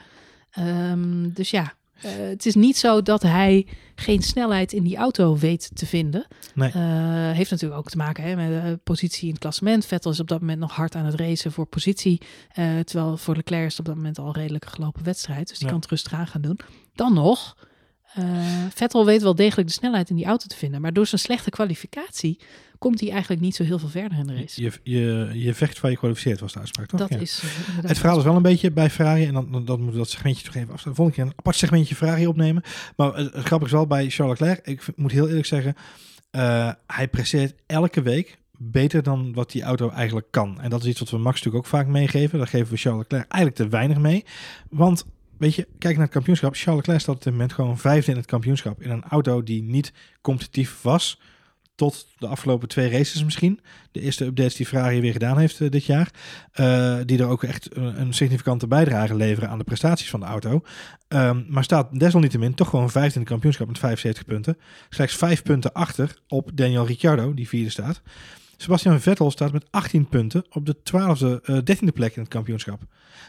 [0.51, 5.37] Ehm, dus ja, eh, het is niet zo dat hij geen snelheid in die auto
[5.37, 6.26] weet te vinden.
[6.55, 6.68] Nee.
[6.70, 9.87] Eh, heeft natuurlijk ook te maken hè, met de positie in het klassement.
[9.87, 12.20] Vettel is op dat moment nog hard aan het racen voor positie.
[12.53, 15.49] eh, terwijl voor Leclerc is op dat moment al een redelijk gelopen wedstrijd.
[15.49, 15.72] Dus die Ja.
[15.72, 16.59] kan het rustig aan gaan doen.
[16.95, 17.57] Dan nog,
[18.14, 18.24] eh,
[18.74, 20.80] Vettel weet wel degelijk de snelheid in die auto te vinden.
[20.80, 22.38] Maar door zijn slechte kwalificatie
[22.78, 24.62] komt hij eigenlijk niet zo heel veel verder in de race.
[24.62, 27.00] Je, je, je vecht waar je kwalificeert was de uitspraak, toch?
[27.00, 27.18] Dat Ja.
[27.18, 29.92] is eh, Het verhaal is wel een beetje bij Ferrari, en dan, dan, dan moeten
[29.92, 30.94] we dat segmentje toch even afstaan.
[30.94, 32.62] Volgende keer een apart segmentje Ferrari opnemen.
[32.96, 35.74] Maar het, het grappige is wel bij Charles Leclerc, ik vind- moet heel eerlijk zeggen,
[36.30, 40.61] eh, hij presteert elke week beter dan wat die auto eigenlijk kan.
[40.61, 42.38] En dat is iets wat we Max natuurlijk ook vaak meegeven.
[42.38, 44.24] Daar geven we Charles Leclerc eigenlijk te weinig mee.
[44.70, 45.04] Want,
[45.39, 46.55] weet je, kijk naar het kampioenschap.
[46.55, 48.82] Charles Leclerc staat op dit moment gewoon vijfde in het kampioenschap.
[48.82, 51.20] In een auto die niet competitief was.
[51.74, 53.61] Tot de afgelopen twee races misschien.
[53.93, 56.11] De eerste updates die Ferrari weer gedaan heeft eh, dit jaar.
[56.53, 60.62] Eh, die er ook echt een, significante bijdrage leveren aan de prestaties van de auto.
[61.09, 64.59] Ehm, maar staat desalniettemin toch gewoon vijfde in het kampioenschap met 75 punten.
[64.89, 68.03] Slechts vijf punten achter op Daniel Ricciardo, die vierde staat.
[68.61, 72.80] Sebastian Vettel staat met 18 punten op de 12e, eh 13e plek in het kampioenschap.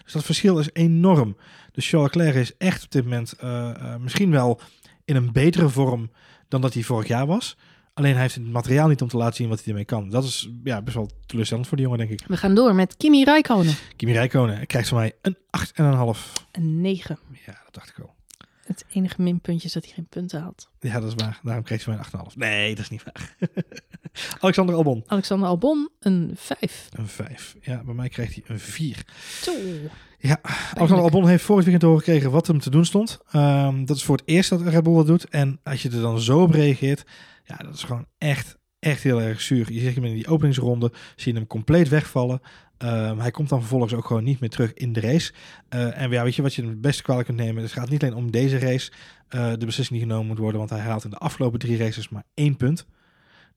[0.03, 1.38] Dus dat verschil is enorm.
[1.71, 4.59] Dus Charles Leclerc is echt op dit moment eh, eh, misschien wel
[5.05, 6.11] in een betere vorm
[6.47, 7.57] dan dat hij vorig jaar was.
[7.93, 10.09] Alleen hij heeft het materiaal niet om te laten zien wat hij ermee kan.
[10.09, 12.23] Dat is ja, best wel teleurstellend voor de jongen, denk ik.
[12.27, 13.75] We gaan door met Kimi Räikkönen.
[13.95, 15.38] Kimi Räikkönen krijgt van mij een
[16.15, 16.43] 8,5.
[16.51, 17.19] Een 9.
[17.45, 18.13] Ja, dat dacht ik al.
[18.65, 20.69] Het enige minpuntje is dat hij geen punten had.
[20.80, 21.39] Ja, dat is waar.
[21.43, 22.36] Daarom kreeg hij mij een 8,5.
[22.36, 23.36] Nee, dat is niet waar.
[24.39, 26.89] Alexander Albon, Alexander Albon, een 5.
[26.91, 27.55] een 5.
[27.62, 29.05] Ja, bij mij kreeg hij een 4.
[29.41, 29.51] Zo.
[30.22, 30.39] Ja,
[30.74, 33.20] Alexander Albon heeft vorig weekend doorgekregen wat hem te doen stond.
[33.32, 35.30] Ehm, dat is voor het eerst dat Red Bull dat doet.
[35.30, 37.03] En als je er dan zo op reageert,
[37.43, 39.74] ja, dat is gewoon echt, echt heel erg zuur.
[39.74, 42.41] Je ziet hem in die openingsronde, zie je hem compleet wegvallen.
[42.78, 45.34] Ehm, hij komt dan vervolgens ook gewoon niet meer terug in de race.
[45.70, 47.64] Eh, en ja, weet je wat je het beste kwalijk kunt nemen?
[47.64, 48.91] Het gaat niet alleen om deze race,
[49.28, 50.57] eh, de beslissing die genomen moet worden.
[50.57, 52.86] Want hij haalt in de afgelopen drie races maar één punt.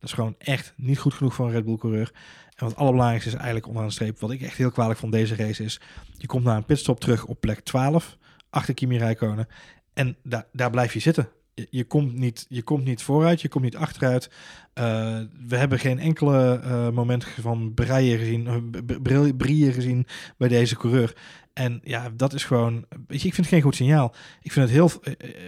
[0.03, 2.13] Dat is gewoon echt niet goed genoeg voor een Red Bull coureur.
[2.57, 5.35] En wat allerbelangrijkste is eigenlijk onderaan de streep, wat ik echt heel kwalijk van deze
[5.35, 5.81] race is,
[6.17, 8.17] je komt na een pitstop terug op plek 12,
[8.51, 9.49] achter Kimi Räikkönen.
[9.95, 11.29] En daar daar blijf je zitten.
[11.55, 14.31] Je, komt niet, je komt niet vooruit, je komt niet achteruit.
[14.79, 18.73] Uh, we hebben geen enkele uh, moment van breien gezien,
[19.11, 21.17] uh, brieën gezien bij deze coureur.
[21.53, 24.15] En ja, dat is gewoon, weet je, ik vind het geen goed signaal.
[24.43, 24.91] Ik vind het heel,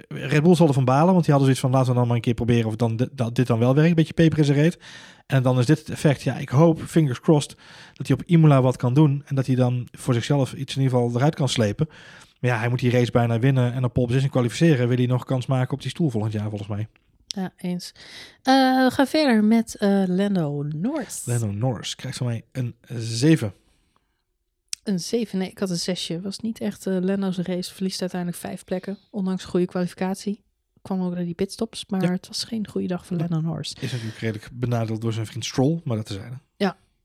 [0.09, 2.23] Red Bull zal ervan balen, want die hadden zoiets van laten we dan maar een
[2.23, 4.79] keer proberen of dan, dat dit dan wel werkt, een beetje peper in zijn reet.
[5.27, 6.23] En dan is dit het effect.
[6.23, 7.57] Ja, ik hoop, fingers crossed,
[7.93, 10.83] dat hij op Imola wat kan doen en dat hij dan voor zichzelf iets in
[10.83, 11.89] ieder geval eruit kan slepen.
[12.45, 14.89] Maar ja, hij moet die race bijna winnen en op pole position kwalificeren.
[14.89, 16.89] Wil hij nog kans maken op die stoel volgend jaar, volgens mij.
[17.27, 17.93] Ja, eens.
[18.43, 21.23] Eh, we gaan verder met eh Lando Norris.
[21.27, 23.55] Lando Norris krijgt van mij een 7.
[24.83, 25.39] Een 7.
[25.39, 26.11] Nee, ik had een 6.
[26.23, 27.75] Was niet echt eh Lando's race.
[27.75, 28.99] Verliest uiteindelijk vijf plekken.
[29.11, 30.43] Ondanks goede kwalificatie.
[30.83, 31.85] Kwam ook naar die pitstops.
[31.89, 32.11] Maar Ja.
[32.11, 33.27] het was geen goede dag voor Ja.
[33.29, 33.73] Lando Norris.
[33.81, 36.37] Is natuurlijk redelijk benadeeld door zijn vriend Stroll, maar dat tezijde.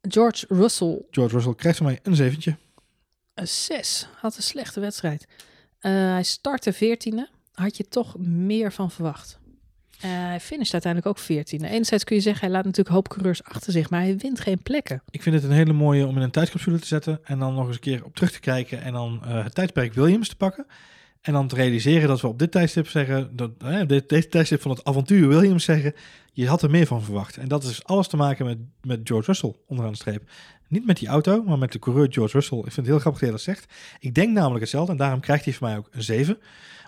[0.01, 1.01] George Russell.
[1.11, 2.55] George Russell krijgt van mij een zeventje.
[3.39, 4.07] Een 6.
[4.15, 5.27] Had een slechte wedstrijd.
[5.79, 7.29] Eh, hij startte 14e.
[7.53, 9.39] Had je toch meer van verwacht.
[9.99, 11.67] Eh, hij finisht uiteindelijk ook 14e.
[11.67, 13.89] Enerzijds kun je zeggen, hij laat natuurlijk hoop coureurs achter zich.
[13.89, 15.01] Maar hij wint geen plekken.
[15.09, 17.65] Ik vind het een hele mooie om in een tijdscapsule te zetten en dan nog
[17.65, 20.65] eens een keer op terug te kijken en dan eh, het tijdperk Williams te pakken.
[21.21, 24.61] En dan te realiseren dat we op dit tijdstip zeggen, dat, eh, dit, dit tijdstip
[24.61, 25.93] van het avontuur Williams zeggen,
[26.31, 27.37] je had er meer van verwacht.
[27.37, 30.29] En dat is alles te maken met, met George Russell onderaan de streep.
[30.69, 32.57] Niet met die auto, maar met de coureur George Russell.
[32.57, 33.73] Ik vind het heel grappig dat hij dat zegt.
[33.99, 36.37] Ik denk namelijk hetzelfde en daarom krijgt hij van mij ook een 7.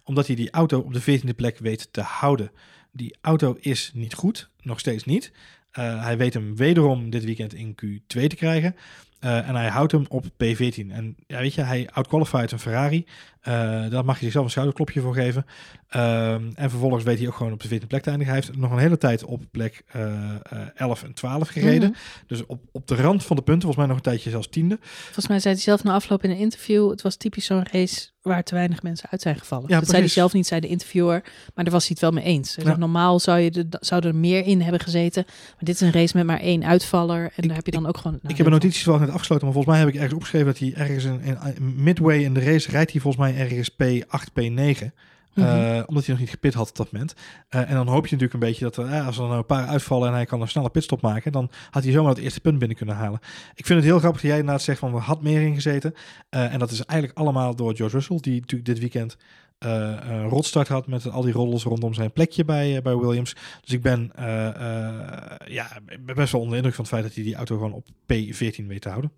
[0.04, 2.52] Omdat hij die auto op de 14e plek weet te houden.
[2.92, 5.32] Die auto is niet goed, nog steeds niet.
[5.80, 8.76] Uh, hij weet hem wederom dit weekend in Q2 te krijgen.
[9.24, 10.90] Uh, en hij houdt hem op P14.
[10.90, 13.06] En ja, weet je, hij outqualified een Ferrari.
[13.48, 13.54] Uh,
[13.90, 15.46] daar mag je zichzelf een schouderklopje voor geven.
[16.56, 18.34] en vervolgens weet hij ook gewoon op de 14e plek te eindigen.
[18.34, 19.84] Hij heeft nog een hele tijd op plek
[20.76, 21.90] 11 en 12 gereden.
[21.90, 22.28] Mm -hmm.
[22.28, 24.78] Dus op, op de rand van de punten, volgens mij nog een tijdje zelfs tiende.
[24.82, 26.90] Volgens mij zei hij zelf na afloop in een interview...
[26.90, 29.70] het was typisch zo'n race waar te weinig mensen uit zijn gevallen.
[29.70, 31.22] Ja, dat zei hij zelf niet, zei de interviewer.
[31.56, 32.58] Maar daar was hij het wel mee eens.
[32.64, 32.78] Ja.
[32.78, 35.24] Normaal zou je de, zou er meer in hebben gezeten.
[35.26, 37.24] Maar dit is een race met maar één uitvaller.
[37.24, 38.18] En ik, daar heb je dan ook gewoon...
[38.22, 39.46] Nou, ik heb een notities wel net afgesloten.
[39.46, 41.22] Maar volgens mij heb ik ergens opgeschreven dat hij ergens in,
[41.56, 42.72] in midway in de race...
[42.72, 44.92] rijdt hij volgens mij ergens P8, P9...
[45.34, 45.62] Mm -hmm.
[45.62, 47.14] uh, omdat hij nog niet gepit had op dat moment.
[47.50, 49.46] Uh, en dan hoop je natuurlijk een beetje dat er, uh, als er nou een
[49.46, 52.42] paar uitvallen en hij kan een snelle pitstop maken, dan had hij zomaar het eerste
[52.42, 53.20] punt binnen kunnen halen.
[53.56, 55.94] Ik vind het heel grappig dat jij inderdaad zegt van er had meer in gezeten.
[56.30, 59.18] en dat is eigenlijk allemaal door George Russell, die natuurlijk dit weekend
[59.60, 63.36] een rotstart had met al die roddels rondom zijn plekje bij, bij Williams.
[63.62, 64.12] Dus ik ben,
[65.46, 65.68] ja,
[66.06, 68.68] best wel onder de indruk van het feit dat hij die auto gewoon op P14
[68.68, 69.12] weet te houden.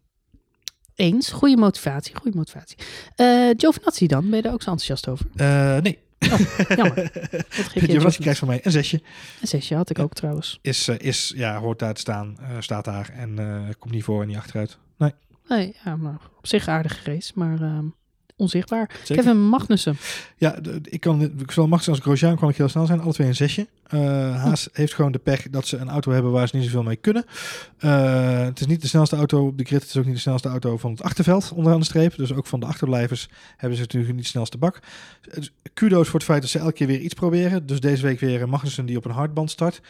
[0.96, 2.78] Eens, goede motivatie, goede motivatie.
[3.18, 5.26] Uh, Giovinazzi dan, ben je daar ook zo enthousiast over?
[5.36, 6.00] Uh, nee.
[6.20, 6.40] Oh,
[6.76, 7.12] jammer.
[7.74, 9.02] Giovinazzi krijgt van mij een zesje.
[9.42, 10.04] Een zesje had ik ja.
[10.04, 10.60] ook trouwens.
[10.62, 13.36] Is, uh, is, ja, hoort daar te staan, staat daar en
[13.80, 14.78] komt niet voor en niet achteruit.
[14.98, 15.12] Nee.
[15.48, 17.86] Nee, ja, maar op zich aardige race, maar ehm,
[18.36, 18.90] onzichtbaar.
[19.04, 19.24] Zeker.
[19.24, 19.98] Kevin Magnussen.
[20.38, 23.28] Ja, ik kan, ik zal Magnussen als Grosjean kan ik heel snel zijn, alle twee
[23.28, 23.68] een zesje.
[23.94, 24.00] Uh,
[24.44, 26.96] Haas heeft gewoon de pech dat ze een auto hebben waar ze niet zoveel mee
[26.96, 27.26] kunnen.
[27.80, 29.82] Uh, het is niet de snelste auto op de grid.
[29.82, 32.16] Het is ook niet de snelste auto van het achterveld onderaan de streep.
[32.16, 34.80] Dus ook van de achterblijvers hebben ze natuurlijk niet de snelste bak.
[35.34, 37.66] Dus kudo's voor het feit dat ze elke keer weer iets proberen.
[37.66, 39.82] Dus deze week weer Magnussen die op een hardband start.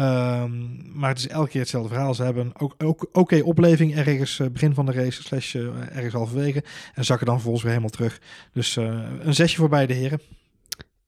[0.00, 2.14] Um, maar het is elke keer hetzelfde verhaal.
[2.14, 5.96] Ze hebben ook, ook oké okay opleving ergens uh, begin van de race, slash uh,
[5.96, 6.64] ergens halverwege.
[6.94, 8.20] En zakken dan vervolgens weer helemaal terug.
[8.52, 10.20] Dus uh, een zesje voor beide heren.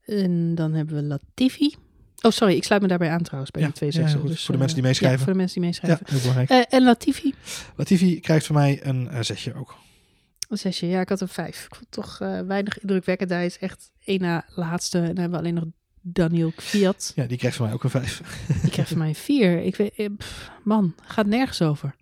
[0.05, 1.75] En dan hebben we Latifi.
[2.21, 4.23] Oh, sorry, ik sluit me daarbij aan trouwens bij ja, die twee zessen.
[4.23, 5.19] Ja, dus, voor de mensen die meeschrijven.
[5.19, 6.07] Ja, voor de mensen die meeschrijven.
[6.07, 6.71] Ja, heel belangrijk.
[6.71, 7.35] En Latifi?
[7.77, 9.77] Latifi krijgt van mij een zesje ook.
[10.49, 11.65] Een zesje, ja, ik had een vijf.
[11.65, 13.31] Ik vond toch uh, weinig indrukwekkend.
[13.31, 14.99] Hij is echt één na laatste.
[14.99, 15.65] En dan hebben we alleen nog
[16.09, 17.13] Daniel Kviat.
[17.15, 18.23] Ja, die krijgt van mij ook een vijf.
[18.63, 19.63] Die krijgt van mij een vier.
[19.63, 21.95] Ik weet, pff, man, gaat nergens over.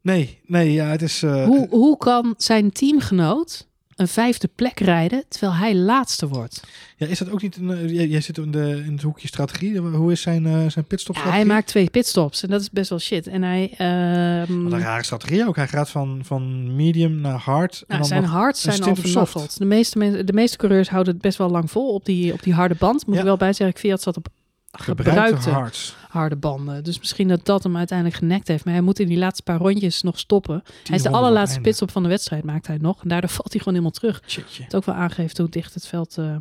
[0.00, 1.22] Nee, nee, ja, het is...
[1.22, 3.68] Uh, hoe, hoe kan zijn teamgenoot
[4.02, 6.62] een vijfde plek rijden terwijl hij laatste wordt?
[6.96, 7.56] Ja, is dat ook niet...
[7.56, 9.78] Een, uh, jij, jij zit in, de, in het hoekje strategie.
[9.78, 12.90] Hoe is zijn, uh, zijn pitstop ja, Hij maakt twee pitstops en dat is best
[12.90, 13.26] wel shit.
[13.26, 13.62] En hij...
[13.62, 15.56] Um, Wat een rare strategie ook.
[15.56, 17.72] Hij gaat van, van medium naar hard.
[17.72, 19.58] Nou, en dan zijn hards zijn al vernaffeld.
[19.58, 22.54] De meeste, de meeste coureurs houden het best wel lang vol op die, op die
[22.54, 23.06] harde band.
[23.06, 23.20] Moet ja.
[23.20, 24.28] ik wel bij zeggen, Fiat zat op
[24.72, 25.70] gebruikte
[26.08, 26.84] harde banden.
[26.84, 28.64] Dus misschien dat dat hem uiteindelijk genekt heeft.
[28.64, 30.62] Maar hij moet in die laatste paar rondjes nog stoppen.
[30.84, 33.02] Hij is de allerlaatste pitstop van de wedstrijd, maakt hij nog.
[33.02, 34.22] En daardoor valt hij gewoon helemaal terug.
[34.62, 36.36] Het ook wel aangeeft hoe dicht het veld uh,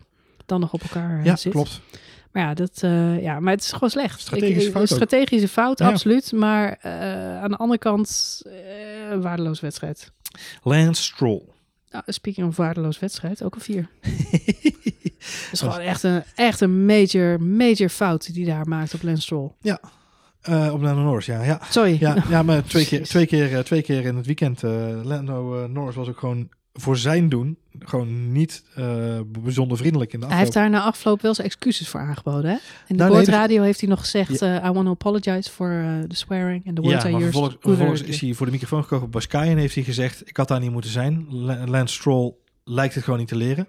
[0.46, 1.52] dan nog op elkaar ja, zit.
[1.52, 1.82] klopt.
[2.32, 4.20] Maar ja, dat, uh, ja, maar het is gewoon slecht.
[4.20, 4.90] Strategische ik, fout.
[4.90, 5.88] Strategische fout, ja.
[5.88, 6.32] absoluut.
[6.32, 8.54] Maar uh, aan de andere kant, uh,
[9.22, 10.12] waardeloos wedstrijd.
[10.64, 11.42] Lance Stroll.
[11.92, 13.90] Nou, speaking of waardeloos wedstrijd, ook een vier.
[15.22, 19.22] Het is gewoon echt een, echt een major, major fout die daar maakt op Lance
[19.22, 19.52] Stroll.
[19.62, 19.80] Ja,
[20.50, 21.44] uh, op Lando Norris, ja.
[21.44, 21.60] ja.
[21.70, 21.98] Sorry.
[22.00, 24.64] Ja, ja maar twee keer, twee, keer, uh, twee keer in het weekend.
[24.64, 28.64] Uh, Lando Norris was ook gewoon voor zijn doen gewoon niet
[29.28, 30.38] bijzonder vriendelijk in de afloop.
[30.38, 32.58] Hij heeft daar na afloop wel zijn excuses voor aangeboden, hè?
[32.88, 34.70] In de nou, boordradio nee, heeft hij nog gezegd, ja.
[34.70, 37.24] I want to apologize for the swearing and the words ja, I used.
[37.24, 40.38] Vervolgens, vervolgens is hij voor de microfoon gekomen bij Sky en heeft hij gezegd, ik
[40.38, 41.26] had daar niet moeten zijn.
[41.70, 43.68] Lance Stroll lijkt het gewoon niet te leren.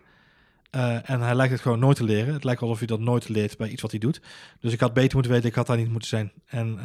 [1.05, 2.35] En hij lijkt het gewoon nooit te leren.
[2.35, 4.21] Het lijkt alsof hij dat nooit leert bij iets wat hij doet.
[4.61, 6.33] Dus ik had beter moeten weten, ik had daar niet moeten zijn.
[6.47, 6.79] En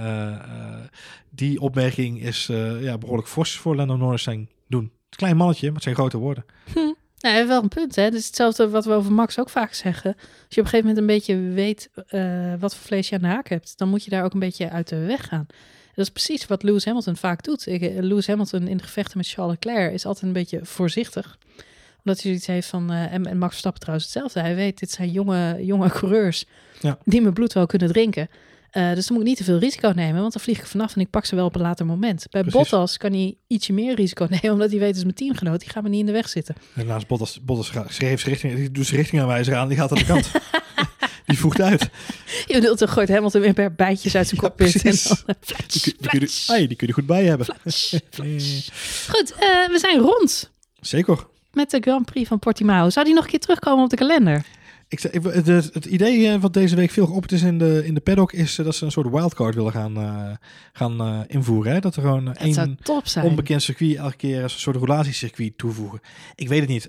[1.30, 2.45] die opmerking is
[2.80, 4.91] ja, behoorlijk fors voor Lando Norris zijn doen.
[5.18, 6.45] Klein mannetje, maar het zijn grote woorden.
[6.74, 6.80] Hm.
[6.80, 8.03] Nou, hij heeft wel een punt, hè.
[8.03, 10.13] Het is hetzelfde wat we over Max ook vaak zeggen.
[10.15, 13.22] Als je op een gegeven moment een beetje weet eh, wat voor vlees je aan
[13.22, 15.45] de haak hebt, dan moet je daar ook een beetje uit de weg gaan.
[15.95, 17.68] Dat is precies wat Lewis Hamilton vaak doet.
[17.68, 21.38] Eh, Lewis Hamilton in de gevechten met Charles Leclerc is altijd een beetje voorzichtig.
[22.03, 22.91] Omdat hij zoiets heeft van...
[22.91, 24.39] en, en Max Verstappen trouwens hetzelfde.
[24.39, 26.45] Hij weet, dit zijn jonge, jonge coureurs
[26.80, 26.97] Ja.
[27.03, 28.30] die mijn bloed wel kunnen drinken.
[28.72, 30.95] Eh, dus dan moet ik niet te veel risico nemen, want dan vlieg ik vanaf
[30.95, 32.26] en ik pak ze wel op een later moment.
[32.30, 32.59] Bij Precies.
[32.70, 35.70] Bottas kan hij ietsje meer risico nemen, omdat hij weet, het is mijn teamgenoot, die
[35.70, 36.55] gaat me niet in de weg zitten.
[36.76, 40.05] En naast Bottas, Bottas schreef richting, die doet zijn richtingaanwijzer aan, die gaat aan de
[40.05, 40.32] kant.
[41.28, 41.89] die voegt uit.
[42.47, 44.76] Je bedoelt, dan gooit Hamilton weer per bijtjes uit zijn Ja, cockpit.
[44.84, 45.01] en Die,
[45.82, 47.45] kun- die, kun je, flats, ai, die kun je er goed bij hebben.
[49.09, 50.51] Goed, eh, we zijn rond
[50.82, 51.26] Zeker.
[51.53, 52.89] met de Grand Prix van Portimao.
[52.89, 54.43] Zou die nog een keer terugkomen op de kalender?
[54.89, 57.99] Ik, het, het idee eh, wat deze week veel geopperd is in de, in de
[57.99, 60.31] paddock is eh, dat ze een soort wildcard willen gaan, eh,
[60.73, 61.73] gaan invoeren.
[61.73, 61.79] Hè?
[61.79, 62.77] Dat er gewoon Dat één
[63.23, 65.99] onbekend circuit elke keer als een soort relatiecircuit toevoegen.
[66.35, 66.88] Ik weet het niet.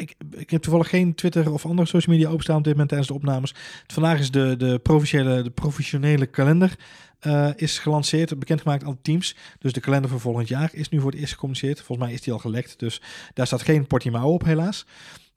[0.00, 3.10] Ik, ik heb toevallig geen Twitter of andere social media openstaan op dit moment tijdens
[3.10, 3.54] de opnames.
[3.86, 6.76] Vandaag is de, de, professionele, de professionele kalender
[7.20, 9.36] eh, is gelanceerd, bekendgemaakt aan de teams.
[9.58, 11.80] Dus de kalender voor volgend jaar is nu voor het eerst gecommuniceerd.
[11.80, 13.00] Volgens mij is die al gelekt, dus
[13.34, 14.86] daar staat geen Portimao op helaas.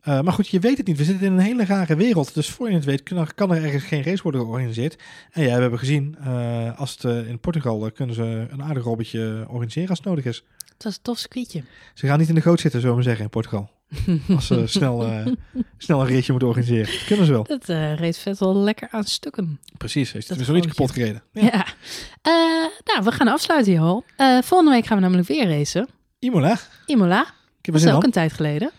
[0.03, 0.97] Eh, maar goed, je weet het niet.
[0.97, 2.33] We zitten in een hele rare wereld.
[2.33, 5.01] Dus voor je het weet kan er, kan er ergens geen race worden georganiseerd.
[5.31, 8.83] En ja, we hebben gezien, eh, als het eh, in Portugal kunnen ze een aardig
[8.83, 10.43] robbetje organiseren als het nodig is.
[10.77, 11.63] Dat is een tof circuitje.
[11.93, 13.69] Ze gaan niet in de goot zitten, zullen we zeggen, in Portugal.
[14.35, 15.23] Als ze snel,
[15.77, 16.93] snel een raceje moeten organiseren.
[17.05, 17.43] Kunnen ze wel.
[17.43, 17.65] Dat
[17.99, 19.59] reed vet wel lekker aan stukken.
[19.77, 21.23] Precies, heeft Dat het zoiets kapot gereden.
[21.31, 21.65] Ja.
[22.83, 24.01] Nou, we gaan afsluiten, joh.
[24.43, 25.87] Volgende week gaan we namelijk weer racen.
[26.19, 27.21] Imola, Imola.
[27.59, 28.03] ik heb Dat is ook aan.
[28.03, 28.71] een tijd geleden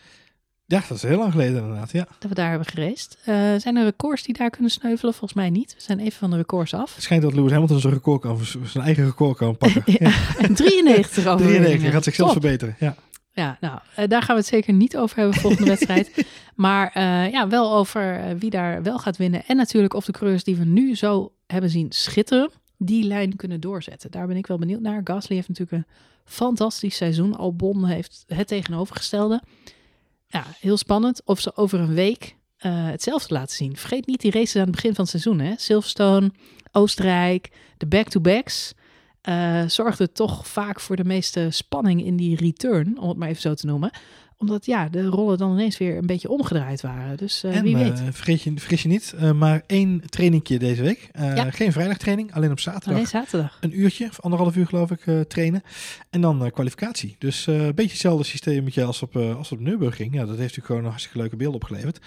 [0.74, 2.06] Ja, dat is heel lang geleden inderdaad, ja.
[2.18, 3.18] dat we daar hebben geraced.
[3.24, 5.14] Eh, zijn er records die daar kunnen sneuvelen?
[5.14, 5.74] Volgens mij niet.
[5.74, 6.94] We zijn even van de records af.
[6.94, 9.82] Het schijnt dat Lewis Hamilton zijn, record kan, zijn eigen record kan pakken.
[9.98, 10.12] Ja.
[10.38, 11.46] En 93 over.
[11.46, 12.76] 93, hij gaat zichzelf verbeteren.
[12.78, 12.94] Ja.
[13.32, 16.26] Ja, nou, eh, daar gaan we het zeker niet over hebben volgende wedstrijd.
[16.54, 19.44] Maar eh, ja, wel over wie daar wel gaat winnen.
[19.46, 23.60] En natuurlijk of de coureurs die we nu zo hebben zien schitteren, die lijn kunnen
[23.60, 24.10] doorzetten.
[24.10, 25.00] Daar ben ik wel benieuwd naar.
[25.04, 25.92] Gasly heeft natuurlijk een
[26.24, 27.36] fantastisch seizoen.
[27.36, 29.42] Albon heeft het tegenovergestelde.
[30.34, 33.76] Ja, heel spannend of ze over een week eh, hetzelfde laten zien.
[33.76, 35.38] Vergeet niet die races aan het begin van het seizoen.
[35.38, 35.52] Hè?
[35.56, 36.30] Silverstone,
[36.72, 38.74] Oostenrijk, de back-to-backs.
[39.20, 43.40] eh zorgde toch vaak voor de meeste spanning in die return, om het maar even
[43.40, 43.90] zo te noemen.
[44.36, 47.16] Omdat ja, de rollen dan ineens weer een beetje omgedraaid waren.
[47.16, 48.00] Dus eh, en wie eh, weet.
[48.10, 51.10] vergeet, je, vergis je niet, eh, maar één trainingje deze week.
[51.18, 51.50] Ja.
[51.50, 52.92] Geen vrijdagtraining, alleen op zaterdag.
[52.92, 53.58] Alleen zaterdag.
[53.60, 55.62] Een uurtje, of anderhalf uur geloof ik, trainen.
[56.10, 57.16] En dan kwalificatie.
[57.18, 60.14] Dus een beetje hetzelfde systeem als op, als op Nürburgring.
[60.14, 61.98] Ja, dat heeft natuurlijk gewoon een hartstikke leuke beeld opgeleverd.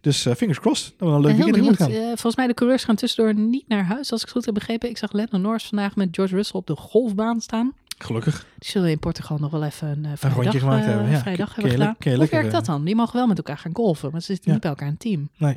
[0.00, 1.78] Dus fingers crossed dat we een leuk En heel weekend benieuwd.
[1.78, 2.06] moeten gaan.
[2.06, 4.88] Volgens mij de coureurs gaan tussendoor niet naar huis, als ik het goed heb begrepen.
[4.88, 7.72] Ik zag Lennon Norris vandaag met George Russell op de golfbaan staan.
[7.98, 8.46] Gelukkig.
[8.58, 11.18] Die zullen in Portugal nog wel even een uh, vrijdag, rondje gemaakt eh, hebben, ja.
[11.18, 11.96] vrijdag hebben gedaan.
[11.98, 12.84] Hoe werkt dat eh, dan?
[12.84, 14.52] Die mogen wel met elkaar gaan golfen, maar ze zitten Ja.
[14.52, 15.28] niet bij elkaar in een team.
[15.36, 15.56] Nee,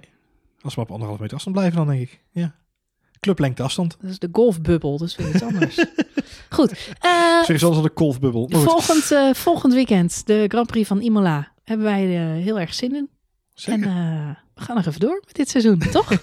[0.61, 2.21] als we op anderhalf meter afstand blijven dan denk ik.
[2.31, 2.55] Ja.
[3.19, 3.97] Clublengte afstand.
[4.01, 5.75] Dat is de golfbubbel, is weer iets anders.
[6.49, 6.71] Goed.
[6.99, 8.49] eh, Zeg dan de golfbubbel.
[8.51, 12.95] Volgend, eh, volgend weekend, de Grand Prix van Imola, hebben wij eh, heel erg zin
[12.95, 13.09] in.
[13.53, 13.83] zeker.
[13.87, 16.11] En eh, we gaan nog even door met dit seizoen, toch?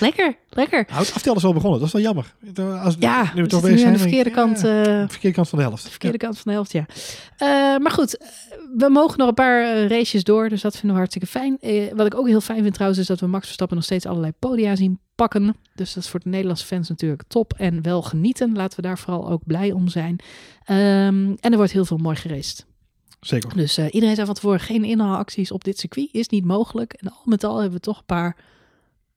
[0.00, 0.84] Lekker, lekker.
[0.88, 1.78] Nou, het aftellen is wel begonnen.
[1.78, 2.34] Dat is wel jammer.
[2.82, 4.60] Als, Ja, nu we toch bezig de zijn, verkeerde denk ik, kant...
[4.60, 5.84] ja, eh, de verkeerde kant van de helft.
[5.84, 6.86] De verkeerde kant van de helft, ja.
[7.36, 7.48] Eh,
[7.82, 8.28] maar goed, eh,
[8.76, 11.58] we mogen nog een paar races door, dus dat vinden we hartstikke fijn.
[11.96, 14.32] Wat ik ook heel fijn vind trouwens, is dat we Max Verstappen nog steeds allerlei
[14.38, 15.56] podia zien pakken.
[15.74, 18.54] Dus dat is voor de Nederlandse fans natuurlijk top en wel genieten.
[18.54, 20.16] Laten we daar vooral ook blij om zijn.
[20.64, 22.66] Ehm, en er wordt heel veel mooi geraced.
[23.26, 23.56] Zeker.
[23.56, 26.92] Dus eh, iedereen zei van tevoren, geen inhaalacties op dit circuit is niet mogelijk.
[26.92, 28.36] En al met al hebben we toch een paar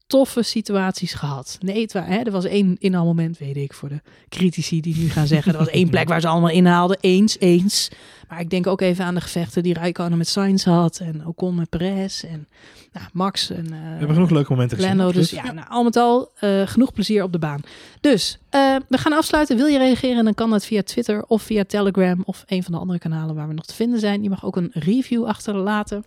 [0.08, 1.58] toffe situaties gehad.
[1.62, 5.10] Nee, het wa- hè, er was één inhaalmoment, weet ik, voor de critici die nu
[5.10, 5.52] gaan zeggen.
[5.52, 6.98] Er was één plek waar ze allemaal inhaalden.
[7.02, 7.90] Eens, eens.
[8.30, 10.98] Maar ik denk ook even aan de gevechten die Rijkonen met Sainz had.
[11.00, 12.24] En Ocon met Perez.
[12.24, 12.48] En
[12.94, 14.96] nou, Max en We eh, hebben genoeg leuke momenten gezien.
[14.96, 15.12] Lando.
[15.12, 15.46] Dus absoluut.
[15.46, 17.62] ja, nou, al met al eh, genoeg plezier op de baan.
[18.02, 19.58] Dus eh, we gaan afsluiten.
[19.58, 22.80] Wil je reageren, dan kan dat via Twitter of via Telegram of een van de
[22.80, 24.24] andere kanalen waar we nog te vinden zijn.
[24.24, 26.04] Je mag ook een review achterlaten.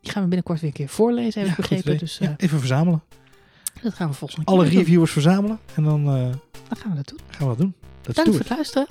[0.00, 1.98] Die gaan we binnenkort weer een keer voorlezen, heb ik begrepen.
[1.98, 3.02] Dus Ja, even verzamelen.
[3.82, 4.78] Dat gaan we volgende Alle keer doen.
[4.78, 5.58] reviewers verzamelen.
[5.74, 6.12] En dan eh,
[6.68, 7.18] Dan gaan we dat doen.
[7.30, 7.74] gaan we dat doen.
[8.02, 8.48] Let's Dank do voor it.
[8.48, 8.86] het luisteren.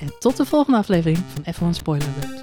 [0.00, 2.40] En tot de volgende aflevering van F1 Spoiler Alert.